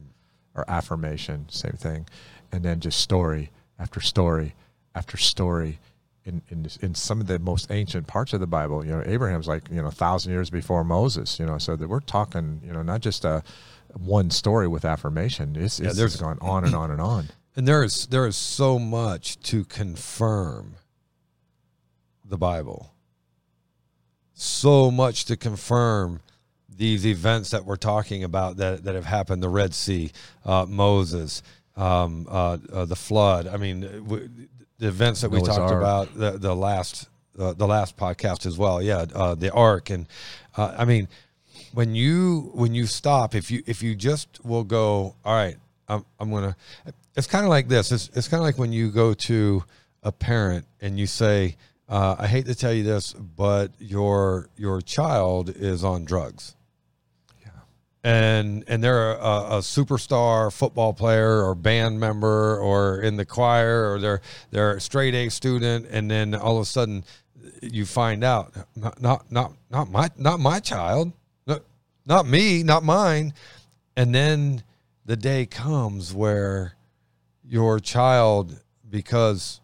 or 0.53 0.63
affirmation, 0.69 1.47
same 1.49 1.73
thing, 1.73 2.05
and 2.51 2.63
then 2.63 2.79
just 2.79 2.99
story 2.99 3.51
after 3.79 3.99
story 3.99 4.53
after 4.93 5.17
story. 5.17 5.79
In, 6.23 6.41
in 6.49 6.65
in 6.81 6.95
some 6.95 7.21
of 7.21 7.27
the 7.27 7.37
most 7.37 7.69
ancient 7.69 8.07
parts 8.07 8.33
of 8.33 8.39
the 8.39 8.47
Bible, 8.47 8.83
you 8.83 8.91
know, 8.91 9.03
Abraham's 9.05 9.47
like 9.47 9.69
you 9.69 9.79
know 9.79 9.89
a 9.89 9.91
thousand 9.91 10.31
years 10.31 10.49
before 10.49 10.83
Moses, 10.83 11.39
you 11.39 11.45
know, 11.45 11.59
so 11.59 11.75
that 11.75 11.87
we're 11.87 11.99
talking, 11.99 12.61
you 12.65 12.73
know, 12.73 12.81
not 12.81 13.01
just 13.01 13.25
a 13.25 13.43
one 13.93 14.31
story 14.31 14.67
with 14.67 14.85
affirmation. 14.85 15.55
It's, 15.55 15.79
it's 15.79 15.95
there's- 15.95 16.15
going 16.15 16.39
on 16.41 16.65
and 16.65 16.73
on 16.73 16.89
and 16.89 16.99
on. 16.99 17.25
And 17.55 17.67
there 17.67 17.83
is 17.83 18.07
there 18.07 18.25
is 18.27 18.35
so 18.35 18.77
much 18.77 19.39
to 19.43 19.63
confirm 19.63 20.75
the 22.23 22.37
Bible. 22.37 22.91
So 24.33 24.91
much 24.91 25.25
to 25.25 25.37
confirm 25.37 26.19
these 26.77 27.05
events 27.05 27.51
that 27.51 27.65
we're 27.65 27.77
talking 27.77 28.23
about 28.23 28.57
that 28.57 28.83
that 28.83 28.95
have 28.95 29.05
happened 29.05 29.41
the 29.41 29.49
red 29.49 29.73
sea 29.73 30.11
uh, 30.43 30.65
moses 30.67 31.41
um, 31.77 32.27
uh, 32.29 32.57
uh, 32.71 32.85
the 32.85 32.95
flood 32.95 33.47
i 33.47 33.57
mean 33.57 33.81
w- 33.81 34.29
the 34.77 34.87
events 34.87 35.21
that 35.21 35.29
we 35.29 35.37
Noah's 35.37 35.47
talked 35.47 35.71
Ark. 35.71 35.81
about 35.81 36.17
the, 36.17 36.31
the 36.31 36.53
last 36.53 37.07
uh, 37.39 37.53
the 37.53 37.67
last 37.67 37.95
podcast 37.95 38.45
as 38.45 38.57
well 38.57 38.81
yeah 38.81 39.05
uh, 39.15 39.35
the 39.35 39.51
ark 39.53 39.89
and 39.89 40.07
uh, 40.57 40.75
i 40.77 40.85
mean 40.85 41.07
when 41.73 41.95
you 41.95 42.51
when 42.53 42.73
you 42.73 42.85
stop 42.85 43.35
if 43.35 43.49
you 43.49 43.63
if 43.65 43.81
you 43.81 43.95
just 43.95 44.43
will 44.43 44.63
go 44.63 45.15
all 45.23 45.33
right 45.33 45.55
i'm, 45.87 46.05
I'm 46.19 46.29
gonna 46.29 46.57
it's 47.15 47.27
kind 47.27 47.45
of 47.45 47.49
like 47.49 47.67
this. 47.67 47.91
It's, 47.91 48.09
it's 48.13 48.27
kind 48.27 48.39
of 48.41 48.45
like 48.45 48.57
when 48.57 48.71
you 48.71 48.91
go 48.91 49.13
to 49.13 49.63
a 50.05 50.11
parent 50.11 50.65
and 50.79 50.99
you 50.99 51.07
say 51.07 51.57
uh, 51.89 52.15
i 52.19 52.27
hate 52.27 52.45
to 52.45 52.55
tell 52.55 52.71
you 52.71 52.83
this 52.83 53.13
but 53.13 53.71
your 53.79 54.49
your 54.55 54.81
child 54.81 55.49
is 55.49 55.83
on 55.83 56.05
drugs. 56.05 56.55
Yeah. 57.41 57.49
and 58.03 58.63
and 58.67 58.83
they're 58.83 59.13
a, 59.13 59.17
a 59.17 59.59
superstar 59.59 60.53
football 60.53 60.93
player 60.93 61.43
or 61.43 61.55
band 61.55 61.99
member 61.99 62.59
or 62.59 63.01
in 63.01 63.17
the 63.17 63.25
choir 63.25 63.91
or 63.91 63.99
they're 63.99 64.21
they're 64.51 64.75
a 64.75 64.81
straight 64.81 65.15
A 65.15 65.29
student 65.29 65.87
and 65.89 66.09
then 66.09 66.35
all 66.35 66.57
of 66.57 66.61
a 66.61 66.65
sudden 66.65 67.03
you 67.61 67.85
find 67.85 68.23
out 68.23 68.53
not 68.75 69.01
not 69.01 69.31
not, 69.31 69.53
not 69.71 69.89
my 69.89 70.09
not 70.17 70.39
my 70.39 70.59
child. 70.59 71.11
Not, 71.47 71.61
not 72.05 72.27
me 72.27 72.61
not 72.61 72.83
mine. 72.83 73.33
And 73.97 74.13
then 74.13 74.63
the 75.05 75.15
day 75.15 75.45
comes 75.45 76.13
where 76.13 76.75
your 77.47 77.79
child 77.79 78.59
because 78.89 79.61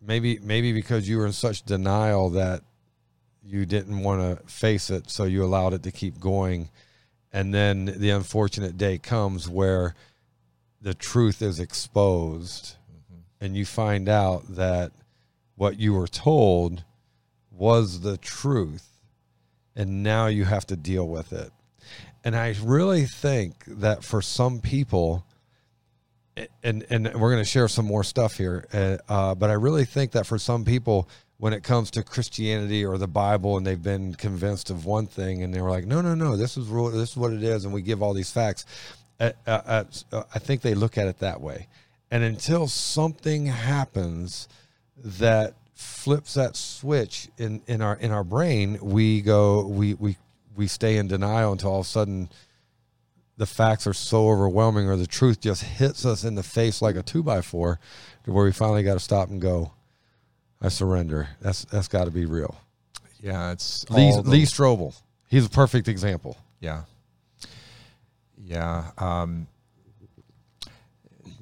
maybe 0.00 0.38
maybe 0.42 0.72
because 0.72 1.08
you 1.08 1.18
were 1.18 1.26
in 1.26 1.32
such 1.32 1.62
denial 1.62 2.30
that 2.30 2.62
you 3.42 3.64
didn't 3.64 4.02
want 4.02 4.20
to 4.20 4.46
face 4.46 4.90
it 4.90 5.10
so 5.10 5.24
you 5.24 5.44
allowed 5.44 5.72
it 5.72 5.82
to 5.82 5.90
keep 5.90 6.20
going. 6.20 6.68
And 7.32 7.52
then 7.54 7.86
the 7.86 8.10
unfortunate 8.10 8.76
day 8.76 8.98
comes 8.98 9.48
where 9.48 9.94
the 10.80 10.94
truth 10.94 11.42
is 11.42 11.58
exposed 11.58 12.76
mm-hmm. 12.90 13.44
and 13.44 13.56
you 13.56 13.64
find 13.64 14.08
out 14.08 14.56
that 14.56 14.92
what 15.56 15.78
you 15.78 15.94
were 15.94 16.08
told 16.08 16.84
was 17.50 18.00
the 18.00 18.16
truth 18.16 18.86
and 19.74 20.02
now 20.02 20.26
you 20.26 20.44
have 20.44 20.66
to 20.66 20.76
deal 20.76 21.08
with 21.08 21.32
it. 21.32 21.50
And 22.24 22.36
i 22.36 22.54
really 22.62 23.04
think 23.04 23.64
that 23.66 24.04
for 24.04 24.20
some 24.20 24.60
people 24.60 25.24
and 26.62 26.84
and 26.90 27.04
we're 27.14 27.30
going 27.30 27.42
to 27.42 27.48
share 27.48 27.68
some 27.68 27.84
more 27.84 28.04
stuff 28.04 28.36
here 28.36 28.66
uh, 28.72 28.96
uh, 29.08 29.34
but 29.34 29.50
i 29.50 29.54
really 29.54 29.84
think 29.84 30.12
that 30.12 30.26
for 30.26 30.38
some 30.38 30.64
people 30.64 31.08
when 31.38 31.52
it 31.52 31.62
comes 31.62 31.90
to 31.90 32.02
christianity 32.02 32.84
or 32.84 32.98
the 32.98 33.08
bible 33.08 33.56
and 33.56 33.66
they've 33.66 33.82
been 33.82 34.14
convinced 34.14 34.70
of 34.70 34.84
one 34.84 35.06
thing 35.06 35.42
and 35.42 35.52
they 35.54 35.60
were 35.60 35.70
like 35.70 35.86
no 35.86 36.00
no 36.00 36.14
no 36.14 36.36
this 36.36 36.56
is 36.56 36.68
real, 36.68 36.90
this 36.90 37.10
is 37.10 37.16
what 37.16 37.32
it 37.32 37.42
is 37.42 37.64
and 37.64 37.72
we 37.72 37.82
give 37.82 38.02
all 38.02 38.14
these 38.14 38.30
facts 38.30 38.66
uh, 39.20 39.32
uh, 39.46 39.84
uh, 40.12 40.22
i 40.34 40.38
think 40.38 40.62
they 40.62 40.74
look 40.74 40.96
at 40.96 41.08
it 41.08 41.18
that 41.18 41.40
way. 41.40 41.66
And 42.10 42.22
until 42.22 42.68
something 42.68 43.46
happens 43.46 44.48
that 44.96 45.54
flips 45.74 46.34
that 46.34 46.56
switch 46.56 47.28
in 47.38 47.62
in 47.66 47.82
our 47.82 47.96
in 47.96 48.10
our 48.10 48.24
brain 48.24 48.78
we 48.80 49.20
go 49.20 49.66
we 49.66 49.94
we 49.94 50.16
we 50.56 50.66
stay 50.66 50.96
in 50.96 51.06
denial 51.06 51.52
until 51.52 51.70
all 51.70 51.80
of 51.80 51.86
a 51.86 51.88
sudden 51.88 52.28
the 53.38 53.46
facts 53.46 53.86
are 53.86 53.94
so 53.94 54.28
overwhelming 54.28 54.86
or 54.88 54.96
the 54.96 55.06
truth 55.06 55.40
just 55.40 55.62
hits 55.62 56.04
us 56.04 56.24
in 56.24 56.34
the 56.34 56.42
face 56.42 56.82
like 56.82 56.96
a 56.96 57.02
two 57.02 57.22
by 57.22 57.40
four 57.40 57.80
to 58.24 58.32
where 58.32 58.44
we 58.44 58.52
finally 58.52 58.82
got 58.82 58.94
to 58.94 59.00
stop 59.00 59.30
and 59.30 59.40
go 59.40 59.72
i 60.60 60.68
surrender 60.68 61.28
that's 61.40 61.64
that's 61.66 61.88
got 61.88 62.04
to 62.04 62.10
be 62.10 62.26
real 62.26 62.60
Yeah, 63.22 63.52
it's 63.52 63.88
lee, 63.90 64.10
the- 64.12 64.22
lee 64.22 64.42
strobel 64.42 65.00
he's 65.30 65.46
a 65.46 65.50
perfect 65.50 65.88
example 65.88 66.36
Yeah. 66.60 66.82
Yeah. 68.44 68.90
Um, 68.98 69.46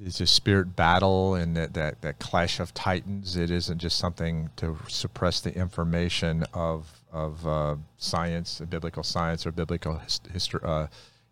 it's 0.03 0.19
a 0.21 0.27
spirit 0.27 0.75
battle 0.75 1.35
and 1.35 1.55
that, 1.57 1.73
that, 1.73 2.01
that 2.01 2.19
clash 2.19 2.59
of 2.59 2.73
titans. 2.73 3.35
It 3.37 3.49
isn't 3.49 3.79
just 3.79 3.97
something 3.97 4.49
to 4.57 4.77
suppress 4.87 5.39
the 5.41 5.55
information 5.55 6.43
of, 6.53 7.01
of 7.11 7.47
uh, 7.47 7.75
science, 7.97 8.59
biblical 8.69 9.03
science, 9.03 9.45
or 9.45 9.51
biblical 9.51 9.97
his, 9.97 10.19
histor, 10.33 10.63
uh, 10.63 10.87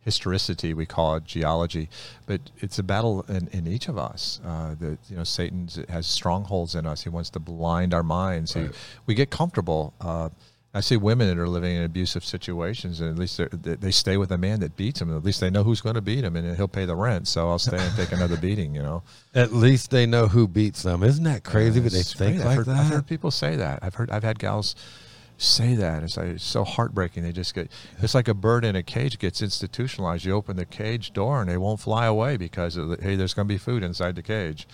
historicity. 0.05 0.73
We 0.73 0.85
call 0.85 1.15
it 1.15 1.25
geology, 1.25 1.89
but 2.27 2.39
it's 2.59 2.79
a 2.79 2.83
battle 2.83 3.25
in, 3.27 3.49
in 3.51 3.67
each 3.67 3.89
of 3.89 3.97
us. 3.97 4.39
Uh, 4.45 4.75
that 4.79 4.99
you 5.09 5.17
know, 5.17 5.23
Satan 5.23 5.67
has 5.89 6.07
strongholds 6.07 6.75
in 6.75 6.85
us. 6.85 7.03
He 7.03 7.09
wants 7.09 7.31
to 7.31 7.39
blind 7.39 7.93
our 7.93 8.03
minds. 8.03 8.53
He, 8.53 8.67
we 9.07 9.15
get 9.15 9.31
comfortable. 9.31 9.93
Uh, 9.99 10.29
I 10.75 10.81
see 10.81 10.97
women 10.97 11.29
that 11.29 11.37
are 11.37 11.47
living 11.47 11.73
in 11.73 11.83
abusive 11.83 12.25
situations, 12.25 12.99
and 12.99 13.09
at 13.09 13.17
least 13.17 13.37
they 13.37 13.75
they 13.75 13.91
stay 13.91 14.17
with 14.17 14.31
a 14.31 14.37
man 14.37 14.59
that 14.59 14.75
beats 14.75 14.99
them. 14.99 15.15
At 15.15 15.23
least 15.23 15.39
they 15.39 15.49
know 15.49 15.63
who's 15.63 15.79
going 15.79 15.95
to 15.95 16.01
beat 16.01 16.21
them, 16.21 16.35
and 16.35 16.55
he'll 16.55 16.67
pay 16.67 16.83
the 16.83 16.95
rent. 16.95 17.29
So 17.29 17.49
I'll 17.49 17.59
stay 17.59 17.79
and 17.79 17.95
take 17.95 18.11
another 18.11 18.35
beating. 18.45 18.75
You 18.75 18.83
know, 18.83 19.03
at 19.33 19.53
least 19.53 19.89
they 19.89 20.05
know 20.05 20.27
who 20.27 20.47
beats 20.49 20.83
them 20.83 21.01
isn't 21.01 21.23
that 21.23 21.43
crazy 21.45 21.79
but 21.79 21.93
they 21.93 22.03
think 22.03 22.17
crazy. 22.17 22.39
like 22.39 22.47
I've 22.47 22.55
heard, 22.57 22.65
that 22.65 22.77
I've 22.77 22.91
heard 22.91 23.07
people 23.07 23.31
say 23.31 23.55
that. 23.55 23.79
I've 23.81 23.95
heard. 23.95 24.11
I've 24.11 24.23
had 24.23 24.37
gals 24.37 24.75
say 25.37 25.75
that. 25.75 26.03
It's 26.03 26.17
like 26.17 26.27
it's 26.27 26.43
so 26.43 26.63
heartbreaking. 26.63 27.23
They 27.23 27.31
just 27.31 27.53
get. 27.53 27.71
It's 27.99 28.15
like 28.15 28.27
a 28.27 28.33
bird 28.33 28.65
in 28.65 28.75
a 28.75 28.83
cage 28.83 29.19
gets 29.19 29.41
institutionalized. 29.41 30.25
You 30.25 30.33
open 30.33 30.57
the 30.57 30.65
cage 30.65 31.13
door 31.13 31.41
and 31.41 31.49
they 31.49 31.57
won't 31.57 31.79
fly 31.79 32.05
away 32.05 32.37
because 32.37 32.75
the, 32.75 32.97
hey, 33.01 33.15
there's 33.15 33.33
going 33.33 33.47
to 33.47 33.53
be 33.53 33.57
food 33.57 33.83
inside 33.83 34.15
the 34.15 34.23
cage, 34.23 34.67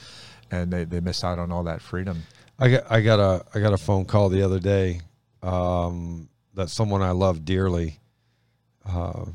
and 0.49 0.71
they, 0.71 0.83
they 0.83 0.99
miss 0.99 1.23
out 1.23 1.39
on 1.39 1.51
all 1.51 1.63
that 1.63 1.81
freedom. 1.81 2.23
I 2.59 2.69
got 2.69 2.91
I 2.91 3.01
got 3.01 3.19
a 3.19 3.45
I 3.55 3.59
got 3.59 3.73
a 3.73 3.77
phone 3.77 4.05
call 4.05 4.29
the 4.29 4.43
other 4.43 4.59
day 4.59 5.01
um, 5.41 6.29
that 6.53 6.69
someone 6.69 7.01
I 7.01 7.11
love 7.11 7.43
dearly 7.43 7.99
uh, 8.85 9.25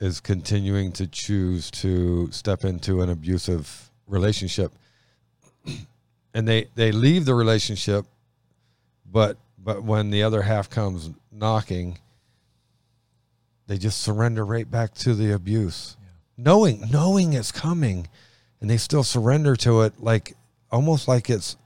is 0.00 0.20
continuing 0.20 0.92
to 0.92 1.06
choose 1.06 1.70
to 1.70 2.30
step 2.32 2.64
into 2.64 3.02
an 3.02 3.08
abusive 3.08 3.90
relationship, 4.08 4.72
and 6.34 6.48
they 6.48 6.66
they 6.74 6.90
leave 6.90 7.24
the 7.24 7.34
relationship, 7.34 8.04
but 9.06 9.36
but 9.62 9.82
when 9.84 10.10
the 10.10 10.22
other 10.22 10.42
half 10.42 10.68
comes 10.68 11.10
knocking, 11.30 11.98
they 13.66 13.78
just 13.78 14.00
surrender 14.00 14.44
right 14.44 14.70
back 14.70 14.94
to 14.94 15.14
the 15.14 15.32
abuse, 15.32 15.96
knowing 16.36 16.90
knowing 16.90 17.32
it's 17.32 17.52
coming, 17.52 18.08
and 18.60 18.68
they 18.68 18.76
still 18.76 19.04
surrender 19.04 19.56
to 19.56 19.82
it 19.82 20.00
like 20.00 20.34
almost 20.70 21.06
like 21.08 21.30
it's 21.30 21.56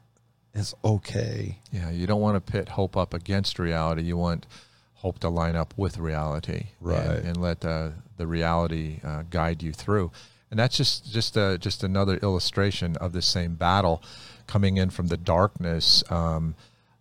it's 0.55 0.75
okay. 0.85 1.59
Yeah, 1.71 1.91
you 1.91 2.07
don't 2.07 2.21
want 2.21 2.35
to 2.35 2.53
pit 2.53 2.71
hope 2.71 2.97
up 2.97 3.13
against 3.13 3.59
reality. 3.59 4.03
You 4.03 4.17
want 4.17 4.47
hope 4.95 5.19
to 5.21 5.29
line 5.29 5.57
up 5.57 5.75
with 5.77 5.99
reality, 5.99 6.69
Right. 6.81 6.99
And, 6.99 7.29
and 7.29 7.37
let 7.37 7.65
uh, 7.65 7.91
the 8.17 8.27
reality 8.27 9.01
uh, 9.05 9.23
guide 9.29 9.63
you 9.63 9.73
through. 9.73 10.11
And 10.51 10.59
that's 10.59 10.77
just 10.77 11.13
just 11.13 11.37
uh, 11.37 11.59
just 11.59 11.83
another 11.85 12.17
illustration 12.19 12.97
of 12.97 13.13
the 13.13 13.23
same 13.23 13.55
battle 13.55 14.03
coming 14.47 14.77
in 14.77 14.91
from 14.91 15.09
the 15.09 15.17
darkness. 15.17 16.05
Um, 16.11 16.55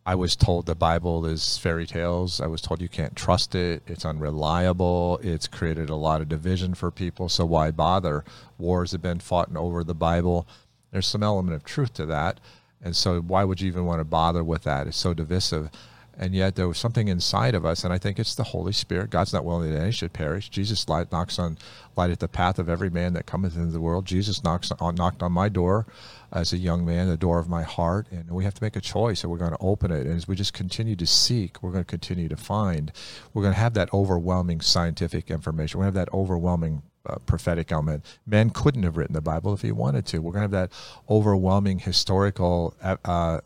I 0.08 0.14
was 0.14 0.36
told 0.36 0.68
the 0.68 0.76
Bible 0.76 1.26
is 1.26 1.58
fairy 1.58 1.88
tales. 1.88 2.40
I 2.40 2.46
was 2.46 2.62
told 2.62 2.80
you 2.80 2.88
can't 2.88 3.16
trust 3.16 3.56
it. 3.56 3.82
It's 3.88 4.06
unreliable. 4.06 5.20
It's 5.24 5.48
created 5.48 5.90
a 5.90 5.96
lot 5.96 6.22
of 6.22 6.30
division 6.30 6.76
for 6.76 6.92
people. 6.92 7.28
So 7.28 7.44
why 7.44 7.72
bother? 7.72 8.24
Wars 8.60 8.92
have 8.92 9.02
been 9.02 9.20
fought 9.20 9.56
over 9.56 9.84
the 9.84 9.96
Bible. 9.96 10.48
There's 10.92 11.08
some 11.08 11.24
element 11.24 11.56
of 11.56 11.64
truth 11.64 11.94
to 11.96 12.06
that. 12.06 12.40
And 12.84 12.96
so, 12.96 13.20
why 13.20 13.44
would 13.44 13.62
you 13.62 13.68
even 13.68 13.86
want 13.86 14.00
to 14.00 14.06
bother 14.06 14.44
with 14.44 14.64
that? 14.64 14.86
It's 14.86 14.96
so 14.96 15.16
divisive. 15.16 15.72
And 16.18 16.36
yet, 16.36 16.56
there 16.56 16.68
was 16.68 16.78
something 16.78 17.08
inside 17.08 17.56
of 17.56 17.66
us, 17.66 17.84
and 17.84 17.92
I 17.92 17.98
think 17.98 18.20
it's 18.20 18.36
the 18.36 18.44
Holy 18.44 18.72
Spirit. 18.72 19.10
God's 19.10 19.34
not 19.34 19.44
willing 19.44 19.72
that 19.72 19.82
any 19.82 19.92
should 19.92 20.14
perish. 20.14 20.50
Jesus 20.50 20.88
light, 20.88 21.12
knocks 21.12 21.40
on, 21.40 21.58
light 21.98 22.12
at 22.12 22.20
the 22.20 22.28
path 22.28 22.60
of 22.60 22.70
every 22.70 22.90
man 22.90 23.14
that 23.14 23.26
cometh 23.26 23.56
into 23.56 23.72
the 23.72 23.82
world. 23.82 24.06
Jesus 24.06 24.44
knocks 24.44 24.72
on, 24.72 24.96
knocked 24.96 25.24
on 25.24 25.32
my 25.32 25.50
door 25.50 25.88
as 26.36 26.54
a 26.54 26.58
young 26.58 26.86
man, 26.86 27.08
the 27.08 27.18
door 27.18 27.40
of 27.40 27.48
my 27.50 27.64
heart, 27.64 28.08
and 28.12 28.30
we 28.30 28.44
have 28.44 28.54
to 28.54 28.64
make 28.64 28.76
a 28.76 28.82
choice, 28.82 29.24
and 29.24 29.32
we're 29.32 29.38
going 29.40 29.52
to 29.52 29.58
open 29.62 29.90
it. 29.92 30.06
And 30.06 30.16
as 30.16 30.28
we 30.28 30.36
just 30.36 30.54
continue 30.54 30.96
to 30.98 31.08
seek, 31.08 31.64
we're 31.64 31.72
going 31.72 31.84
to 31.84 31.90
continue 31.90 32.28
to 32.30 32.36
find. 32.36 32.92
We're 33.34 33.42
going 33.44 33.54
to 33.54 33.60
have 33.60 33.74
that 33.76 33.92
overwhelming 33.94 34.62
scientific 34.62 35.32
information. 35.32 35.80
We're 35.80 35.86
going 35.86 35.94
to 35.94 36.00
have 36.02 36.08
that 36.08 36.16
overwhelming 36.16 36.84
uh, 37.08 37.16
prophetic 37.26 37.72
element. 37.72 38.06
Man 38.28 38.50
couldn't 38.50 38.84
have 38.84 38.98
written 38.98 39.14
the 39.14 39.22
Bible 39.22 39.54
if 39.54 39.62
he 39.62 39.72
wanted 39.72 40.06
to. 40.08 40.20
We're 40.20 40.34
going 40.34 40.50
to 40.50 40.58
have 40.58 40.70
that 40.70 40.78
overwhelming 41.10 41.80
historical 41.80 42.76
uh, 42.84 42.98
uh, 43.06 43.40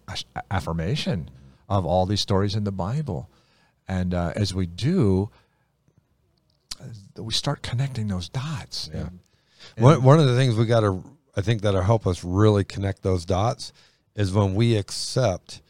affirmation 0.49 1.29
of 1.69 1.85
all 1.85 2.05
these 2.07 2.21
stories 2.21 2.55
in 2.55 2.63
the 2.63 2.71
Bible. 2.71 3.29
And 3.87 4.13
uh, 4.13 4.33
as 4.35 4.53
we 4.53 4.65
do, 4.65 5.29
uh, 6.81 7.23
we 7.23 7.33
start 7.33 7.61
connecting 7.61 8.07
those 8.07 8.29
dots. 8.29 8.89
Yeah. 8.93 9.01
And- 9.01 9.19
One, 9.77 10.03
one 10.03 10.19
of 10.19 10.25
the 10.25 10.35
things 10.35 10.55
we 10.55 10.65
got 10.65 10.79
to, 10.81 11.03
I 11.35 11.41
think, 11.41 11.61
that'll 11.61 11.81
help 11.81 12.05
us 12.07 12.23
really 12.23 12.63
connect 12.63 13.01
those 13.03 13.25
dots 13.25 13.71
is 14.15 14.33
when 14.33 14.55
we 14.55 14.75
accept 14.75 15.61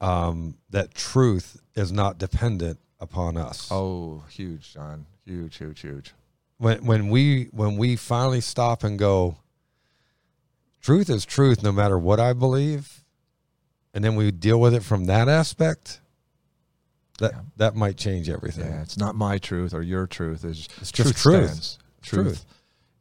um, 0.00 0.56
that 0.70 0.94
truth 0.94 1.60
is 1.74 1.90
not 1.92 2.18
dependent 2.18 2.78
upon 3.00 3.36
us. 3.36 3.68
oh, 3.70 4.24
huge, 4.28 4.74
John. 4.74 5.06
Huge, 5.24 5.56
huge, 5.56 5.80
huge. 5.80 6.14
When 6.58 6.84
when 6.84 7.08
we 7.08 7.44
when 7.52 7.76
we 7.76 7.96
finally 7.96 8.40
stop 8.40 8.84
and 8.84 8.98
go, 8.98 9.38
truth 10.80 11.08
is 11.10 11.24
truth, 11.24 11.62
no 11.62 11.72
matter 11.72 11.98
what 11.98 12.20
I 12.20 12.32
believe, 12.32 13.04
and 13.92 14.04
then 14.04 14.14
we 14.16 14.30
deal 14.30 14.60
with 14.60 14.74
it 14.74 14.82
from 14.82 15.06
that 15.06 15.28
aspect. 15.28 16.00
that 17.18 17.32
Yeah. 17.32 17.40
that 17.56 17.74
might 17.74 17.96
change 17.96 18.28
everything. 18.28 18.66
Yeah, 18.70 18.82
it's 18.82 18.96
not 18.98 19.14
my 19.14 19.38
truth 19.38 19.72
or 19.72 19.82
your 19.82 20.06
truth. 20.06 20.44
It's, 20.44 20.68
It's 20.80 20.92
just 20.92 21.16
truth. 21.16 21.78
Truth, 22.02 22.24
truth. 22.24 22.44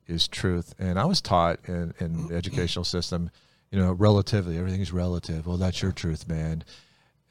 Is 0.07 0.27
truth. 0.27 0.73
And 0.79 0.99
I 0.99 1.05
was 1.05 1.21
taught 1.21 1.59
in, 1.67 1.93
in 1.99 2.13
the 2.13 2.19
mm-hmm. 2.19 2.35
educational 2.35 2.85
system, 2.85 3.31
you 3.71 3.79
know, 3.79 3.93
relatively, 3.93 4.57
everything 4.57 4.81
is 4.81 4.91
relative. 4.91 5.47
Well, 5.47 5.57
that's 5.57 5.81
your 5.81 5.91
truth, 5.91 6.27
man. 6.27 6.63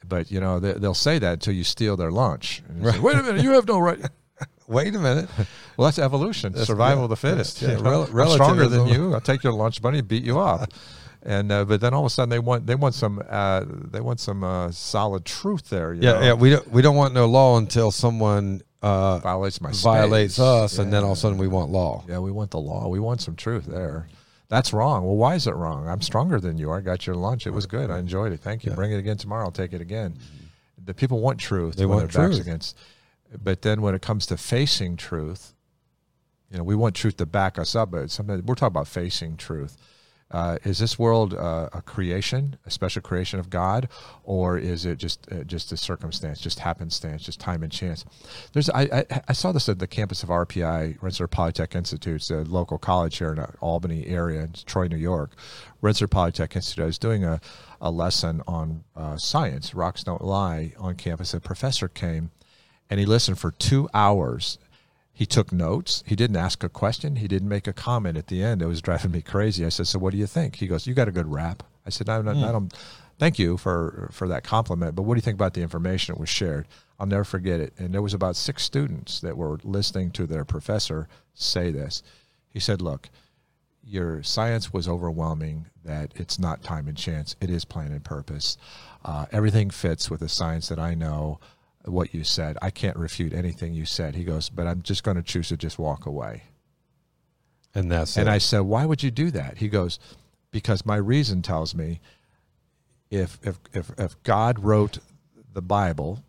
But, 0.05 0.31
you 0.31 0.39
know, 0.39 0.59
they, 0.59 0.73
they'll 0.73 0.93
say 0.93 1.19
that 1.19 1.33
until 1.33 1.53
you 1.53 1.63
steal 1.63 1.95
their 1.95 2.11
lunch. 2.11 2.61
They 2.69 2.91
say, 2.91 2.99
Wait 2.99 3.15
a 3.15 3.23
minute, 3.23 3.43
you 3.43 3.51
have 3.51 3.67
no 3.67 3.79
right. 3.79 3.99
Wait 4.67 4.93
a 4.95 4.99
minute. 4.99 5.29
Well, 5.77 5.85
that's 5.85 5.99
evolution, 5.99 6.53
That's- 6.53 6.67
survival 6.67 6.99
yeah, 6.99 7.03
of 7.03 7.09
the 7.09 7.15
fittest. 7.15 7.61
yeah, 7.61 7.75
know? 7.75 8.05
rel- 8.05 8.31
I'm 8.31 8.35
stronger 8.35 8.67
than 8.67 8.87
you. 8.87 9.13
I'll 9.13 9.21
take 9.21 9.43
your 9.43 9.53
lunch 9.53 9.81
money, 9.81 10.01
beat 10.01 10.23
you 10.23 10.39
up. 10.39 10.71
And 11.25 11.51
uh, 11.53 11.63
but 11.65 11.79
then 11.79 11.93
all 11.93 12.01
of 12.01 12.05
a 12.07 12.09
sudden 12.09 12.29
they 12.29 12.39
want 12.39 12.65
they 12.67 12.75
want 12.75 12.95
some 12.95 13.21
uh, 13.29 13.63
they 13.67 14.01
want 14.01 14.19
some 14.19 14.43
uh, 14.43 14.71
solid 14.71 15.23
truth 15.25 15.69
there. 15.69 15.93
You 15.93 16.01
Yeah, 16.01 16.13
know? 16.13 16.21
yeah. 16.21 16.33
We 16.33 16.49
don't 16.49 16.67
we 16.71 16.81
don't 16.81 16.97
want 16.97 17.13
no 17.13 17.25
law 17.27 17.57
until 17.57 17.91
someone 17.91 18.61
uh, 18.81 19.19
violates 19.19 19.61
my 19.61 19.71
violates 19.71 20.33
space. 20.35 20.43
us, 20.43 20.77
and 20.79 20.91
then 20.91 21.03
all 21.05 21.13
of 21.13 21.17
a 21.17 21.21
sudden 21.21 21.37
we 21.37 21.47
want 21.47 21.71
law. 21.71 22.03
Yeah, 22.09 22.19
we 22.19 22.31
want 22.31 22.51
the 22.51 22.59
law. 22.59 22.89
We 22.89 22.99
want 22.99 23.21
some 23.21 23.35
truth 23.37 23.65
there. 23.65 24.07
That's 24.49 24.73
wrong. 24.73 25.05
Well, 25.05 25.15
why 25.15 25.35
is 25.35 25.47
it 25.47 25.55
wrong? 25.55 25.87
I'm 25.87 26.01
stronger 26.01 26.39
than 26.41 26.57
you. 26.57 26.71
I 26.71 26.81
got 26.81 27.07
your 27.07 27.15
lunch. 27.15 27.47
It 27.47 27.51
was 27.51 27.65
good. 27.65 27.89
I 27.89 27.99
enjoyed 27.99 28.33
it. 28.33 28.41
Thank 28.41 28.65
you. 28.65 28.71
Yeah. 28.71 28.75
Bring 28.75 28.91
it 28.91 28.97
again 28.97 29.17
tomorrow. 29.17 29.45
I'll 29.45 29.51
take 29.51 29.71
it 29.71 29.79
again. 29.81 30.17
The 30.83 30.93
people 30.93 31.21
want 31.21 31.39
truth. 31.39 31.77
They 31.77 31.85
when 31.85 31.99
want 31.99 32.11
truth. 32.11 32.39
against. 32.41 32.77
But 33.41 33.61
then 33.61 33.81
when 33.81 33.95
it 33.95 34.01
comes 34.01 34.25
to 34.27 34.37
facing 34.37 34.97
truth, 34.97 35.53
you 36.51 36.57
know, 36.57 36.63
we 36.65 36.75
want 36.75 36.93
truth 36.95 37.15
to 37.17 37.25
back 37.25 37.57
us 37.57 37.75
up. 37.75 37.91
But 37.91 38.11
sometimes 38.11 38.43
we're 38.43 38.55
talking 38.55 38.73
about 38.73 38.89
facing 38.89 39.37
truth. 39.37 39.77
Uh, 40.33 40.57
is 40.63 40.79
this 40.79 40.97
world 40.97 41.35
uh, 41.35 41.69
a 41.73 41.81
creation, 41.81 42.57
a 42.65 42.71
special 42.71 43.01
creation 43.01 43.39
of 43.39 43.51
God, 43.51 43.87
or 44.23 44.57
is 44.57 44.83
it 44.85 44.97
just 44.97 45.31
uh, 45.31 45.43
just 45.43 45.71
a 45.71 45.77
circumstance, 45.77 46.41
just 46.41 46.59
happenstance, 46.59 47.21
just 47.21 47.39
time 47.39 47.61
and 47.61 47.71
chance? 47.71 48.03
There's 48.51 48.69
I, 48.71 48.81
I, 48.81 49.21
I 49.29 49.33
saw 49.33 49.51
this 49.51 49.69
at 49.69 49.77
the 49.77 49.87
campus 49.87 50.23
of 50.23 50.29
RPI, 50.29 50.97
Rensselaer 51.01 51.27
Polytech 51.27 51.75
Institute, 51.75 52.15
it's 52.15 52.31
a 52.31 52.37
local 52.37 52.79
college 52.79 53.17
here 53.17 53.29
in 53.29 53.35
the 53.35 53.49
Albany 53.61 54.07
area, 54.07 54.41
in 54.41 54.53
Troy, 54.65 54.87
New 54.87 54.97
York. 54.97 55.31
Rensselaer 55.81 56.07
Polytech 56.07 56.55
Institute. 56.55 56.83
I 56.83 56.85
was 56.87 56.97
doing 56.97 57.23
a, 57.23 57.39
a 57.81 57.91
lesson 57.91 58.41
on 58.47 58.85
uh, 58.95 59.17
science, 59.17 59.75
rocks 59.75 60.03
don't 60.03 60.23
lie, 60.23 60.73
on 60.79 60.95
campus. 60.95 61.33
A 61.33 61.41
professor 61.41 61.87
came, 61.87 62.31
and 62.89 62.99
he 62.99 63.05
listened 63.05 63.37
for 63.37 63.51
two 63.51 63.89
hours 63.93 64.57
he 65.15 65.27
took 65.27 65.51
notes. 65.51 66.03
He 66.07 66.15
didn't 66.15 66.37
ask 66.37 66.63
a 66.63 66.69
question. 66.69 67.17
He 67.17 67.27
didn't 67.27 67.47
make 67.47 67.67
a 67.67 67.73
comment 67.73 68.17
at 68.17 68.27
the 68.27 68.43
end. 68.43 68.63
It 68.63 68.65
was 68.65 68.81
driving 68.81 69.11
me 69.11 69.21
crazy. 69.21 69.63
I 69.63 69.69
said, 69.69 69.87
"So 69.87 69.99
what 69.99 70.11
do 70.11 70.17
you 70.17 70.25
think?" 70.25 70.55
He 70.55 70.67
goes, 70.67 70.87
"You 70.87 70.95
got 70.95 71.07
a 71.07 71.11
good 71.11 71.31
rap." 71.31 71.61
I 71.85 71.91
said, 71.91 72.09
"I 72.09 72.19
don't, 72.21 72.43
I 72.43 72.51
don't 72.51 72.73
thank 73.19 73.37
you 73.37 73.57
for 73.57 74.09
for 74.11 74.27
that 74.27 74.43
compliment, 74.43 74.95
but 74.95 75.03
what 75.03 75.13
do 75.13 75.19
you 75.19 75.21
think 75.21 75.35
about 75.35 75.53
the 75.53 75.61
information 75.61 76.13
that 76.13 76.19
was 76.19 76.29
shared?" 76.29 76.67
I'll 76.99 77.05
never 77.05 77.23
forget 77.23 77.59
it. 77.59 77.73
And 77.77 77.93
there 77.93 78.01
was 78.01 78.13
about 78.13 78.35
six 78.35 78.63
students 78.63 79.19
that 79.19 79.37
were 79.37 79.59
listening 79.63 80.11
to 80.11 80.25
their 80.25 80.45
professor 80.45 81.07
say 81.35 81.69
this. 81.69 82.01
He 82.49 82.59
said, 82.59 82.81
"Look, 82.81 83.09
your 83.83 84.23
science 84.23 84.73
was 84.73 84.87
overwhelming 84.87 85.67
that 85.85 86.11
it's 86.15 86.39
not 86.39 86.63
time 86.63 86.87
and 86.87 86.97
chance. 86.97 87.35
It 87.39 87.51
is 87.51 87.65
plan 87.65 87.91
and 87.91 88.03
purpose. 88.03 88.57
Uh, 89.05 89.25
everything 89.31 89.69
fits 89.69 90.09
with 90.09 90.21
the 90.21 90.29
science 90.29 90.69
that 90.69 90.79
I 90.79 90.95
know." 90.95 91.39
What 91.85 92.13
you 92.13 92.23
said, 92.23 92.57
I 92.61 92.69
can't 92.69 92.95
refute 92.95 93.33
anything 93.33 93.73
you 93.73 93.85
said. 93.85 94.15
He 94.15 94.23
goes, 94.23 94.49
but 94.49 94.67
I'm 94.67 94.81
just 94.81 95.03
going 95.03 95.17
to 95.17 95.23
choose 95.23 95.49
to 95.49 95.57
just 95.57 95.77
walk 95.77 96.05
away. 96.05 96.43
And 97.75 97.91
that's 97.91 98.17
And 98.17 98.29
it. 98.29 98.31
I 98.31 98.37
said, 98.37 98.59
"Why 98.61 98.85
would 98.85 99.03
you 99.03 99.11
do 99.11 99.31
that?" 99.31 99.57
He 99.57 99.67
goes, 99.67 99.99
"Because 100.51 100.85
my 100.85 100.95
reason 100.95 101.41
tells 101.41 101.73
me 101.73 101.99
if 103.09 103.39
if 103.41 103.59
if 103.73 103.91
if 103.97 104.21
God 104.23 104.59
wrote 104.59 104.99
the 105.51 105.61
Bible 105.61 106.23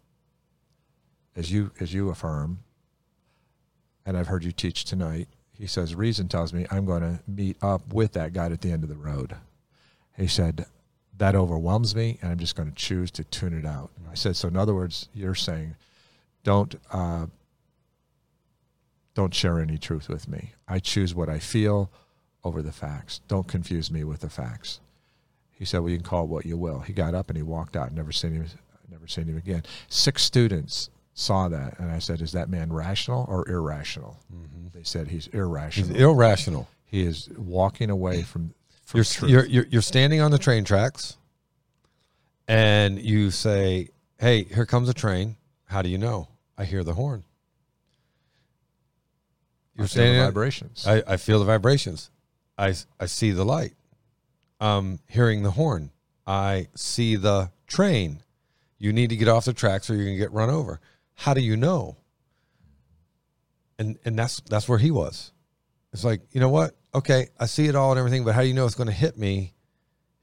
as 1.36 1.52
you 1.52 1.70
as 1.80 1.92
you 1.92 2.09
affirm, 2.09 2.61
and 4.07 4.16
I've 4.16 4.28
heard 4.28 4.42
you 4.44 4.52
teach 4.52 4.84
tonight, 4.84 5.28
he 5.52 5.66
says, 5.66 5.94
reason 5.94 6.28
tells 6.28 6.52
me 6.52 6.66
I'm 6.70 6.86
going 6.86 7.02
to 7.02 7.20
meet 7.28 7.62
up 7.62 7.92
with 7.92 8.12
that 8.12 8.32
God 8.32 8.50
at 8.50 8.61
the 8.62 8.72
end 8.72 8.82
of 8.82 8.88
the 8.88 8.96
road." 8.96 9.36
He 10.16 10.26
said, 10.26 10.66
"That 11.19 11.35
overwhelms 11.35 11.95
me, 11.95 12.19
and 12.23 12.31
I'm 12.33 12.39
just 12.39 12.57
going 12.57 12.69
to 12.69 12.75
choose 12.75 13.11
to 13.12 13.25
tune 13.25 13.53
it 13.57 13.65
out." 13.67 13.91
I 14.11 14.15
said, 14.15 14.37
"So 14.37 14.49
in 14.49 14.57
other 14.57 14.75
words, 14.75 15.09
you're 15.15 15.35
saying, 15.35 15.75
don't." 16.43 16.75
Uh, 16.91 17.27
don't 19.15 19.33
share 19.33 19.61
any 19.61 19.79
truth 19.79 20.09
with 20.09 20.27
me. 20.27 20.55
I 20.67 20.81
choose 20.81 21.15
what 21.15 21.29
I 21.29 21.39
feel 21.39 21.89
over 22.43 22.62
the 22.62 22.73
facts. 22.73 23.21
Don't 23.29 23.47
confuse 23.47 23.89
me 23.91 24.03
with 24.03 24.21
the 24.21 24.29
facts. 24.29 24.81
He 25.53 25.65
said, 25.65 25.79
"Well, 25.79 25.91
you 25.91 25.99
can 25.99 26.05
call 26.05 26.25
it 26.25 26.31
what 26.31 26.45
you 26.47 26.57
will." 26.57 26.81
He 26.81 26.93
got 26.93 27.15
up 27.15 27.31
and 27.31 27.37
he 27.37 27.43
walked 27.43 27.77
out. 27.77 27.93
Never 27.93 28.11
seen 28.11 28.33
him. 28.33 28.47
Never 28.91 29.07
seen 29.07 29.27
him 29.27 29.37
again. 29.37 29.62
Six 29.89 30.23
students 30.25 30.91
saw 31.15 31.49
that, 31.49 31.79
and 31.79 31.93
I 31.93 32.01
said, 32.01 32.21
"Is 32.21 32.33
that 32.33 32.49
man 32.49 32.73
rational 32.73 33.25
or 33.29 33.49
irrational?" 33.49 34.19
They 34.73 34.83
said 34.83 35.09
he's 35.09 35.27
He's 35.27 35.35
irrational. 35.35 35.97
irrational. 35.97 36.69
he 36.85 37.03
is 37.07 37.29
walking 37.37 37.91
away 37.91 38.23
from 38.23 38.53
You're, 38.93 39.05
you're 39.28 39.47
you're 39.47 39.66
you're 39.70 39.82
standing 39.82 40.20
on 40.20 40.30
the 40.30 40.39
train 40.39 40.64
tracks, 40.64 41.16
and 42.47 43.01
you 43.01 43.30
say, 43.30 43.89
"Hey, 44.18 44.45
here 44.45 44.66
comes 44.66 44.89
a 44.89 44.95
train." 44.95 45.37
How 45.66 45.82
do 45.82 45.89
you 45.89 45.99
know? 45.99 46.28
I 46.57 46.64
hear 46.64 46.85
the 46.85 46.95
horn. 46.95 47.24
You're 49.74 49.87
feel 49.87 50.03
standing. 50.03 50.20
on- 50.20 50.26
vibrations. 50.26 50.87
I, 50.87 51.03
I 51.07 51.16
feel 51.16 51.39
the 51.39 51.45
vibrations. 51.45 52.11
I, 52.57 52.74
I 53.01 53.07
see 53.07 53.32
the 53.32 53.45
light. 53.45 53.72
I'm 54.61 55.01
hearing 55.09 55.43
the 55.43 55.51
horn. 55.51 55.91
I 56.26 56.68
see 56.74 57.16
the 57.16 57.51
train. 57.66 58.20
You 58.78 58.93
need 58.93 59.11
to 59.11 59.16
get 59.16 59.28
off 59.28 59.47
the 59.47 59.53
tracks 59.53 59.91
or 59.91 59.95
you're 59.95 60.05
going 60.05 60.16
to 60.16 60.20
get 60.22 60.32
run 60.32 60.51
over. 60.51 60.80
How 61.14 61.35
do 61.35 61.41
you 61.41 61.57
know? 61.57 61.97
And 63.78 63.99
and 64.05 64.16
that's 64.16 64.41
that's 64.49 64.68
where 64.68 64.78
he 64.78 64.93
was. 64.93 65.32
It's 65.93 66.05
like, 66.05 66.20
you 66.30 66.41
know 66.41 66.49
what? 66.49 66.76
Okay, 66.95 67.28
I 67.40 67.47
see 67.47 67.66
it 67.66 67.74
all 67.74 67.90
and 67.90 67.99
everything, 67.99 68.24
but 68.24 68.34
how 68.34 68.42
do 68.42 68.47
you 68.47 68.55
know 68.55 68.66
it's 68.66 68.76
going 68.76 68.86
to 68.86 68.92
hit 68.92 69.18
me 69.18 69.53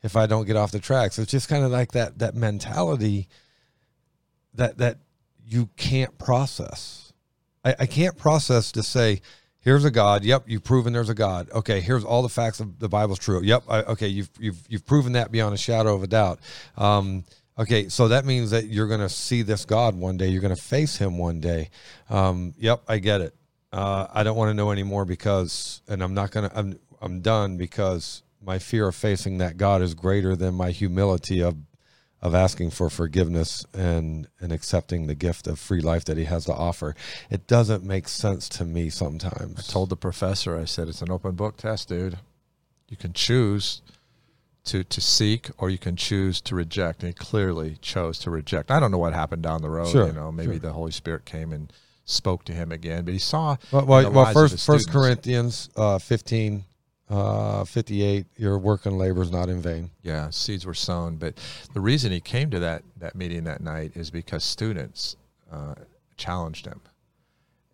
if 0.01 0.15
I 0.15 0.25
don't 0.25 0.45
get 0.45 0.55
off 0.55 0.71
the 0.71 0.79
track? 0.79 1.11
So 1.11 1.21
It's 1.21 1.31
just 1.31 1.49
kind 1.49 1.65
of 1.65 1.71
like 1.71 1.91
that 1.91 2.19
that 2.19 2.35
mentality 2.35 3.27
that 4.53 4.77
that 4.77 4.99
you 5.45 5.69
can't 5.75 6.17
process. 6.17 7.13
I, 7.63 7.75
I 7.79 7.85
can't 7.85 8.17
process 8.17 8.71
to 8.73 8.83
say, 8.83 9.21
here's 9.59 9.85
a 9.85 9.91
God. 9.91 10.23
Yep, 10.23 10.45
you've 10.47 10.63
proven 10.63 10.93
there's 10.93 11.09
a 11.09 11.13
God. 11.13 11.49
Okay, 11.51 11.81
here's 11.81 12.03
all 12.03 12.21
the 12.21 12.29
facts 12.29 12.59
of 12.59 12.79
the 12.79 12.89
Bible's 12.89 13.19
true. 13.19 13.41
Yep, 13.43 13.63
I, 13.67 13.81
okay, 13.83 14.07
you've 14.07 14.29
you've 14.39 14.63
you've 14.69 14.85
proven 14.85 15.13
that 15.13 15.31
beyond 15.31 15.53
a 15.53 15.57
shadow 15.57 15.93
of 15.93 16.03
a 16.03 16.07
doubt. 16.07 16.39
Um, 16.77 17.25
okay, 17.59 17.89
so 17.89 18.07
that 18.07 18.25
means 18.25 18.51
that 18.51 18.67
you're 18.67 18.87
going 18.87 19.01
to 19.01 19.09
see 19.09 19.41
this 19.41 19.65
God 19.65 19.95
one 19.95 20.17
day. 20.17 20.29
You're 20.29 20.41
going 20.41 20.55
to 20.55 20.61
face 20.61 20.97
Him 20.97 21.17
one 21.17 21.41
day. 21.41 21.69
Um, 22.09 22.53
yep, 22.57 22.81
I 22.87 22.99
get 22.99 23.21
it. 23.21 23.35
Uh, 23.71 24.07
I 24.13 24.23
don't 24.23 24.35
want 24.35 24.49
to 24.49 24.53
know 24.53 24.71
anymore 24.71 25.05
because, 25.05 25.81
and 25.87 26.03
I'm 26.03 26.13
not 26.13 26.31
going 26.31 26.49
to. 26.49 26.57
I'm 26.57 26.79
I'm 27.01 27.21
done 27.21 27.57
because 27.57 28.21
my 28.41 28.59
fear 28.59 28.87
of 28.87 28.95
facing 28.95 29.37
that 29.39 29.57
God 29.57 29.81
is 29.81 29.93
greater 29.93 30.35
than 30.35 30.55
my 30.55 30.71
humility 30.71 31.41
of 31.41 31.57
of 32.21 32.35
asking 32.35 32.69
for 32.69 32.89
forgiveness 32.89 33.65
and 33.73 34.27
and 34.39 34.51
accepting 34.51 35.07
the 35.07 35.15
gift 35.15 35.47
of 35.47 35.59
free 35.59 35.81
life 35.81 36.05
that 36.05 36.17
he 36.17 36.25
has 36.25 36.45
to 36.45 36.53
offer. 36.53 36.95
It 37.29 37.47
doesn't 37.47 37.83
make 37.83 38.07
sense 38.07 38.47
to 38.49 38.65
me 38.65 38.89
sometimes. 38.89 39.69
I 39.69 39.71
told 39.71 39.89
the 39.89 39.97
professor, 39.97 40.57
I 40.57 40.65
said, 40.65 40.87
it's 40.87 41.01
an 41.01 41.11
open 41.11 41.35
book 41.35 41.57
test, 41.57 41.89
dude. 41.89 42.19
You 42.89 42.97
can 42.97 43.13
choose 43.13 43.81
to 44.65 44.83
to 44.83 45.01
seek 45.01 45.49
or 45.57 45.69
you 45.69 45.79
can 45.79 45.95
choose 45.95 46.41
to 46.41 46.55
reject. 46.55 47.01
And 47.01 47.09
he 47.09 47.13
clearly 47.13 47.77
chose 47.81 48.19
to 48.19 48.29
reject. 48.29 48.69
I 48.69 48.79
don't 48.79 48.91
know 48.91 48.99
what 48.99 49.13
happened 49.13 49.41
down 49.41 49.61
the 49.61 49.69
road. 49.69 49.87
Sure, 49.87 50.07
you 50.07 50.13
know, 50.13 50.31
maybe 50.31 50.53
sure. 50.53 50.59
the 50.59 50.73
Holy 50.73 50.91
Spirit 50.91 51.25
came 51.25 51.51
and 51.51 51.73
spoke 52.11 52.45
to 52.45 52.53
him 52.53 52.71
again. 52.71 53.05
But 53.05 53.13
he 53.13 53.19
saw 53.19 53.57
well, 53.71 53.85
well, 53.85 54.11
well 54.11 54.33
first 54.33 54.65
First 54.65 54.89
Corinthians 54.89 55.69
uh, 55.75 55.97
15, 55.97 56.63
uh, 57.09 57.63
58, 57.65 58.25
your 58.37 58.57
work 58.57 58.85
and 58.85 58.97
labor 58.97 59.21
is 59.21 59.31
not 59.31 59.49
in 59.49 59.61
vain. 59.61 59.91
Yeah, 60.03 60.29
seeds 60.29 60.65
were 60.65 60.73
sown. 60.73 61.17
But 61.17 61.35
the 61.73 61.81
reason 61.81 62.11
he 62.11 62.19
came 62.19 62.49
to 62.51 62.59
that 62.59 62.83
that 62.97 63.15
meeting 63.15 63.43
that 63.45 63.61
night 63.61 63.91
is 63.95 64.11
because 64.11 64.43
students 64.43 65.15
uh, 65.51 65.75
challenged 66.17 66.65
him, 66.65 66.81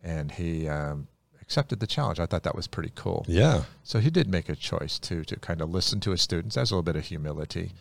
and 0.04 0.32
he 0.32 0.68
um, 0.68 1.08
accepted 1.42 1.80
the 1.80 1.88
challenge. 1.88 2.20
I 2.20 2.26
thought 2.26 2.44
that 2.44 2.56
was 2.56 2.68
pretty 2.68 2.92
cool. 2.96 3.26
Yeah. 3.28 3.64
So 3.84 4.00
he 4.00 4.10
did 4.10 4.30
make 4.30 4.50
a 4.50 4.56
choice 4.56 5.00
to 5.00 5.24
to 5.26 5.36
kind 5.40 5.62
of 5.62 5.70
listen 5.70 6.00
to 6.02 6.12
his 6.12 6.22
students. 6.22 6.56
That's 6.56 6.72
a 6.72 6.74
little 6.74 6.84
bit 6.84 6.96
of 6.96 7.06
humility, 7.06 7.72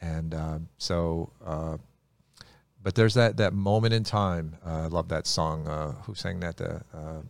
and 0.00 0.34
um, 0.34 0.68
so. 0.78 1.30
Uh, 2.86 2.88
but 2.88 2.94
there's 2.94 3.14
that 3.14 3.36
that 3.38 3.52
moment 3.52 3.94
in 3.94 4.04
time. 4.04 4.56
Uh, 4.64 4.70
I 4.70 4.86
love 4.86 5.08
that 5.08 5.26
song. 5.26 5.66
Uh, 5.66 5.92
who 6.02 6.14
sang 6.14 6.40
that? 6.40 6.56
The 6.56 6.82
uh, 6.94 7.22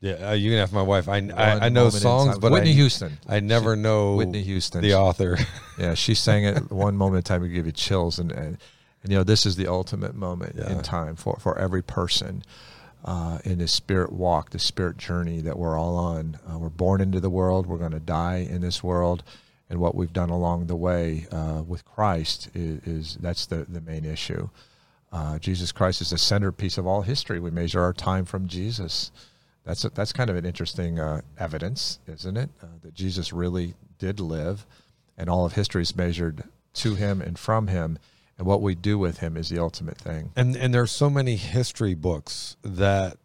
Yeah, 0.00 0.30
uh, 0.30 0.32
you 0.32 0.50
can 0.50 0.58
ask 0.60 0.72
my 0.72 0.82
wife. 0.82 1.08
I, 1.08 1.16
I, 1.34 1.66
I 1.66 1.68
know 1.70 1.90
songs, 1.90 2.38
but 2.38 2.52
Whitney 2.52 2.70
I, 2.70 2.74
Houston. 2.74 3.18
I 3.28 3.40
never 3.40 3.74
know 3.76 4.16
Whitney 4.16 4.42
Houston. 4.42 4.82
the 4.82 4.94
author. 4.94 5.38
Yeah, 5.76 5.94
she 5.94 6.14
sang 6.14 6.44
it 6.44 6.70
one 6.86 6.96
moment 6.96 7.16
in 7.28 7.34
time 7.34 7.42
to 7.42 7.48
give 7.48 7.66
you 7.66 7.72
chills, 7.72 8.20
and, 8.20 8.30
and 8.30 8.58
and 9.02 9.12
you 9.12 9.18
know 9.18 9.24
this 9.24 9.44
is 9.44 9.56
the 9.56 9.66
ultimate 9.66 10.14
moment 10.14 10.54
Yeah. 10.56 10.70
in 10.70 10.82
time 10.82 11.16
for 11.16 11.36
for 11.40 11.58
every 11.58 11.82
person 11.82 12.44
uh, 13.04 13.38
in 13.44 13.58
this 13.58 13.72
spirit 13.72 14.12
walk, 14.12 14.50
the 14.50 14.60
spirit 14.60 14.96
journey 14.96 15.40
that 15.40 15.58
we're 15.58 15.76
all 15.76 15.96
on. 15.96 16.38
Uh, 16.48 16.58
we're 16.58 16.68
born 16.68 17.00
into 17.00 17.18
the 17.18 17.28
world. 17.28 17.66
We're 17.66 17.78
going 17.78 17.90
to 17.90 17.98
die 18.00 18.46
in 18.48 18.60
this 18.60 18.84
world, 18.84 19.24
and 19.74 19.80
what 19.80 19.96
we've 19.96 20.12
done 20.12 20.30
along 20.30 20.68
the 20.68 20.76
way 20.76 21.26
uh, 21.32 21.60
with 21.66 21.84
Christ 21.84 22.48
is, 22.54 22.78
is 22.86 23.18
that's 23.20 23.46
the 23.46 23.66
the 23.68 23.80
main 23.80 24.04
issue. 24.04 24.48
Uh, 25.10 25.40
Jesus 25.40 25.72
Christ 25.72 26.00
is 26.00 26.10
the 26.10 26.18
centerpiece 26.18 26.78
of 26.78 26.86
all 26.86 27.02
history. 27.02 27.40
We 27.40 27.50
measure 27.50 27.82
our 27.82 27.92
time 27.92 28.24
from 28.24 28.46
Jesus. 28.46 29.10
That's 29.64 29.84
a, 29.84 29.88
that's 29.90 30.12
kind 30.12 30.30
of 30.30 30.36
an 30.36 30.46
interesting 30.46 31.00
uh, 31.00 31.22
evidence, 31.36 31.98
isn't 32.06 32.36
it? 32.36 32.50
Uh, 32.62 32.66
that 32.82 32.94
Jesus 32.94 33.32
really 33.32 33.74
did 33.98 34.20
live, 34.20 34.64
and 35.18 35.28
all 35.28 35.44
of 35.44 35.54
history 35.54 35.82
is 35.82 35.96
measured 35.96 36.44
to 36.74 36.94
him 36.94 37.20
and 37.20 37.36
from 37.36 37.66
him, 37.66 37.98
and 38.38 38.46
what 38.46 38.62
we 38.62 38.76
do 38.76 38.96
with 38.96 39.18
him 39.18 39.36
is 39.36 39.48
the 39.48 39.58
ultimate 39.58 39.98
thing. 39.98 40.30
And 40.36 40.54
and 40.54 40.72
there's 40.72 40.92
so 40.92 41.10
many 41.10 41.34
history 41.34 41.94
books 41.94 42.56
that 42.62 43.16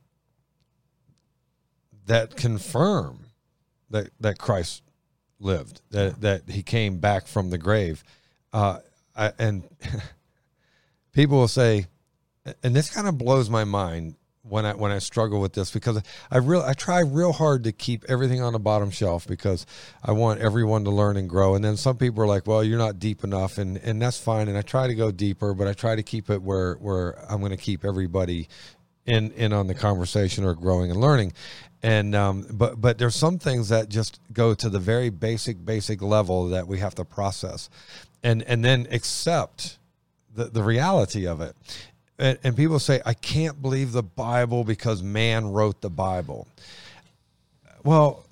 that 2.07 2.35
confirm 2.35 3.27
that 3.91 4.09
that 4.19 4.39
Christ 4.39 4.81
lived, 5.39 5.81
that 5.91 6.21
that 6.21 6.49
he 6.49 6.63
came 6.63 6.97
back 6.97 7.27
from 7.27 7.49
the 7.49 7.57
grave, 7.57 8.03
uh, 8.53 8.79
I, 9.15 9.31
and 9.39 9.63
people 11.13 11.37
will 11.37 11.47
say, 11.47 11.85
and 12.63 12.75
this 12.75 12.89
kind 12.89 13.07
of 13.07 13.17
blows 13.17 13.49
my 13.49 13.63
mind 13.63 14.15
when 14.43 14.65
I 14.65 14.73
when 14.73 14.91
I 14.91 14.99
struggle 14.99 15.39
with 15.39 15.53
this 15.53 15.71
because 15.71 16.01
I 16.31 16.37
real 16.37 16.61
I 16.61 16.73
try 16.73 16.99
real 16.99 17.31
hard 17.31 17.63
to 17.65 17.71
keep 17.71 18.05
everything 18.09 18.41
on 18.41 18.53
the 18.53 18.59
bottom 18.59 18.89
shelf 18.89 19.27
because 19.27 19.65
I 20.03 20.11
want 20.11 20.39
everyone 20.39 20.83
to 20.85 20.89
learn 20.89 21.17
and 21.17 21.29
grow. 21.29 21.55
And 21.55 21.63
then 21.63 21.77
some 21.77 21.97
people 21.97 22.23
are 22.23 22.27
like, 22.27 22.47
"Well, 22.47 22.63
you're 22.63 22.77
not 22.77 22.99
deep 22.99 23.23
enough," 23.23 23.57
and 23.57 23.77
and 23.77 24.01
that's 24.01 24.17
fine. 24.17 24.47
And 24.47 24.57
I 24.57 24.61
try 24.61 24.87
to 24.87 24.95
go 24.95 25.11
deeper, 25.11 25.53
but 25.53 25.67
I 25.67 25.73
try 25.73 25.95
to 25.95 26.03
keep 26.03 26.29
it 26.29 26.41
where 26.41 26.75
where 26.75 27.19
I'm 27.31 27.39
going 27.39 27.51
to 27.51 27.57
keep 27.57 27.85
everybody 27.85 28.47
in 29.09 29.31
in 29.31 29.53
on 29.53 29.67
the 29.67 29.73
conversation 29.73 30.43
or 30.43 30.53
growing 30.53 30.91
and 30.91 30.99
learning. 30.99 31.33
And 31.81 32.15
um, 32.15 32.45
but 32.51 32.79
but 32.79 32.97
there's 32.97 33.15
some 33.15 33.39
things 33.39 33.69
that 33.69 33.89
just 33.89 34.19
go 34.33 34.53
to 34.53 34.69
the 34.69 34.79
very 34.79 35.09
basic 35.09 35.63
basic 35.65 36.01
level 36.01 36.49
that 36.49 36.67
we 36.67 36.79
have 36.79 36.95
to 36.95 37.05
process, 37.05 37.69
and 38.23 38.43
and 38.43 38.63
then 38.63 38.87
accept 38.91 39.77
the, 40.35 40.45
the 40.45 40.63
reality 40.63 41.25
of 41.25 41.41
it 41.41 41.55
and, 42.19 42.37
and 42.43 42.55
people 42.55 42.79
say, 42.79 43.01
I 43.05 43.13
can't 43.13 43.61
believe 43.61 43.93
the 43.93 44.03
Bible 44.03 44.63
because 44.63 45.01
man 45.01 45.51
wrote 45.51 45.81
the 45.81 45.89
Bible. 45.89 46.47
Well, 47.83 48.25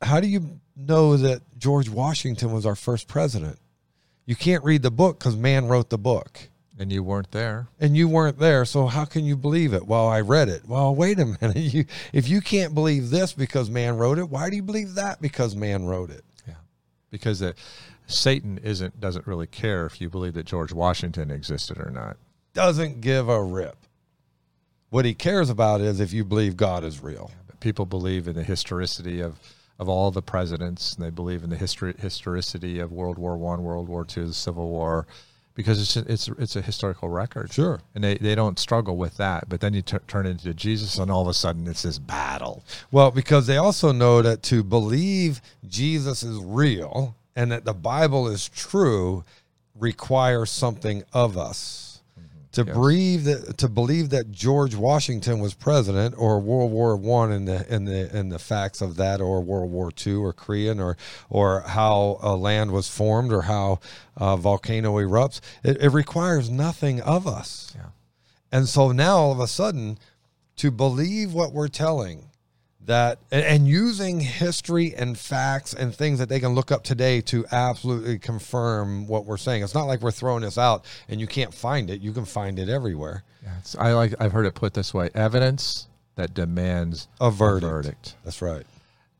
how 0.00 0.20
do 0.20 0.28
you 0.28 0.60
know 0.76 1.16
that 1.16 1.42
George 1.58 1.88
Washington 1.88 2.52
was 2.52 2.64
our 2.64 2.76
first 2.76 3.08
president? 3.08 3.58
You 4.26 4.36
can't 4.36 4.62
read 4.62 4.82
the 4.82 4.92
book 4.92 5.18
because 5.18 5.36
man 5.36 5.66
wrote 5.66 5.90
the 5.90 5.98
book. 5.98 6.48
And 6.80 6.90
you 6.90 7.02
weren't 7.02 7.30
there. 7.30 7.68
And 7.78 7.94
you 7.94 8.08
weren't 8.08 8.38
there, 8.38 8.64
so 8.64 8.86
how 8.86 9.04
can 9.04 9.24
you 9.24 9.36
believe 9.36 9.74
it? 9.74 9.86
Well, 9.86 10.08
I 10.08 10.22
read 10.22 10.48
it. 10.48 10.66
Well, 10.66 10.94
wait 10.94 11.20
a 11.20 11.26
minute. 11.40 11.56
You, 11.56 11.84
if 12.12 12.28
you 12.28 12.40
can't 12.40 12.74
believe 12.74 13.10
this 13.10 13.32
because 13.34 13.68
man 13.68 13.98
wrote 13.98 14.18
it, 14.18 14.30
why 14.30 14.48
do 14.48 14.56
you 14.56 14.62
believe 14.62 14.94
that 14.94 15.20
because 15.20 15.54
man 15.54 15.84
wrote 15.84 16.10
it? 16.10 16.24
Yeah, 16.48 16.54
because 17.10 17.42
it, 17.42 17.56
Satan 18.06 18.58
isn't 18.64 18.98
doesn't 18.98 19.26
really 19.26 19.46
care 19.46 19.84
if 19.86 20.00
you 20.00 20.08
believe 20.08 20.34
that 20.34 20.46
George 20.46 20.72
Washington 20.72 21.30
existed 21.30 21.78
or 21.78 21.90
not 21.90 22.16
doesn't 22.54 23.00
give 23.00 23.28
a 23.28 23.42
rip. 23.42 23.76
What 24.90 25.04
he 25.04 25.14
cares 25.14 25.50
about 25.50 25.80
is 25.80 26.00
if 26.00 26.12
you 26.12 26.24
believe 26.24 26.56
God 26.56 26.82
is 26.82 27.02
real. 27.02 27.30
People 27.60 27.86
believe 27.86 28.26
in 28.26 28.34
the 28.34 28.42
historicity 28.42 29.20
of, 29.20 29.38
of 29.78 29.88
all 29.88 30.10
the 30.10 30.22
presidents, 30.22 30.94
and 30.94 31.04
they 31.04 31.10
believe 31.10 31.44
in 31.44 31.50
the 31.50 31.56
history, 31.56 31.94
historicity 31.98 32.80
of 32.80 32.90
World 32.90 33.18
War 33.18 33.36
One, 33.36 33.62
World 33.62 33.88
War 33.88 34.04
Two, 34.04 34.26
the 34.26 34.34
Civil 34.34 34.68
War, 34.68 35.06
because 35.54 35.80
it's 35.80 35.96
a, 35.96 36.12
it's 36.12 36.28
it's 36.28 36.56
a 36.56 36.62
historical 36.62 37.08
record. 37.08 37.52
Sure, 37.52 37.80
and 37.94 38.04
they, 38.04 38.16
they 38.16 38.34
don't 38.34 38.58
struggle 38.58 38.96
with 38.96 39.16
that. 39.16 39.48
But 39.48 39.60
then 39.60 39.74
you 39.74 39.82
t- 39.82 39.98
turn 40.06 40.26
into 40.26 40.54
Jesus, 40.54 40.98
and 40.98 41.10
all 41.10 41.22
of 41.22 41.28
a 41.28 41.34
sudden 41.34 41.66
it's 41.66 41.82
this 41.82 41.98
battle. 41.98 42.62
Well, 42.90 43.10
because 43.10 43.46
they 43.46 43.56
also 43.56 43.92
know 43.92 44.22
that 44.22 44.42
to 44.44 44.62
believe 44.62 45.40
Jesus 45.66 46.22
is 46.22 46.38
real 46.38 47.14
and 47.36 47.50
that 47.52 47.64
the 47.64 47.74
Bible 47.74 48.28
is 48.28 48.48
true 48.48 49.24
requires 49.74 50.50
something 50.50 51.02
of 51.12 51.38
us 51.38 51.89
to 52.52 52.64
yes. 52.64 52.74
believe 52.74 53.24
that 53.24 53.58
to 53.58 53.68
believe 53.68 54.10
that 54.10 54.32
George 54.32 54.74
Washington 54.74 55.38
was 55.38 55.54
president 55.54 56.14
or 56.18 56.40
World 56.40 56.72
War 56.72 56.96
One 56.96 57.30
and 57.30 57.46
the 57.46 57.66
and 57.72 57.86
the 57.86 58.10
and 58.12 58.32
the 58.32 58.38
facts 58.38 58.80
of 58.80 58.96
that 58.96 59.20
or 59.20 59.40
World 59.40 59.70
War 59.70 59.92
Two 59.92 60.24
or 60.24 60.32
Korean 60.32 60.80
or 60.80 60.96
or 61.28 61.60
how 61.60 62.18
a 62.22 62.34
land 62.34 62.72
was 62.72 62.88
formed 62.88 63.32
or 63.32 63.42
how 63.42 63.80
a 64.16 64.36
volcano 64.36 64.96
erupts 64.96 65.40
it, 65.62 65.80
it 65.80 65.90
requires 65.90 66.50
nothing 66.50 67.00
of 67.02 67.26
us 67.26 67.72
yeah. 67.76 67.90
and 68.50 68.68
so 68.68 68.90
now 68.90 69.16
all 69.16 69.32
of 69.32 69.40
a 69.40 69.46
sudden 69.46 69.98
to 70.56 70.70
believe 70.70 71.32
what 71.32 71.52
we're 71.52 71.68
telling 71.68 72.29
that 72.86 73.18
and, 73.30 73.44
and, 73.44 73.68
using 73.68 74.20
history 74.20 74.94
and 74.94 75.18
facts 75.18 75.74
and 75.74 75.94
things 75.94 76.18
that 76.18 76.28
they 76.28 76.40
can 76.40 76.54
look 76.54 76.72
up 76.72 76.82
today 76.82 77.20
to 77.20 77.44
absolutely 77.52 78.18
confirm 78.18 79.06
what 79.06 79.26
we're 79.26 79.36
saying. 79.36 79.62
It's 79.62 79.74
not 79.74 79.84
like 79.84 80.00
we're 80.00 80.10
throwing 80.10 80.42
this 80.42 80.58
out 80.58 80.84
and 81.08 81.20
you 81.20 81.26
can't 81.26 81.52
find 81.52 81.90
it. 81.90 82.00
You 82.00 82.12
can 82.12 82.24
find 82.24 82.58
it 82.58 82.68
everywhere. 82.68 83.22
Yeah, 83.42 83.52
I 83.78 83.92
like 83.92 84.14
I've 84.20 84.32
heard 84.32 84.46
it 84.46 84.54
put 84.54 84.74
this 84.74 84.94
way: 84.94 85.10
evidence 85.14 85.88
that 86.16 86.34
demands 86.34 87.08
a 87.20 87.30
verdict. 87.30 87.64
A 87.64 87.70
verdict. 87.70 88.16
That's 88.24 88.42
right. 88.42 88.66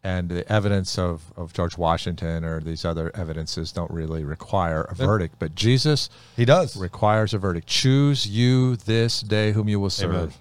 And 0.03 0.31
the 0.31 0.51
evidence 0.51 0.99
of, 0.99 1.23
of 1.37 1.53
George 1.53 1.77
Washington 1.77 2.43
or 2.43 2.61
these 2.61 2.87
other 2.87 3.11
evidences 3.15 3.71
don't 3.71 3.91
really 3.91 4.25
require 4.25 4.83
a 4.83 4.95
verdict, 4.95 5.35
but 5.39 5.55
Jesus, 5.55 6.09
he 6.37 6.47
does 6.47 6.75
requires 6.75 7.35
a 7.35 7.39
verdict. 7.39 7.67
Choose 7.67 8.27
you 8.27 8.77
this 8.77 9.21
day 9.21 9.53
whom 9.53 9.69
you 9.69 9.79
will 9.79 9.91
serve. 9.91 10.15
Amen. 10.15 10.33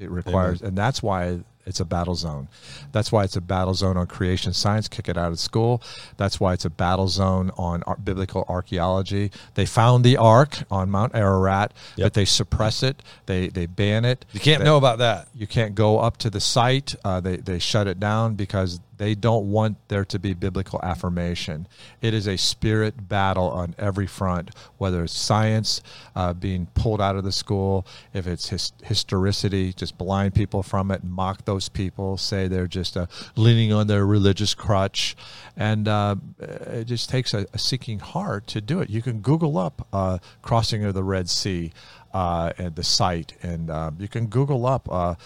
It 0.00 0.10
requires, 0.10 0.62
Amen. 0.62 0.70
and 0.70 0.78
that's 0.78 1.00
why 1.00 1.38
it's 1.66 1.80
a 1.80 1.84
battle 1.84 2.14
zone. 2.14 2.48
That's 2.92 3.10
why 3.10 3.24
it's 3.24 3.36
a 3.36 3.40
battle 3.40 3.74
zone 3.74 3.96
on 3.96 4.06
creation 4.06 4.52
science. 4.52 4.88
Kick 4.88 5.08
it 5.08 5.16
out 5.16 5.32
of 5.32 5.38
school. 5.38 5.82
That's 6.16 6.38
why 6.38 6.52
it's 6.52 6.64
a 6.64 6.70
battle 6.70 7.08
zone 7.08 7.50
on 7.56 7.82
biblical 8.02 8.44
archaeology. 8.48 9.30
They 9.54 9.66
found 9.66 10.04
the 10.04 10.16
ark 10.16 10.58
on 10.70 10.90
Mount 10.90 11.14
Ararat, 11.14 11.72
yep. 11.96 12.06
but 12.06 12.14
they 12.14 12.24
suppress 12.24 12.82
it. 12.82 13.02
They 13.26 13.48
they 13.48 13.66
ban 13.66 14.04
it. 14.04 14.24
You 14.32 14.40
can't 14.40 14.60
they, 14.60 14.64
know 14.64 14.76
about 14.76 14.98
that. 14.98 15.28
You 15.34 15.46
can't 15.46 15.74
go 15.74 15.98
up 15.98 16.18
to 16.18 16.30
the 16.30 16.40
site. 16.40 16.94
Uh, 17.04 17.20
they 17.20 17.36
they 17.36 17.58
shut 17.58 17.86
it 17.86 17.98
down 17.98 18.34
because 18.34 18.80
they 18.96 19.14
don't 19.14 19.50
want 19.50 19.76
there 19.88 20.04
to 20.04 20.18
be 20.18 20.34
biblical 20.34 20.80
affirmation. 20.82 21.66
It 22.00 22.14
is 22.14 22.26
a 22.26 22.36
spirit 22.36 23.08
battle 23.08 23.50
on 23.50 23.74
every 23.78 24.06
front, 24.06 24.50
whether 24.78 25.04
it's 25.04 25.16
science 25.16 25.82
uh, 26.14 26.32
being 26.32 26.66
pulled 26.74 27.00
out 27.00 27.16
of 27.16 27.24
the 27.24 27.32
school, 27.32 27.86
if 28.12 28.26
it's 28.26 28.48
his, 28.48 28.72
historicity, 28.82 29.72
just 29.72 29.98
blind 29.98 30.34
people 30.34 30.62
from 30.62 30.90
it, 30.90 31.02
mock 31.04 31.44
those 31.44 31.68
people, 31.68 32.16
say 32.16 32.48
they're 32.48 32.66
just 32.66 32.96
uh, 32.96 33.06
leaning 33.36 33.72
on 33.72 33.86
their 33.86 34.06
religious 34.06 34.54
crutch. 34.54 35.16
And 35.56 35.88
uh, 35.88 36.16
it 36.38 36.84
just 36.84 37.08
takes 37.08 37.34
a, 37.34 37.46
a, 37.52 37.58
seeking 37.58 37.98
heart 37.98 38.46
to 38.48 38.60
do 38.60 38.80
it. 38.80 38.90
You 38.90 39.02
can 39.02 39.20
Google 39.20 39.58
up 39.58 39.86
uh, 39.92 40.18
crossing 40.42 40.84
of 40.84 40.94
the 40.94 41.04
Red 41.04 41.28
Sea. 41.28 41.72
Uh, 42.12 42.52
and 42.58 42.76
the 42.76 42.84
site, 42.84 43.32
and 43.42 43.68
uh, 43.68 43.90
you 43.98 44.06
can 44.06 44.28
Google 44.28 44.66
up 44.66 44.88
uh, 44.88 45.16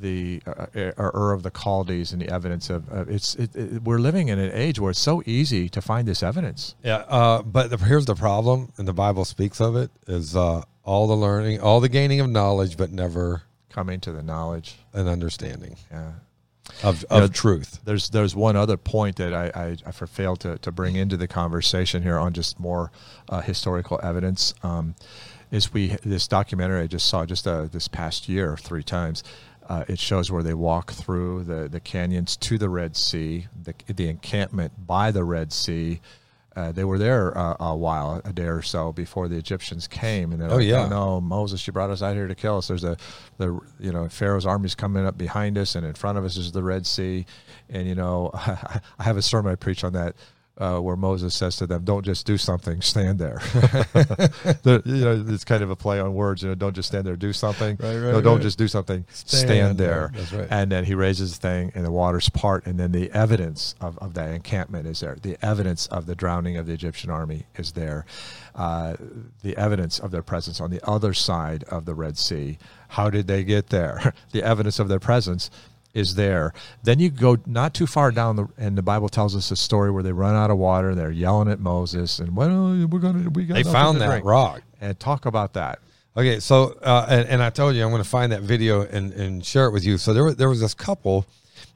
the 0.00 0.40
uh, 0.46 0.66
Ur 0.98 1.32
of 1.32 1.42
the 1.42 1.50
Chaldees 1.50 2.12
and 2.12 2.22
the 2.22 2.30
evidence 2.30 2.70
of 2.70 2.90
uh, 2.90 3.04
it's. 3.08 3.34
It, 3.34 3.54
it, 3.54 3.82
we're 3.82 3.98
living 3.98 4.28
in 4.28 4.38
an 4.38 4.50
age 4.54 4.80
where 4.80 4.90
it's 4.90 4.98
so 4.98 5.22
easy 5.26 5.68
to 5.68 5.82
find 5.82 6.08
this 6.08 6.22
evidence. 6.22 6.74
Yeah, 6.82 7.04
uh, 7.08 7.42
but 7.42 7.68
the, 7.70 7.76
here's 7.76 8.06
the 8.06 8.14
problem, 8.14 8.72
and 8.78 8.88
the 8.88 8.94
Bible 8.94 9.24
speaks 9.26 9.60
of 9.60 9.76
it: 9.76 9.90
is 10.06 10.34
uh, 10.34 10.62
all 10.82 11.06
the 11.06 11.16
learning, 11.16 11.60
all 11.60 11.80
the 11.80 11.90
gaining 11.90 12.20
of 12.20 12.30
knowledge, 12.30 12.78
but 12.78 12.90
never 12.90 13.42
coming 13.68 14.00
to 14.00 14.12
the 14.12 14.22
knowledge 14.22 14.76
and 14.92 15.08
understanding. 15.08 15.76
Yeah. 15.90 16.12
Of, 16.82 17.04
of 17.04 17.20
know, 17.22 17.28
truth. 17.28 17.80
There's 17.84 18.10
there's 18.10 18.36
one 18.36 18.54
other 18.54 18.76
point 18.76 19.16
that 19.16 19.32
I, 19.32 19.46
I, 19.54 19.76
I 19.86 19.90
failed 19.90 20.40
to, 20.40 20.58
to 20.58 20.70
bring 20.70 20.96
into 20.96 21.16
the 21.16 21.26
conversation 21.26 22.02
here 22.02 22.18
on 22.18 22.34
just 22.34 22.60
more 22.60 22.92
uh, 23.28 23.40
historical 23.40 23.98
evidence. 24.02 24.54
Um, 24.62 24.94
is 25.50 25.72
we 25.72 25.88
this 26.04 26.28
documentary 26.28 26.82
I 26.82 26.86
just 26.86 27.06
saw 27.06 27.24
just 27.26 27.46
uh, 27.46 27.66
this 27.70 27.88
past 27.88 28.28
year 28.28 28.56
three 28.56 28.82
times. 28.82 29.22
Uh, 29.68 29.84
it 29.86 29.98
shows 29.98 30.30
where 30.30 30.42
they 30.42 30.54
walk 30.54 30.92
through 30.92 31.44
the, 31.44 31.68
the 31.68 31.80
canyons 31.80 32.38
to 32.38 32.56
the 32.56 32.70
Red 32.70 32.96
Sea, 32.96 33.48
the, 33.62 33.74
the 33.86 34.08
encampment 34.08 34.72
by 34.86 35.10
the 35.10 35.24
Red 35.24 35.52
Sea. 35.52 36.00
Uh, 36.56 36.72
they 36.72 36.84
were 36.84 36.98
there 36.98 37.36
uh, 37.36 37.54
a 37.60 37.76
while, 37.76 38.20
a 38.24 38.32
day 38.32 38.46
or 38.46 38.62
so 38.62 38.92
before 38.92 39.28
the 39.28 39.36
Egyptians 39.36 39.86
came, 39.86 40.32
and 40.32 40.40
they're 40.40 40.50
oh, 40.50 40.56
like, 40.56 40.66
yeah. 40.66 40.86
"Oh 40.86 40.88
no, 40.88 41.20
Moses, 41.20 41.64
you 41.66 41.72
brought 41.72 41.90
us 41.90 42.02
out 42.02 42.16
here 42.16 42.26
to 42.26 42.34
kill 42.34 42.56
us." 42.56 42.66
There's 42.66 42.82
a, 42.82 42.96
the 43.36 43.60
you 43.78 43.92
know 43.92 44.08
Pharaoh's 44.08 44.46
army's 44.46 44.74
coming 44.74 45.06
up 45.06 45.16
behind 45.16 45.56
us, 45.56 45.76
and 45.76 45.86
in 45.86 45.94
front 45.94 46.18
of 46.18 46.24
us 46.24 46.36
is 46.36 46.50
the 46.50 46.62
Red 46.62 46.84
Sea, 46.84 47.26
and 47.68 47.86
you 47.86 47.94
know 47.94 48.30
I 48.34 48.80
have 49.04 49.16
a 49.16 49.22
sermon 49.22 49.52
I 49.52 49.54
preach 49.54 49.84
on 49.84 49.92
that 49.92 50.16
uh, 50.58 50.78
where 50.80 50.96
Moses 50.96 51.34
says 51.34 51.56
to 51.56 51.66
them, 51.66 51.84
"Don't 51.84 52.04
just 52.04 52.26
do 52.26 52.36
something; 52.36 52.82
stand 52.82 53.18
there." 53.18 53.38
the, 54.62 54.82
you 54.84 55.04
know, 55.04 55.24
it's 55.28 55.44
kind 55.44 55.62
of 55.62 55.70
a 55.70 55.76
play 55.76 56.00
on 56.00 56.14
words. 56.14 56.42
You 56.42 56.48
know, 56.48 56.54
don't 56.54 56.74
just 56.74 56.88
stand 56.88 57.06
there; 57.06 57.16
do 57.16 57.32
something. 57.32 57.76
Right, 57.80 57.96
right, 57.96 58.12
no, 58.12 58.20
don't 58.20 58.34
right. 58.34 58.42
just 58.42 58.58
do 58.58 58.68
something; 58.68 59.04
stand, 59.10 59.48
stand 59.48 59.78
there. 59.78 60.12
And 60.50 60.70
then 60.72 60.84
he 60.84 60.94
raises 60.94 61.38
the 61.38 61.48
thing, 61.48 61.72
and 61.74 61.84
the 61.84 61.92
waters 61.92 62.28
part, 62.28 62.66
and 62.66 62.78
then 62.78 62.92
the 62.92 63.10
evidence 63.12 63.74
of, 63.80 63.98
of 63.98 64.14
that 64.14 64.30
encampment 64.30 64.86
is 64.86 65.00
there. 65.00 65.16
The 65.20 65.36
evidence 65.42 65.86
of 65.86 66.06
the 66.06 66.14
drowning 66.14 66.56
of 66.56 66.66
the 66.66 66.72
Egyptian 66.72 67.10
army 67.10 67.46
is 67.56 67.72
there. 67.72 68.04
Uh, 68.54 68.96
the 69.42 69.56
evidence 69.56 69.98
of 70.00 70.10
their 70.10 70.22
presence 70.22 70.60
on 70.60 70.70
the 70.70 70.80
other 70.88 71.14
side 71.14 71.64
of 71.64 71.84
the 71.84 71.94
Red 71.94 72.18
Sea. 72.18 72.58
How 72.88 73.10
did 73.10 73.28
they 73.28 73.44
get 73.44 73.68
there? 73.68 74.12
the 74.32 74.42
evidence 74.42 74.78
of 74.78 74.88
their 74.88 74.98
presence 74.98 75.50
is 75.98 76.14
there. 76.14 76.52
Then 76.82 76.98
you 77.00 77.10
go 77.10 77.38
not 77.46 77.74
too 77.74 77.86
far 77.86 78.10
down 78.12 78.36
the, 78.36 78.46
and 78.56 78.78
the 78.78 78.82
Bible 78.82 79.08
tells 79.08 79.36
us 79.36 79.50
a 79.50 79.56
story 79.56 79.90
where 79.90 80.02
they 80.02 80.12
run 80.12 80.34
out 80.34 80.50
of 80.50 80.58
water. 80.58 80.94
They're 80.94 81.10
yelling 81.10 81.50
at 81.50 81.60
Moses, 81.60 82.18
and 82.18 82.34
well, 82.36 82.86
we're 82.86 82.98
gonna 83.00 83.28
we 83.30 83.44
got. 83.44 83.54
They 83.54 83.64
found 83.64 84.00
that 84.00 84.08
drink. 84.08 84.24
rock, 84.24 84.62
and 84.80 84.98
talk 84.98 85.26
about 85.26 85.54
that. 85.54 85.80
Okay, 86.16 86.40
so 86.40 86.76
uh, 86.82 87.06
and, 87.08 87.28
and 87.28 87.42
I 87.42 87.50
told 87.50 87.76
you 87.76 87.84
I'm 87.84 87.90
going 87.90 88.02
to 88.02 88.08
find 88.08 88.32
that 88.32 88.42
video 88.42 88.82
and, 88.82 89.12
and 89.12 89.44
share 89.44 89.66
it 89.66 89.72
with 89.72 89.84
you. 89.84 89.98
So 89.98 90.12
there 90.12 90.24
was 90.24 90.36
there 90.36 90.48
was 90.48 90.60
this 90.60 90.74
couple 90.74 91.26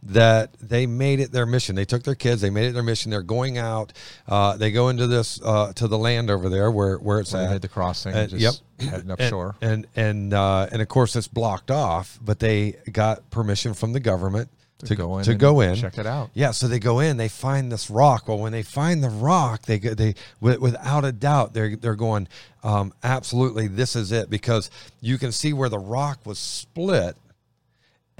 that 0.05 0.53
they 0.61 0.87
made 0.87 1.21
it 1.21 1.31
their 1.33 1.47
mission. 1.47 1.77
They 1.77 1.85
took 1.85 2.03
their 2.03 2.15
kids, 2.15 2.41
they 2.41 2.51
made 2.51 2.67
it 2.67 2.73
their 2.73 2.83
mission. 2.83 3.11
They're 3.11 3.23
going 3.23 3.57
out. 3.59 3.93
Uh, 4.27 4.57
they 4.57 4.73
go 4.73 4.89
into 4.89 5.07
this 5.07 5.41
uh, 5.45 5.73
to 5.75 5.87
the 5.89 5.99
land 5.99 6.29
over 6.31 6.49
there 6.49 6.71
where 6.71 6.97
where 6.97 7.21
it's 7.21 7.33
They 7.33 7.45
at. 7.45 7.51
had 7.51 7.63
the 7.63 7.69
crossing. 7.69 8.13
And- 8.15 8.31
just 8.31 8.43
yep. 8.43 8.55
Heading 8.91 9.11
up 9.13 9.21
and, 9.21 9.31
shore. 9.31 9.55
and 9.61 9.87
and 9.95 10.35
uh, 10.35 10.67
and 10.73 10.83
of 10.83 10.89
course 10.89 11.15
it's 11.15 11.29
blocked 11.29 11.71
off, 11.71 12.19
but 12.21 12.41
they 12.41 12.73
got 12.91 13.31
permission 13.31 13.75
from 13.75 13.93
the 13.93 14.01
government 14.01 14.49
to, 14.87 14.97
go 14.97 15.19
in 15.19 15.25
to 15.25 15.35
go 15.37 15.61
in. 15.61 15.77
check 15.77 15.97
it 15.99 16.07
out. 16.07 16.31
Yeah, 16.35 16.51
so 16.51 16.67
they 16.67 16.81
go 16.81 16.99
in, 16.99 17.17
they 17.17 17.29
find 17.29 17.71
this 17.71 17.89
rock. 17.89 18.27
Well, 18.27 18.39
when 18.39 18.51
they 18.51 18.65
find 18.65 19.01
the 19.05 19.09
rock, 19.11 19.63
they 19.67 19.79
go- 19.79 19.95
they 19.95 20.17
without 20.41 21.05
a 21.05 21.13
doubt 21.13 21.55
they're 21.55 21.77
they're 21.77 21.95
going 21.95 22.27
um, 22.65 22.93
absolutely 23.05 23.69
this 23.69 23.95
is 23.95 24.11
it 24.11 24.29
because 24.29 24.69
you 25.01 25.17
can 25.19 25.31
see 25.31 25.53
where 25.53 25.69
the 25.69 25.79
rock 25.79 26.19
was 26.27 26.41
split. 26.41 27.15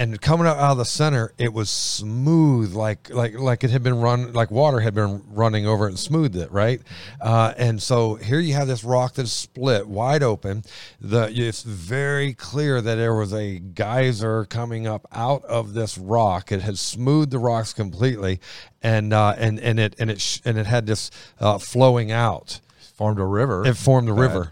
And 0.03 0.21
coming 0.21 0.49
up 0.49 0.57
out 0.59 0.73
of 0.73 0.79
the 0.79 0.85
center, 0.85 1.33
it 1.39 1.53
was 1.53 1.71
smooth, 1.71 2.75
like 2.75 3.09
like 3.11 3.39
like 3.39 3.63
it 3.63 3.71
had 3.71 3.85
been 3.85 4.01
run, 4.01 4.33
like 4.33 4.51
water 4.51 4.81
had 4.81 4.95
been 4.97 5.23
running 5.29 5.65
over 5.65 5.87
it 5.87 5.91
and 5.91 5.99
smoothed 5.99 6.35
it, 6.35 6.51
right? 6.51 6.81
Uh, 7.21 7.55
and 7.57 7.81
so 7.81 8.17
here 8.17 8.41
you 8.41 8.55
have 8.55 8.67
this 8.67 8.83
rock 8.83 9.15
that's 9.15 9.31
split, 9.31 9.87
wide 9.87 10.25
open. 10.25 10.65
The 11.01 11.33
it's 11.33 11.63
very 11.63 12.35
clear 12.35 12.81
that 12.81 12.97
there 12.97 13.15
was 13.15 13.33
a 13.33 13.61
geyser 13.61 14.45
coming 14.45 14.89
up 14.89 15.07
out 15.13 15.45
of 15.45 15.73
this 15.73 15.97
rock. 15.97 16.51
It 16.51 16.63
had 16.63 16.79
smoothed 16.79 17.31
the 17.31 17.39
rocks 17.39 17.73
completely, 17.73 18.41
and 18.83 19.13
uh, 19.13 19.37
and 19.39 19.61
and 19.61 19.79
it 19.79 19.95
and 20.01 20.11
it 20.11 20.21
sh- 20.21 20.41
and 20.45 20.59
it 20.59 20.67
had 20.67 20.85
this 20.85 21.13
uh, 21.39 21.59
flowing 21.59 22.11
out. 22.11 22.59
Formed 22.97 23.21
a 23.21 23.25
river. 23.25 23.65
It 23.65 23.77
formed 23.77 24.09
a 24.09 24.13
river. 24.13 24.51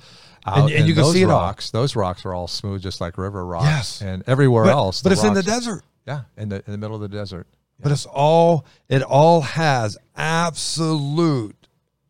And- 0.56 0.70
and 0.70 0.88
you 0.88 0.94
can 0.94 1.04
see 1.06 1.22
it 1.22 1.30
all. 1.30 1.40
rocks, 1.40 1.70
Those 1.70 1.94
rocks 1.96 2.24
are 2.24 2.32
all 2.34 2.48
smooth, 2.48 2.82
just 2.82 3.00
like 3.00 3.16
river 3.18 3.44
rocks. 3.44 3.64
Yes. 3.66 4.00
and 4.02 4.22
everywhere 4.26 4.64
But, 4.64 4.72
else. 4.72 5.02
but 5.02 5.12
it's 5.12 5.24
in 5.24 5.34
the 5.34 5.42
desert. 5.42 5.82
Yeah, 6.06 6.22
in 6.36 6.48
the 6.48 6.56
in 6.66 6.72
the 6.72 6.78
middle 6.78 6.94
of 6.96 7.02
the 7.02 7.08
desert. 7.08 7.46
But 7.82 7.92
it's 7.92 8.06
all 8.06 8.64
it 8.88 9.02
all 9.02 9.40
has 9.42 9.96
absolute 10.16 11.56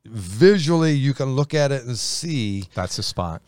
visually 0.05 0.93
you 0.93 1.14
can 1.14 1.36
look 1.36 1.55
at 1.55 1.70
it 1.72 1.84
and 1.84 1.97
see 1.99 2.64
That's 2.74 2.97
the 2.97 3.03
spot. 3.03 3.43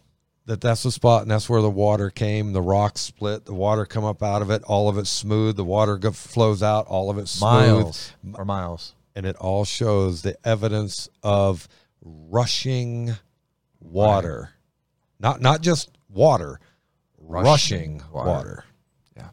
that 0.46 0.60
that's 0.60 0.82
the 0.82 0.92
spot 0.92 1.22
and 1.22 1.30
that's 1.30 1.48
where 1.48 1.62
the 1.62 1.70
water 1.70 2.10
came 2.10 2.52
the 2.52 2.62
rocks 2.62 3.00
split 3.00 3.44
the 3.46 3.54
water 3.54 3.84
come 3.86 4.04
up 4.04 4.22
out 4.22 4.42
of 4.42 4.50
it 4.50 4.62
all 4.64 4.88
of 4.88 4.98
it 4.98 5.06
smooth 5.06 5.56
the 5.56 5.64
water 5.64 5.96
go, 5.96 6.10
flows 6.12 6.62
out 6.62 6.86
all 6.86 7.10
of 7.10 7.18
it 7.18 7.26
smooth 7.28 7.50
Miles 7.50 8.12
or 8.34 8.44
miles. 8.44 8.94
and 9.16 9.26
it 9.26 9.34
all 9.36 9.64
shows 9.64 10.22
the 10.22 10.36
evidence 10.46 11.08
of 11.22 11.66
rushing 12.02 13.16
water 13.80 14.50
not 15.22 15.40
not 15.40 15.62
just 15.62 15.90
water 16.10 16.60
rushing, 17.18 18.02
water. 18.12 18.28
water. 18.28 18.64
Yeah, 19.16 19.28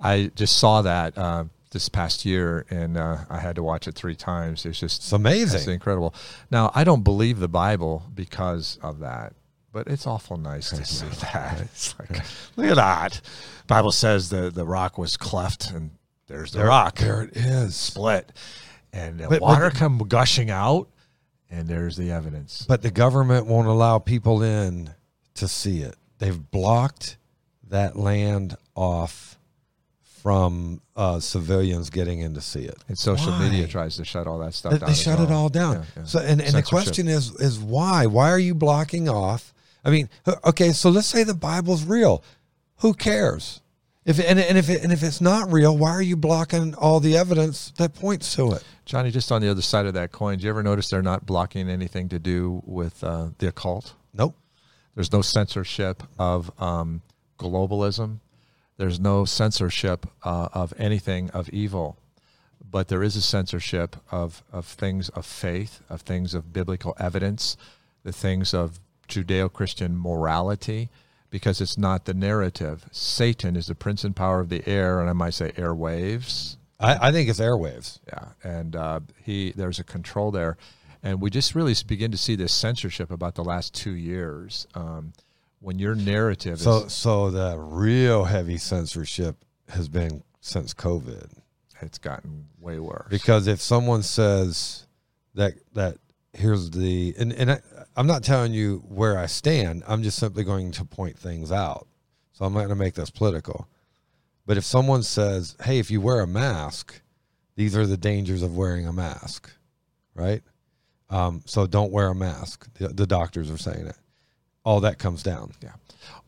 I 0.00 0.30
just 0.34 0.58
saw 0.58 0.82
that 0.82 1.16
uh, 1.18 1.44
this 1.70 1.88
past 1.88 2.24
year, 2.24 2.64
and 2.70 2.96
uh, 2.96 3.18
I 3.28 3.38
had 3.38 3.56
to 3.56 3.62
watch 3.62 3.88
it 3.88 3.94
three 3.94 4.14
times. 4.14 4.64
It's 4.64 4.78
just 4.80 5.00
it's 5.00 5.12
amazing 5.12 5.58
It's 5.58 5.66
incredible. 5.68 6.14
Now, 6.50 6.70
I 6.74 6.84
don't 6.84 7.02
believe 7.02 7.38
the 7.40 7.48
Bible 7.48 8.04
because 8.14 8.78
of 8.82 9.00
that, 9.00 9.32
but 9.72 9.86
it's 9.88 10.06
awful 10.06 10.36
nice 10.36 10.70
to 10.70 10.84
see 10.84 11.06
that. 11.32 11.60
It's 11.60 11.94
like, 11.98 12.20
look 12.56 12.66
at 12.66 12.76
that. 12.76 13.20
Bible 13.66 13.92
says 13.92 14.28
the, 14.30 14.50
the 14.50 14.64
rock 14.64 14.98
was 14.98 15.16
cleft, 15.16 15.70
and 15.70 15.90
there's 16.26 16.52
the 16.52 16.58
there, 16.58 16.68
rock 16.68 16.96
there 16.98 17.22
it 17.22 17.36
is 17.36 17.74
split, 17.74 18.32
and 18.92 19.18
the 19.18 19.24
But- 19.24 19.40
but- 19.40 19.42
water 19.42 19.70
come 19.70 19.98
gushing 19.98 20.50
out, 20.50 20.88
and 21.52 21.68
there's 21.68 21.96
the 21.96 22.10
evidence. 22.10 22.64
But 22.66 22.82
the 22.82 22.90
government 22.90 23.46
won't 23.46 23.68
allow 23.68 23.98
people 23.98 24.42
in 24.42 24.90
to 25.34 25.46
see 25.46 25.82
it. 25.82 25.94
They've 26.18 26.50
blocked 26.50 27.18
that 27.68 27.94
land 27.94 28.56
off 28.74 29.38
from 30.22 30.80
uh, 30.96 31.18
civilians 31.20 31.90
getting 31.90 32.20
in 32.20 32.34
to 32.34 32.40
see 32.40 32.62
it. 32.62 32.76
And 32.88 32.96
social 32.96 33.32
Why? 33.32 33.48
media 33.48 33.66
tries 33.66 33.96
to 33.96 34.04
shut 34.04 34.26
all 34.26 34.38
that 34.38 34.54
stuff 34.54 34.72
They, 34.72 34.78
down. 34.78 34.88
they 34.88 34.94
shut 34.94 35.20
it 35.20 35.30
all 35.30 35.48
down. 35.48 35.74
Yeah, 35.74 35.84
yeah. 35.96 36.04
So, 36.04 36.18
and, 36.20 36.40
and 36.40 36.54
the 36.54 36.62
question 36.62 37.08
is, 37.08 37.32
is 37.40 37.58
why? 37.58 38.06
Why 38.06 38.30
are 38.30 38.38
you 38.38 38.54
blocking 38.54 39.08
off? 39.08 39.52
I 39.84 39.90
mean, 39.90 40.08
okay, 40.44 40.70
so 40.70 40.90
let's 40.90 41.08
say 41.08 41.24
the 41.24 41.34
Bible's 41.34 41.84
real. 41.84 42.22
Who 42.78 42.94
cares? 42.94 43.60
If 44.04 44.18
and, 44.18 44.38
and 44.38 44.58
if 44.58 44.68
it, 44.68 44.82
and 44.82 44.92
if 44.92 45.02
it's 45.02 45.20
not 45.20 45.52
real, 45.52 45.76
why 45.76 45.90
are 45.90 46.02
you 46.02 46.16
blocking 46.16 46.74
all 46.74 46.98
the 46.98 47.16
evidence 47.16 47.72
that 47.78 47.94
points 47.94 48.34
to 48.36 48.52
it? 48.52 48.64
Johnny, 48.84 49.10
just 49.10 49.30
on 49.30 49.40
the 49.40 49.48
other 49.48 49.62
side 49.62 49.86
of 49.86 49.94
that 49.94 50.12
coin, 50.12 50.38
do 50.38 50.44
you 50.44 50.50
ever 50.50 50.62
notice 50.62 50.90
they're 50.90 51.02
not 51.02 51.24
blocking 51.24 51.68
anything 51.68 52.08
to 52.08 52.18
do 52.18 52.62
with 52.66 53.02
uh, 53.04 53.28
the 53.38 53.48
occult? 53.48 53.94
Nope. 54.12 54.34
There's 54.94 55.12
no 55.12 55.22
censorship 55.22 56.02
of 56.18 56.50
um, 56.60 57.02
globalism. 57.38 58.18
There's 58.76 58.98
no 58.98 59.24
censorship 59.24 60.06
uh, 60.24 60.48
of 60.52 60.74
anything 60.78 61.30
of 61.30 61.48
evil, 61.50 61.96
but 62.68 62.88
there 62.88 63.02
is 63.02 63.16
a 63.16 63.22
censorship 63.22 63.96
of, 64.10 64.42
of 64.52 64.66
things 64.66 65.08
of 65.10 65.24
faith, 65.24 65.80
of 65.88 66.02
things 66.02 66.34
of 66.34 66.52
biblical 66.52 66.96
evidence, 66.98 67.56
the 68.02 68.12
things 68.12 68.52
of 68.52 68.80
Judeo 69.08 69.52
Christian 69.52 69.96
morality, 69.96 70.88
because 71.30 71.60
it's 71.60 71.78
not 71.78 72.04
the 72.04 72.14
narrative. 72.14 72.86
Satan 72.90 73.56
is 73.56 73.66
the 73.66 73.74
prince 73.74 74.04
and 74.04 74.16
power 74.16 74.40
of 74.40 74.48
the 74.48 74.68
air, 74.68 75.00
and 75.00 75.08
I 75.08 75.12
might 75.12 75.34
say 75.34 75.52
airwaves. 75.52 76.56
I, 76.82 77.08
I 77.08 77.12
think 77.12 77.28
it's 77.28 77.40
airwaves. 77.40 77.98
Yeah, 78.06 78.28
and 78.42 78.76
uh, 78.76 79.00
he 79.24 79.52
there's 79.52 79.78
a 79.78 79.84
control 79.84 80.30
there, 80.30 80.56
and 81.02 81.20
we 81.20 81.30
just 81.30 81.54
really 81.54 81.74
begin 81.86 82.10
to 82.10 82.16
see 82.18 82.34
this 82.36 82.52
censorship 82.52 83.10
about 83.10 83.34
the 83.34 83.44
last 83.44 83.74
two 83.74 83.92
years. 83.92 84.66
Um, 84.74 85.12
when 85.60 85.78
your 85.78 85.94
narrative 85.94 86.60
So 86.60 86.84
is 86.84 86.92
so 86.92 87.30
the 87.30 87.56
real 87.56 88.24
heavy 88.24 88.58
censorship 88.58 89.44
has 89.68 89.88
been 89.88 90.24
since 90.40 90.74
COVID. 90.74 91.30
it's 91.80 91.98
gotten 91.98 92.46
way 92.60 92.78
worse. 92.80 93.06
Because 93.08 93.46
if 93.46 93.60
someone 93.60 94.02
says 94.02 94.86
that 95.34 95.54
that 95.74 95.98
here's 96.32 96.70
the 96.70 97.14
and 97.18 97.32
and 97.32 97.52
I, 97.52 97.60
I'm 97.96 98.06
not 98.06 98.22
telling 98.24 98.52
you 98.52 98.82
where 98.88 99.16
I 99.18 99.26
stand. 99.26 99.84
I'm 99.86 100.02
just 100.02 100.18
simply 100.18 100.44
going 100.44 100.72
to 100.72 100.84
point 100.84 101.18
things 101.18 101.52
out. 101.52 101.86
So 102.32 102.44
I'm 102.44 102.52
not 102.54 102.60
going 102.60 102.70
to 102.70 102.74
make 102.76 102.94
this 102.94 103.10
political. 103.10 103.68
But 104.46 104.56
if 104.56 104.64
someone 104.64 105.02
says, 105.02 105.56
"Hey, 105.64 105.78
if 105.78 105.90
you 105.90 106.00
wear 106.00 106.20
a 106.20 106.26
mask, 106.26 107.00
these 107.56 107.76
are 107.76 107.86
the 107.86 107.96
dangers 107.96 108.42
of 108.42 108.56
wearing 108.56 108.86
a 108.86 108.92
mask," 108.92 109.50
right? 110.14 110.42
Um, 111.10 111.42
so 111.44 111.66
don't 111.66 111.92
wear 111.92 112.08
a 112.08 112.14
mask. 112.14 112.68
The, 112.74 112.88
the 112.88 113.06
doctors 113.06 113.50
are 113.50 113.58
saying 113.58 113.86
it. 113.86 113.96
All 114.64 114.80
that 114.80 114.98
comes 114.98 115.22
down. 115.22 115.52
Yeah. 115.62 115.72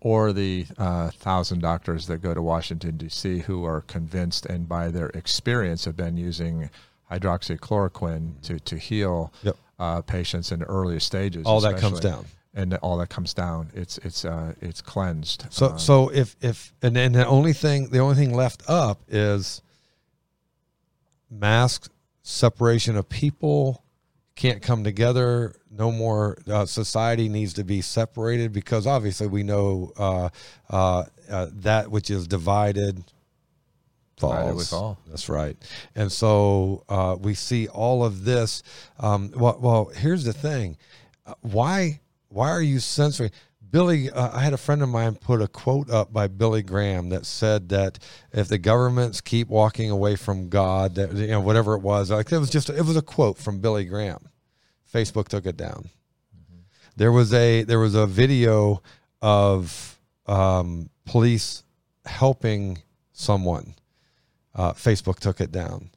Or 0.00 0.32
the 0.32 0.66
uh, 0.76 1.10
thousand 1.10 1.60
doctors 1.60 2.06
that 2.08 2.18
go 2.18 2.34
to 2.34 2.42
Washington, 2.42 2.96
D.C., 2.96 3.38
who 3.40 3.64
are 3.64 3.80
convinced 3.82 4.44
and 4.46 4.68
by 4.68 4.88
their 4.90 5.08
experience 5.10 5.84
have 5.86 5.96
been 5.96 6.16
using 6.16 6.68
hydroxychloroquine 7.10 8.40
to, 8.42 8.58
to 8.60 8.76
heal 8.78 9.32
Yep. 9.42 9.56
uh, 9.78 10.00
patients 10.02 10.52
in 10.52 10.60
the 10.60 10.66
earliest 10.66 11.06
stages. 11.06 11.46
All 11.46 11.60
that 11.60 11.78
comes 11.78 12.00
down. 12.00 12.24
And 12.56 12.74
all 12.74 12.98
that 12.98 13.08
comes 13.08 13.34
down. 13.34 13.70
It's 13.74 13.98
it's 13.98 14.24
uh, 14.24 14.54
it's 14.60 14.80
cleansed. 14.80 15.46
So 15.50 15.66
Uh, 15.66 15.76
so 15.76 16.08
if 16.10 16.36
if 16.40 16.72
and 16.82 16.94
then 16.94 17.12
the 17.12 17.26
only 17.26 17.52
thing 17.52 17.88
the 17.90 17.98
only 17.98 18.14
thing 18.14 18.32
left 18.32 18.62
up 18.68 19.02
is 19.08 19.60
mask 21.30 21.90
separation 22.22 22.96
of 22.96 23.08
people 23.08 23.82
can't 24.36 24.62
come 24.62 24.84
together. 24.84 25.54
No 25.70 25.90
more 25.90 26.38
uh, 26.46 26.66
society 26.66 27.28
needs 27.28 27.54
to 27.54 27.64
be 27.64 27.80
separated 27.80 28.52
because 28.52 28.86
obviously 28.86 29.26
we 29.26 29.42
know 29.42 29.92
uh, 29.96 30.28
uh, 30.70 31.04
uh, 31.30 31.48
that 31.52 31.90
which 31.90 32.10
is 32.10 32.26
divided 32.26 33.04
falls. 34.16 34.70
Divided. 34.70 34.96
That's 35.08 35.28
right. 35.28 35.56
And 35.94 36.10
so 36.10 36.84
uh, 36.88 37.16
we 37.20 37.34
see 37.34 37.68
all 37.68 38.04
of 38.04 38.24
this. 38.24 38.62
Um, 38.98 39.32
well, 39.36 39.58
well, 39.60 39.84
here's 39.94 40.24
the 40.24 40.32
thing: 40.32 40.76
why 41.42 42.00
why 42.34 42.50
are 42.50 42.62
you 42.62 42.80
censoring? 42.80 43.30
Billy, 43.70 44.10
uh, 44.10 44.36
I 44.36 44.40
had 44.40 44.52
a 44.52 44.58
friend 44.58 44.82
of 44.82 44.88
mine 44.88 45.14
put 45.14 45.40
a 45.40 45.48
quote 45.48 45.90
up 45.90 46.12
by 46.12 46.26
Billy 46.28 46.62
Graham 46.62 47.08
that 47.08 47.26
said 47.26 47.70
that 47.70 47.98
if 48.32 48.48
the 48.48 48.58
governments 48.58 49.20
keep 49.20 49.48
walking 49.48 49.90
away 49.90 50.16
from 50.16 50.48
God, 50.48 50.96
that 50.96 51.12
you 51.12 51.28
know 51.28 51.40
whatever 51.40 51.74
it 51.74 51.82
was, 51.82 52.10
like 52.10 52.30
it 52.30 52.38
was 52.38 52.50
just 52.50 52.70
it 52.70 52.82
was 52.82 52.96
a 52.96 53.02
quote 53.02 53.38
from 53.38 53.60
Billy 53.60 53.84
Graham. 53.84 54.28
Facebook 54.92 55.28
took 55.28 55.46
it 55.46 55.56
down. 55.56 55.90
There 56.96 57.10
was 57.10 57.32
a 57.32 57.64
there 57.64 57.80
was 57.80 57.94
a 57.94 58.06
video 58.06 58.82
of 59.22 59.98
um, 60.26 60.90
police 61.04 61.64
helping 62.04 62.78
someone. 63.12 63.74
Uh, 64.54 64.72
Facebook 64.72 65.18
took 65.18 65.40
it 65.40 65.50
down, 65.50 65.90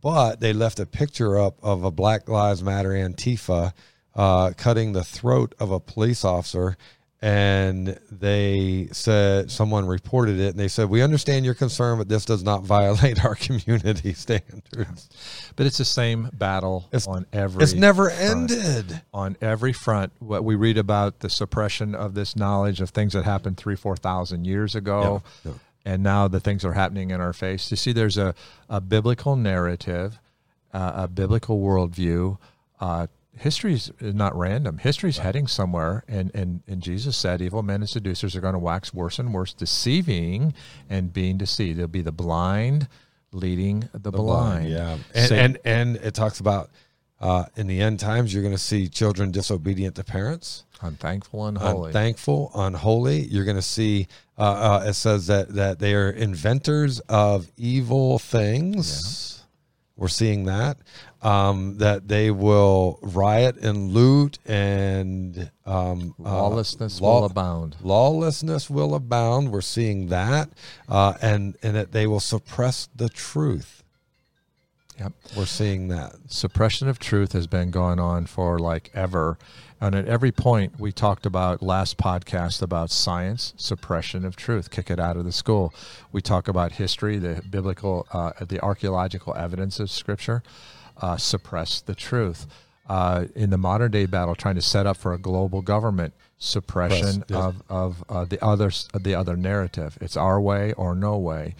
but 0.00 0.38
they 0.38 0.52
left 0.52 0.78
a 0.78 0.86
picture 0.86 1.36
up 1.38 1.58
of 1.64 1.82
a 1.82 1.90
Black 1.90 2.28
Lives 2.28 2.62
Matter 2.62 2.90
Antifa 2.90 3.72
uh, 4.16 4.52
cutting 4.56 4.92
the 4.92 5.04
throat 5.04 5.54
of 5.58 5.70
a 5.70 5.80
police 5.80 6.24
officer, 6.24 6.76
and 7.22 7.98
they 8.10 8.86
said 8.92 9.50
someone 9.50 9.86
reported 9.86 10.38
it 10.38 10.48
and 10.50 10.58
they 10.58 10.68
said 10.68 10.90
we 10.90 11.00
understand 11.00 11.42
your 11.42 11.54
concern 11.54 11.96
but 11.96 12.06
this 12.06 12.26
does 12.26 12.42
not 12.44 12.62
violate 12.76 13.24
our 13.24 13.34
community 13.34 14.12
standards 14.24 15.08
But 15.56 15.64
it's 15.64 15.78
the 15.78 15.86
same 15.86 16.28
battle 16.34 16.84
It's- 16.88 17.06
on 17.06 17.24
every. 17.32 17.62
it's 17.62 17.72
never 17.72 18.10
front. 18.10 18.50
ended 18.50 19.00
on 19.14 19.38
every 19.40 19.72
front. 19.72 20.12
What 20.18 20.44
we 20.44 20.54
read 20.54 20.76
about 20.76 21.20
the 21.20 21.30
suppression 21.30 21.94
of 21.94 22.12
this 22.12 22.36
knowledge 22.36 22.82
of 22.82 22.90
things 22.90 23.14
that 23.14 23.24
happened 23.24 23.56
three, 23.56 23.76
four 23.76 23.96
thousand 23.96 24.44
years 24.46 24.74
ago, 24.74 25.22
Yeah, 25.46 25.52
yeah. 25.52 25.58
and 25.92 26.02
now 26.02 26.28
the 26.28 26.40
things 26.40 26.62
are 26.62 26.74
happening 26.74 27.10
in 27.10 27.22
our 27.22 27.32
face. 27.32 27.70
You 27.70 27.78
see, 27.78 27.92
there's 27.92 28.18
a, 28.18 28.34
a 28.68 28.82
biblical 28.82 29.34
narrative, 29.36 30.18
uh, 30.74 30.92
a 30.94 31.08
biblical 31.08 31.58
worldview. 31.58 32.36
Uh, 32.80 33.06
History 33.36 33.74
is 33.74 33.90
not 34.00 34.36
random. 34.36 34.78
History's 34.78 35.18
heading 35.18 35.46
somewhere, 35.46 36.04
and, 36.08 36.30
and 36.34 36.62
and 36.66 36.82
Jesus 36.82 37.16
said, 37.16 37.42
"Evil 37.42 37.62
men 37.62 37.80
and 37.80 37.88
seducers 37.88 38.36
are 38.36 38.40
going 38.40 38.54
to 38.54 38.58
wax 38.58 38.94
worse 38.94 39.18
and 39.18 39.34
worse, 39.34 39.52
deceiving 39.52 40.54
and 40.88 41.12
being 41.12 41.36
deceived. 41.36 41.78
They'll 41.78 41.86
be 41.86 42.02
the 42.02 42.12
blind 42.12 42.88
leading 43.32 43.88
the, 43.92 44.10
blind." 44.12 44.68
yeah 44.68 44.98
and, 45.14 45.32
and 45.32 45.58
and 45.64 45.96
it 45.96 46.14
talks 46.14 46.40
about 46.40 46.70
uh, 47.20 47.44
in 47.56 47.66
the 47.66 47.80
end 47.80 48.00
times 48.00 48.32
you're 48.32 48.42
going 48.42 48.54
to 48.54 48.58
see 48.58 48.88
children 48.88 49.30
disobedient 49.30 49.96
to 49.96 50.04
parents 50.04 50.64
unthankful 50.84 51.46
and 51.46 51.58
holy. 51.58 51.88
unthankful, 51.88 52.50
unholy. 52.54 53.20
You're 53.22 53.44
going 53.44 53.56
to 53.56 53.62
see. 53.62 54.06
Uh, 54.38 54.42
uh, 54.42 54.84
it 54.88 54.94
says 54.94 55.26
that 55.28 55.54
that 55.54 55.78
they 55.78 55.94
are 55.94 56.10
inventors 56.10 57.00
of 57.00 57.50
evil 57.56 58.18
things. 58.18 59.42
We're 59.96 60.08
seeing 60.08 60.44
that. 60.44 60.78
Um, 61.24 61.78
that 61.78 62.06
they 62.06 62.30
will 62.30 62.98
riot 63.00 63.56
and 63.56 63.92
loot 63.92 64.38
and 64.44 65.50
um, 65.64 66.14
uh, 66.22 66.28
Lawlessness 66.36 67.00
law- 67.00 67.20
will 67.20 67.26
abound. 67.26 67.76
Lawlessness 67.82 68.68
will 68.68 68.94
abound. 68.94 69.50
We're 69.50 69.62
seeing 69.62 70.08
that, 70.08 70.50
uh, 70.86 71.14
and 71.22 71.56
and 71.62 71.74
that 71.76 71.92
they 71.92 72.06
will 72.06 72.20
suppress 72.20 72.90
the 72.94 73.08
truth. 73.08 73.82
Yep. 74.98 75.12
We're 75.36 75.46
seeing 75.46 75.88
that. 75.88 76.14
suppression 76.28 76.88
of 76.88 76.98
truth 76.98 77.32
has 77.32 77.46
been 77.46 77.70
going 77.70 77.98
on 77.98 78.26
for 78.26 78.58
like 78.58 78.90
ever. 78.94 79.38
And 79.80 79.94
at 79.94 80.06
every 80.06 80.30
point, 80.30 80.78
we 80.78 80.92
talked 80.92 81.26
about 81.26 81.62
last 81.62 81.98
podcast 81.98 82.62
about 82.62 82.90
science, 82.90 83.54
suppression 83.56 84.24
of 84.24 84.36
truth, 84.36 84.70
kick 84.70 84.90
it 84.90 85.00
out 85.00 85.16
of 85.16 85.24
the 85.24 85.32
school. 85.32 85.74
We 86.12 86.20
talk 86.22 86.48
about 86.48 86.72
history, 86.72 87.18
the 87.18 87.42
biblical, 87.50 88.06
uh, 88.12 88.32
the 88.46 88.60
archaeological 88.60 89.34
evidence 89.36 89.80
of 89.80 89.90
Scripture, 89.90 90.42
uh, 91.00 91.16
suppress 91.16 91.80
the 91.80 91.94
truth. 91.94 92.46
Uh, 92.86 93.24
in 93.34 93.48
the 93.48 93.56
modern 93.56 93.90
day 93.90 94.04
battle, 94.04 94.34
trying 94.34 94.56
to 94.56 94.60
set 94.60 94.86
up 94.86 94.98
for 94.98 95.14
a 95.14 95.18
global 95.18 95.62
government, 95.62 96.12
suppression 96.36 97.22
Press, 97.22 97.30
yes. 97.30 97.38
of 97.38 97.62
of 97.70 98.04
uh, 98.10 98.24
the 98.26 98.44
other 98.44 98.70
the 99.00 99.14
other 99.14 99.36
narrative. 99.36 99.96
It's 100.02 100.18
our 100.18 100.38
way 100.38 100.74
or 100.74 100.94
no 100.94 101.16
way 101.16 101.54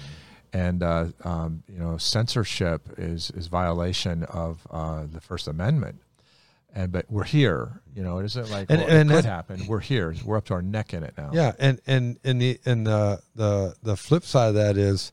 and 0.54 0.82
uh, 0.82 1.06
um, 1.24 1.62
you 1.68 1.78
know 1.78 1.98
censorship 1.98 2.88
is 2.96 3.30
is 3.32 3.48
violation 3.48 4.22
of 4.24 4.66
uh, 4.70 5.04
the 5.12 5.20
First 5.20 5.48
Amendment. 5.48 6.00
And 6.76 6.90
but 6.90 7.06
we're 7.08 7.24
here, 7.24 7.80
you 7.94 8.02
know. 8.02 8.18
It 8.18 8.24
isn't 8.24 8.50
like 8.50 8.68
And- 8.68 8.80
well, 8.80 8.90
and 8.90 9.10
it 9.10 9.14
could 9.14 9.24
happen. 9.24 9.66
We're 9.68 9.80
here. 9.80 10.14
We're 10.24 10.36
up 10.38 10.46
to 10.46 10.54
our 10.54 10.62
neck 10.62 10.92
in 10.92 11.04
it 11.04 11.14
now. 11.16 11.30
Yeah, 11.32 11.52
and 11.58 11.80
and 11.86 12.18
and 12.24 12.40
the 12.40 12.58
and 12.64 12.86
the 12.86 13.20
the 13.34 13.76
the 13.82 13.96
flip 13.96 14.24
side 14.24 14.48
of 14.48 14.54
that 14.54 14.76
is, 14.76 15.12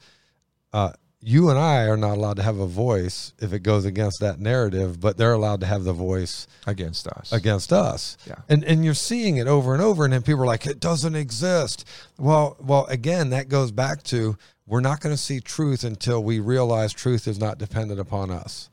uh, 0.74 0.94
you 1.24 1.50
and 1.50 1.60
I 1.60 1.86
are 1.86 1.98
not 1.98 2.18
allowed 2.18 2.38
to 2.38 2.44
have 2.44 2.58
a 2.58 2.66
voice 2.66 3.34
if 3.40 3.54
it 3.54 3.60
goes 3.60 3.86
against 3.86 4.20
that 4.22 4.40
narrative, 4.40 5.00
but 5.00 5.18
they're 5.18 5.34
allowed 5.34 5.60
to 5.60 5.68
have 5.68 5.84
the 5.84 5.94
voice 5.94 6.48
against 6.66 7.08
us. 7.08 7.32
against 7.32 7.72
us. 7.72 8.18
Yeah. 8.28 8.36
And 8.50 8.64
and 8.64 8.84
you're 8.84 8.94
seeing 8.96 9.38
it 9.38 9.48
over 9.48 9.74
and 9.74 9.84
over, 9.84 10.04
and 10.04 10.14
then 10.14 10.24
people 10.24 10.42
are 10.42 10.48
like, 10.48 10.66
it 10.66 10.80
doesn't 10.80 11.16
exist. 11.16 11.88
Well, 12.18 12.58
well, 12.60 12.86
again, 12.88 13.30
that 13.30 13.50
goes 13.50 13.72
back 13.72 14.04
to 14.04 14.38
we're 14.66 14.82
not 14.82 15.02
going 15.02 15.14
to 15.14 15.22
see 15.22 15.40
truth 15.40 15.84
until 15.84 16.24
we 16.24 16.40
realize 16.40 16.94
truth 16.94 17.28
is 17.28 17.40
not 17.40 17.58
dependent 17.58 18.00
upon 18.00 18.32
us. 18.32 18.70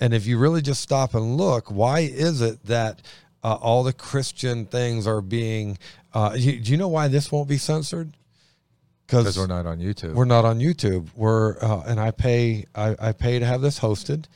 And 0.00 0.14
if 0.14 0.26
you 0.26 0.38
really 0.38 0.62
just 0.62 0.80
stop 0.80 1.14
and 1.14 1.36
look, 1.36 1.70
why 1.70 2.00
is 2.00 2.40
it 2.40 2.64
that 2.66 3.02
uh, 3.42 3.54
all 3.54 3.82
the 3.82 3.92
Christian 3.92 4.66
things 4.66 5.06
are 5.06 5.20
being? 5.20 5.78
Uh, 6.12 6.34
you, 6.36 6.58
do 6.60 6.70
you 6.70 6.76
know 6.76 6.88
why 6.88 7.08
this 7.08 7.30
won't 7.32 7.48
be 7.48 7.58
censored? 7.58 8.16
Because 9.08 9.38
we're 9.38 9.46
not 9.46 9.66
on 9.66 9.78
YouTube. 9.78 10.14
We're 10.14 10.24
not 10.24 10.44
on 10.44 10.58
YouTube. 10.60 11.08
We're 11.16 11.56
uh, 11.62 11.82
and 11.86 11.98
I 11.98 12.10
pay 12.10 12.66
I, 12.74 12.94
I 12.98 13.12
pay 13.12 13.38
to 13.38 13.46
have 13.46 13.60
this 13.60 13.80
hosted, 13.80 14.26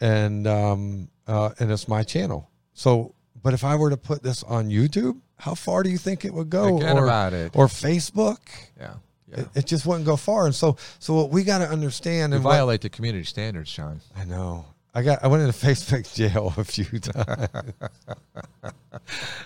and 0.00 0.46
um 0.46 1.08
uh, 1.26 1.50
and 1.58 1.70
it's 1.70 1.88
my 1.88 2.02
channel. 2.02 2.50
So, 2.74 3.14
but 3.42 3.54
if 3.54 3.64
I 3.64 3.76
were 3.76 3.90
to 3.90 3.96
put 3.96 4.22
this 4.22 4.42
on 4.42 4.68
YouTube, 4.70 5.20
how 5.36 5.54
far 5.54 5.82
do 5.82 5.90
you 5.90 5.98
think 5.98 6.24
it 6.24 6.32
would 6.32 6.48
go? 6.50 6.78
Forget 6.78 6.96
or, 6.96 7.04
about 7.04 7.32
it. 7.32 7.52
Or 7.54 7.66
Facebook? 7.66 8.38
yeah, 8.78 8.94
yeah. 9.30 9.40
It, 9.40 9.48
it 9.54 9.66
just 9.66 9.84
wouldn't 9.84 10.06
go 10.06 10.16
far. 10.16 10.46
And 10.46 10.54
so, 10.54 10.76
so 10.98 11.14
what 11.14 11.30
we 11.30 11.44
got 11.44 11.58
to 11.58 11.68
understand 11.68 12.32
You 12.32 12.36
and 12.36 12.44
what- 12.44 12.52
violate 12.52 12.80
the 12.80 12.88
community 12.88 13.24
standards, 13.24 13.68
Sean. 13.68 14.00
I 14.16 14.24
know. 14.24 14.64
I 14.98 15.02
got. 15.02 15.22
I 15.22 15.28
went 15.28 15.44
into 15.44 15.52
Facebook 15.66 16.12
jail 16.12 16.52
a 16.56 16.64
few 16.64 16.84
times. 16.98 17.72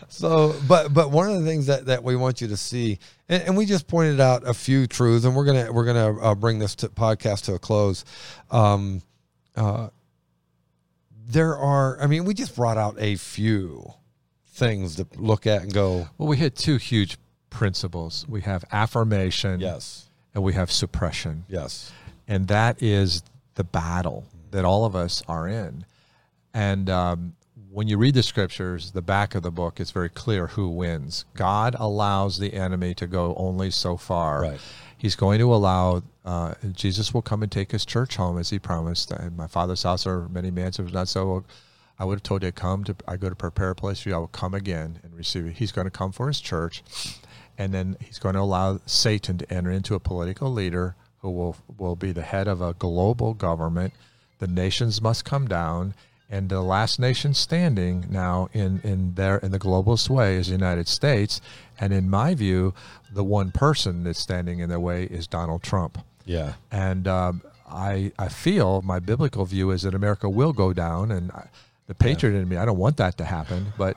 so, 0.08 0.54
but 0.66 0.94
but 0.94 1.10
one 1.10 1.28
of 1.30 1.38
the 1.40 1.46
things 1.46 1.66
that, 1.66 1.86
that 1.86 2.02
we 2.02 2.16
want 2.16 2.40
you 2.40 2.48
to 2.48 2.56
see, 2.56 2.98
and, 3.28 3.42
and 3.42 3.56
we 3.56 3.66
just 3.66 3.86
pointed 3.86 4.18
out 4.20 4.48
a 4.48 4.54
few 4.54 4.86
truths, 4.86 5.24
and 5.24 5.36
we're 5.36 5.44
gonna 5.44 5.70
we're 5.72 5.84
gonna 5.84 6.18
uh, 6.20 6.34
bring 6.34 6.58
this 6.58 6.74
to 6.76 6.88
podcast 6.88 7.44
to 7.44 7.54
a 7.54 7.58
close. 7.58 8.04
Um, 8.50 9.02
uh, 9.54 9.88
there 11.26 11.56
are. 11.56 12.00
I 12.00 12.06
mean, 12.06 12.24
we 12.24 12.34
just 12.34 12.56
brought 12.56 12.78
out 12.78 12.96
a 12.98 13.16
few 13.16 13.92
things 14.48 14.96
to 14.96 15.06
look 15.16 15.46
at 15.46 15.62
and 15.62 15.72
go. 15.72 16.08
Well, 16.18 16.28
we 16.28 16.36
hit 16.38 16.56
two 16.56 16.76
huge 16.76 17.18
principles. 17.50 18.24
We 18.26 18.40
have 18.42 18.64
affirmation, 18.72 19.60
Yes. 19.60 20.06
and 20.34 20.42
we 20.42 20.54
have 20.54 20.70
suppression. 20.72 21.44
Yes. 21.48 21.92
and 22.26 22.48
that 22.48 22.82
is 22.82 23.22
the 23.54 23.64
battle 23.64 24.24
that 24.52 24.64
all 24.64 24.84
of 24.84 24.94
us 24.94 25.22
are 25.28 25.48
in. 25.48 25.84
And 26.54 26.88
um, 26.88 27.34
when 27.70 27.88
you 27.88 27.98
read 27.98 28.14
the 28.14 28.22
scriptures, 28.22 28.92
the 28.92 29.02
back 29.02 29.34
of 29.34 29.42
the 29.42 29.50
book, 29.50 29.80
it's 29.80 29.90
very 29.90 30.08
clear 30.08 30.48
who 30.48 30.68
wins. 30.68 31.24
God 31.34 31.74
allows 31.78 32.38
the 32.38 32.54
enemy 32.54 32.94
to 32.94 33.06
go 33.06 33.34
only 33.36 33.70
so 33.70 33.96
far. 33.96 34.42
Right. 34.42 34.60
He's 34.96 35.16
going 35.16 35.40
to 35.40 35.52
allow 35.52 36.02
uh, 36.24 36.54
Jesus 36.72 37.12
will 37.12 37.22
come 37.22 37.42
and 37.42 37.50
take 37.50 37.72
his 37.72 37.84
church 37.84 38.16
home 38.16 38.38
as 38.38 38.50
he 38.50 38.58
promised. 38.58 39.10
In 39.10 39.36
my 39.36 39.48
father's 39.48 39.82
house 39.82 40.06
are 40.06 40.28
many 40.28 40.50
mansions. 40.50 40.92
Not 40.92 41.08
so. 41.08 41.44
I 41.98 42.04
would 42.04 42.16
have 42.16 42.22
told 42.22 42.42
you 42.42 42.48
to 42.48 42.52
come 42.52 42.84
to. 42.84 42.94
I 43.08 43.16
go 43.16 43.28
to 43.28 43.34
prepare 43.34 43.70
a 43.70 43.74
place 43.74 44.00
for 44.00 44.08
you. 44.08 44.14
I 44.14 44.18
will 44.18 44.28
come 44.28 44.54
again 44.54 45.00
and 45.02 45.14
receive 45.14 45.44
you. 45.44 45.50
He's 45.50 45.72
going 45.72 45.86
to 45.86 45.90
come 45.90 46.12
for 46.12 46.28
his 46.28 46.40
church, 46.40 46.82
and 47.58 47.74
then 47.74 47.96
he's 48.00 48.18
going 48.18 48.34
to 48.34 48.40
allow 48.40 48.80
Satan 48.86 49.38
to 49.38 49.52
enter 49.52 49.70
into 49.70 49.94
a 49.94 50.00
political 50.00 50.52
leader 50.52 50.94
who 51.18 51.30
will 51.30 51.56
will 51.78 51.96
be 51.96 52.12
the 52.12 52.22
head 52.22 52.46
of 52.48 52.60
a 52.60 52.74
global 52.74 53.34
government. 53.34 53.92
The 54.42 54.48
nations 54.48 55.00
must 55.00 55.24
come 55.24 55.46
down, 55.46 55.94
and 56.28 56.48
the 56.48 56.62
last 56.62 56.98
nation 56.98 57.32
standing 57.32 58.06
now 58.10 58.48
in 58.52 58.80
in 58.82 59.14
their 59.14 59.36
in 59.36 59.52
the 59.52 59.58
globalist 59.60 60.10
way 60.10 60.34
is 60.34 60.48
the 60.48 60.52
United 60.54 60.88
States. 60.88 61.40
And 61.78 61.92
in 61.92 62.10
my 62.10 62.34
view, 62.34 62.74
the 63.08 63.22
one 63.22 63.52
person 63.52 64.02
that's 64.02 64.18
standing 64.18 64.58
in 64.58 64.68
their 64.68 64.80
way 64.80 65.04
is 65.04 65.28
Donald 65.28 65.62
Trump. 65.62 65.98
Yeah. 66.24 66.54
And 66.72 67.06
um, 67.06 67.42
I 67.70 68.10
I 68.18 68.28
feel 68.28 68.82
my 68.82 68.98
biblical 68.98 69.44
view 69.44 69.70
is 69.70 69.82
that 69.82 69.94
America 69.94 70.28
will 70.28 70.52
go 70.52 70.72
down, 70.72 71.12
and 71.12 71.30
I, 71.30 71.46
the 71.86 71.94
patriot 71.94 72.36
in 72.36 72.48
me, 72.48 72.56
I 72.56 72.64
don't 72.64 72.78
want 72.78 72.96
that 72.96 73.16
to 73.18 73.24
happen, 73.24 73.72
but 73.78 73.96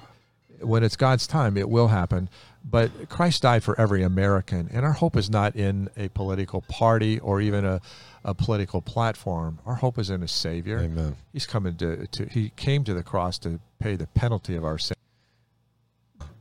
when 0.62 0.84
it's 0.84 0.96
God's 0.96 1.26
time, 1.26 1.58
it 1.58 1.70
will 1.70 1.88
happen. 1.88 2.30
But 2.64 3.10
Christ 3.10 3.42
died 3.42 3.64
for 3.64 3.80
every 3.80 4.04
American, 4.04 4.70
and 4.72 4.86
our 4.86 4.94
hope 4.94 5.16
is 5.16 5.30
not 5.30 5.56
in 5.56 5.90
a 5.98 6.10
political 6.10 6.62
party 6.62 7.20
or 7.20 7.42
even 7.42 7.66
a, 7.66 7.82
a 8.26 8.34
political 8.34 8.82
platform. 8.82 9.60
Our 9.66 9.76
hope 9.76 9.98
is 10.00 10.10
in 10.10 10.22
a 10.24 10.28
Savior. 10.28 10.80
Amen. 10.80 11.16
He's 11.32 11.46
coming 11.46 11.76
to, 11.78 12.08
to 12.08 12.26
he 12.26 12.50
came 12.58 12.84
to 12.84 12.94
the 12.94 13.04
cross 13.04 13.38
to 13.40 13.60
pay 13.80 13.96
the 13.96 14.08
penalty 14.08 14.56
of 14.56 14.66
our 14.66 14.78
sin. 14.80 14.96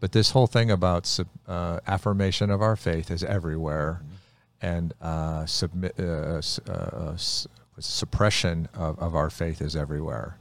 But 0.00 0.12
this 0.12 0.30
whole 0.30 0.46
thing 0.46 0.70
about 0.70 1.06
sub, 1.06 1.28
uh, 1.46 1.80
affirmation 1.86 2.50
of 2.50 2.60
our 2.62 2.74
faith 2.76 3.10
is 3.10 3.22
everywhere, 3.22 4.00
and 4.62 4.92
uh, 5.00 5.46
submit 5.46 5.94
uh, 6.00 6.40
uh, 6.68 7.16
suppression 7.78 8.68
of, 8.74 8.98
of 8.98 9.14
our 9.14 9.30
faith 9.30 9.60
is 9.60 9.76
everywhere, 9.76 10.38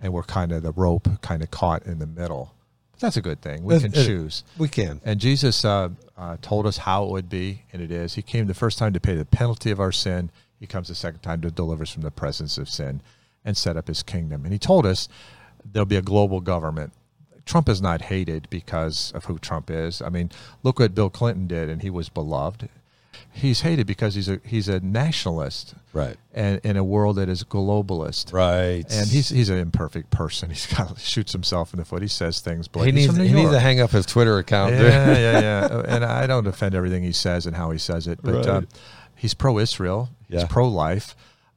and 0.00 0.12
we're 0.12 0.22
kind 0.22 0.52
of 0.52 0.62
the 0.62 0.72
rope 0.72 1.08
kind 1.22 1.42
of 1.42 1.50
caught 1.50 1.86
in 1.86 1.98
the 1.98 2.06
middle. 2.06 2.54
But 2.92 3.00
that's 3.00 3.16
a 3.16 3.22
good 3.22 3.40
thing. 3.40 3.64
We 3.64 3.74
It- 3.76 3.82
can 3.82 3.92
it- 3.94 4.06
choose. 4.06 4.44
We 4.58 4.68
can. 4.68 5.00
And 5.04 5.20
Jesus 5.20 5.64
uh, 5.64 5.90
uh, 6.16 6.36
told 6.42 6.66
us 6.66 6.78
how 6.78 7.04
it 7.04 7.10
would 7.10 7.28
be, 7.28 7.62
and 7.72 7.80
it 7.82 7.90
is. 7.90 8.14
He 8.14 8.22
came 8.22 8.46
the 8.46 8.54
first 8.54 8.78
time 8.78 8.92
to 8.92 9.00
pay 9.00 9.16
the 9.16 9.24
penalty 9.24 9.70
of 9.70 9.80
our 9.80 9.92
sin. 9.92 10.30
He 10.60 10.66
comes 10.66 10.90
a 10.90 10.94
second 10.94 11.20
time 11.20 11.40
to 11.42 11.50
deliver 11.50 11.82
us 11.82 11.90
from 11.90 12.02
the 12.02 12.10
presence 12.10 12.58
of 12.58 12.68
sin 12.68 13.00
and 13.44 13.56
set 13.56 13.76
up 13.76 13.88
his 13.88 14.02
kingdom. 14.02 14.44
And 14.44 14.52
he 14.52 14.58
told 14.58 14.84
us 14.86 15.08
there'll 15.64 15.86
be 15.86 15.96
a 15.96 16.02
global 16.02 16.40
government. 16.40 16.92
Trump 17.46 17.68
is 17.68 17.80
not 17.80 18.02
hated 18.02 18.48
because 18.50 19.10
of 19.14 19.24
who 19.26 19.38
Trump 19.38 19.70
is. 19.70 20.02
I 20.02 20.08
mean, 20.10 20.30
look 20.62 20.78
what 20.80 20.94
Bill 20.94 21.08
Clinton 21.10 21.46
did, 21.46 21.68
and 21.70 21.80
he 21.80 21.88
was 21.90 22.08
beloved. 22.10 22.68
he's 23.32 23.62
hated 23.62 23.86
because 23.86 24.14
he's 24.14 24.28
a 24.28 24.38
he's 24.44 24.68
a 24.68 24.80
nationalist, 24.80 25.74
Right. 25.92 26.16
and 26.34 26.60
in 26.62 26.76
a 26.76 26.84
world 26.84 27.16
that 27.16 27.28
is 27.28 27.42
globalist. 27.44 28.32
Right. 28.32 28.84
And 28.90 29.08
he's 29.08 29.28
he's 29.30 29.48
an 29.48 29.58
imperfect 29.58 30.10
person. 30.10 30.50
He's 30.54 30.66
got 30.66 30.98
shoots 30.98 31.32
himself 31.32 31.72
in 31.72 31.78
the 31.78 31.84
foot. 31.84 32.02
He 32.02 32.08
says 32.08 32.40
things. 32.40 32.68
he 32.74 32.92
needs 32.92 33.16
he 33.16 33.32
needs 33.32 33.50
to 33.50 33.60
hang 33.60 33.80
up 33.80 33.90
his 33.90 34.04
Twitter 34.06 34.38
account. 34.38 34.74
Yeah, 34.74 35.16
yeah, 35.18 35.40
yeah. 35.40 35.82
and 35.88 36.04
I 36.04 36.26
don't 36.26 36.44
defend 36.44 36.74
everything 36.74 37.02
he 37.02 37.12
says 37.12 37.46
and 37.46 37.56
how 37.56 37.70
he 37.70 37.78
says 37.78 38.06
it, 38.06 38.20
but 38.22 38.34
Right. 38.34 38.46
uh, 38.46 38.60
he's 39.18 39.34
pro-Israel. 39.34 40.08
He's 40.28 40.40
Yeah. 40.42 40.46
pro-life. 40.48 41.14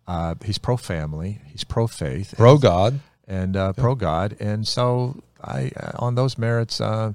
Uh, 0.08 0.36
he's 0.44 0.58
pro-family. 0.58 1.42
He's 1.46 1.64
pro-faith. 1.64 2.34
Pro 2.38 2.58
God. 2.58 3.00
and 3.28 3.56
uh, 3.56 3.72
pro 3.74 3.96
God, 3.96 4.36
and 4.42 4.68
so 4.68 5.22
I 5.42 5.72
uh, 5.78 5.92
on 6.00 6.16
those 6.16 6.38
merits. 6.38 6.82
Uh, 6.82 7.14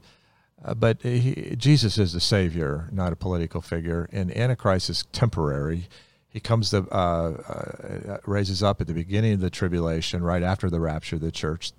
uh, 0.65 0.73
but 0.75 1.03
he, 1.03 1.55
Jesus 1.59 1.99
is 1.99 2.13
the 2.15 2.21
Savior, 2.21 2.89
not 2.91 3.13
a 3.13 3.17
political 3.17 3.61
figure, 3.61 4.09
and 4.13 4.35
Antichrist 4.35 4.89
is 4.89 5.05
temporary. 5.13 5.89
He 6.29 6.41
comes 6.41 6.71
to 6.71 6.87
uh, 6.91 6.97
uh, 6.97 8.19
raises 8.27 8.63
up 8.63 8.81
at 8.81 8.87
the 8.87 8.95
beginning 8.95 9.35
of 9.35 9.41
the 9.41 9.51
tribulation, 9.51 10.23
right 10.23 10.43
after 10.43 10.71
the 10.71 10.81
rapture 10.81 11.17
of 11.17 11.23
the 11.23 11.31
church. 11.33 11.73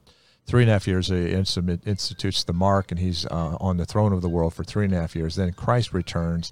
Three 0.46 0.62
and 0.64 0.70
a 0.70 0.74
half 0.74 0.88
years, 0.88 1.08
he 1.10 1.32
institutes 1.34 2.44
the 2.44 2.54
mark, 2.54 2.92
and 2.92 3.00
he's 3.00 3.26
uh, 3.26 3.58
on 3.60 3.78
the 3.78 3.86
throne 3.86 4.14
of 4.14 4.22
the 4.22 4.30
world 4.30 4.54
for 4.54 4.64
three 4.64 4.86
and 4.86 4.94
a 4.94 4.98
half 5.02 5.16
years. 5.16 5.36
Then 5.36 5.52
Christ 5.52 5.94
returns, 5.94 6.52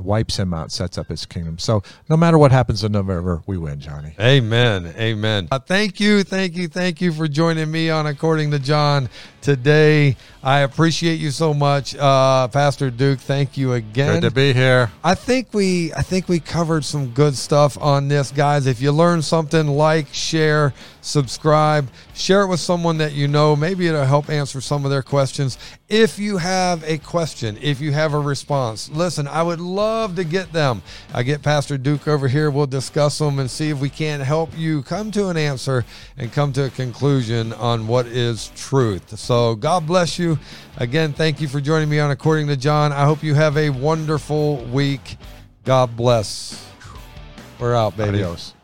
wipes 0.00 0.38
him 0.38 0.54
out, 0.54 0.72
sets 0.72 0.98
up 0.98 1.08
his 1.08 1.26
kingdom. 1.26 1.58
So 1.58 1.82
no 2.08 2.16
matter 2.16 2.38
what 2.38 2.52
happens 2.52 2.84
in 2.84 2.92
November, 2.92 3.42
we 3.46 3.58
win, 3.58 3.80
Johnny. 3.80 4.14
Amen. 4.20 4.94
Amen. 4.96 5.48
Uh, 5.50 5.58
thank 5.58 6.00
you. 6.00 6.22
Thank 6.22 6.56
you. 6.56 6.68
Thank 6.68 7.00
you 7.00 7.12
for 7.12 7.28
joining 7.28 7.70
me 7.70 7.90
on 7.90 8.06
According 8.06 8.50
to 8.52 8.58
John 8.58 9.08
today. 9.40 10.16
I 10.42 10.60
appreciate 10.60 11.20
you 11.20 11.30
so 11.30 11.54
much. 11.54 11.94
Uh, 11.96 12.48
Pastor 12.48 12.90
Duke, 12.90 13.20
thank 13.20 13.56
you 13.56 13.74
again. 13.74 14.20
Good 14.20 14.28
to 14.28 14.34
be 14.34 14.52
here. 14.52 14.90
I 15.04 15.14
think 15.14 15.52
we 15.54 15.92
I 15.94 16.02
think 16.02 16.28
we 16.28 16.40
covered 16.40 16.84
some 16.84 17.10
good 17.10 17.36
stuff 17.36 17.76
on 17.80 18.08
this, 18.08 18.30
guys. 18.30 18.66
If 18.66 18.80
you 18.80 18.92
learned 18.92 19.24
something, 19.24 19.66
like, 19.66 20.12
share, 20.12 20.72
subscribe, 21.00 21.88
share 22.16 22.42
it 22.42 22.46
with 22.48 22.60
someone 22.60 22.98
that 22.98 23.12
you 23.12 23.28
know. 23.28 23.54
Maybe 23.54 23.86
it'll 23.86 24.04
help 24.04 24.30
answer 24.30 24.60
some 24.60 24.84
of 24.84 24.90
their 24.90 25.02
questions. 25.02 25.58
If 25.88 26.18
you 26.18 26.38
have 26.38 26.82
a 26.84 26.98
question, 26.98 27.58
if 27.60 27.80
you 27.80 27.92
have 27.92 28.14
a 28.14 28.18
response, 28.18 28.88
listen, 28.88 29.28
I 29.28 29.42
would 29.42 29.60
love 29.60 30.16
to 30.16 30.24
get 30.24 30.52
them. 30.52 30.82
I 31.12 31.22
get 31.22 31.42
Pastor 31.42 31.78
Duke 31.78 32.08
over 32.08 32.26
here. 32.26 32.50
We'll 32.50 32.66
discuss 32.66 33.18
them 33.18 33.38
and 33.38 33.50
see 33.50 33.70
if 33.70 33.78
we 33.78 33.90
can't 33.90 34.22
help 34.22 34.56
you 34.56 34.82
come 34.82 35.10
to 35.12 35.28
an 35.28 35.36
answer 35.36 35.84
and 36.16 36.32
come 36.32 36.52
to 36.54 36.64
a 36.64 36.70
conclusion 36.70 37.52
on 37.52 37.86
what 37.86 38.06
is 38.06 38.50
truth. 38.56 39.18
So 39.18 39.54
God 39.54 39.86
bless 39.86 40.18
you. 40.18 40.38
Again, 40.78 41.12
thank 41.12 41.40
you 41.40 41.48
for 41.48 41.60
joining 41.60 41.88
me 41.88 42.00
on 42.00 42.10
According 42.10 42.48
to 42.48 42.56
John. 42.56 42.92
I 42.92 43.04
hope 43.04 43.22
you 43.22 43.34
have 43.34 43.56
a 43.56 43.70
wonderful 43.70 44.64
week. 44.64 45.18
God 45.64 45.96
bless. 45.96 46.66
We're 47.58 47.74
out, 47.74 47.96
baby. 47.96 48.22
Adios. 48.22 48.55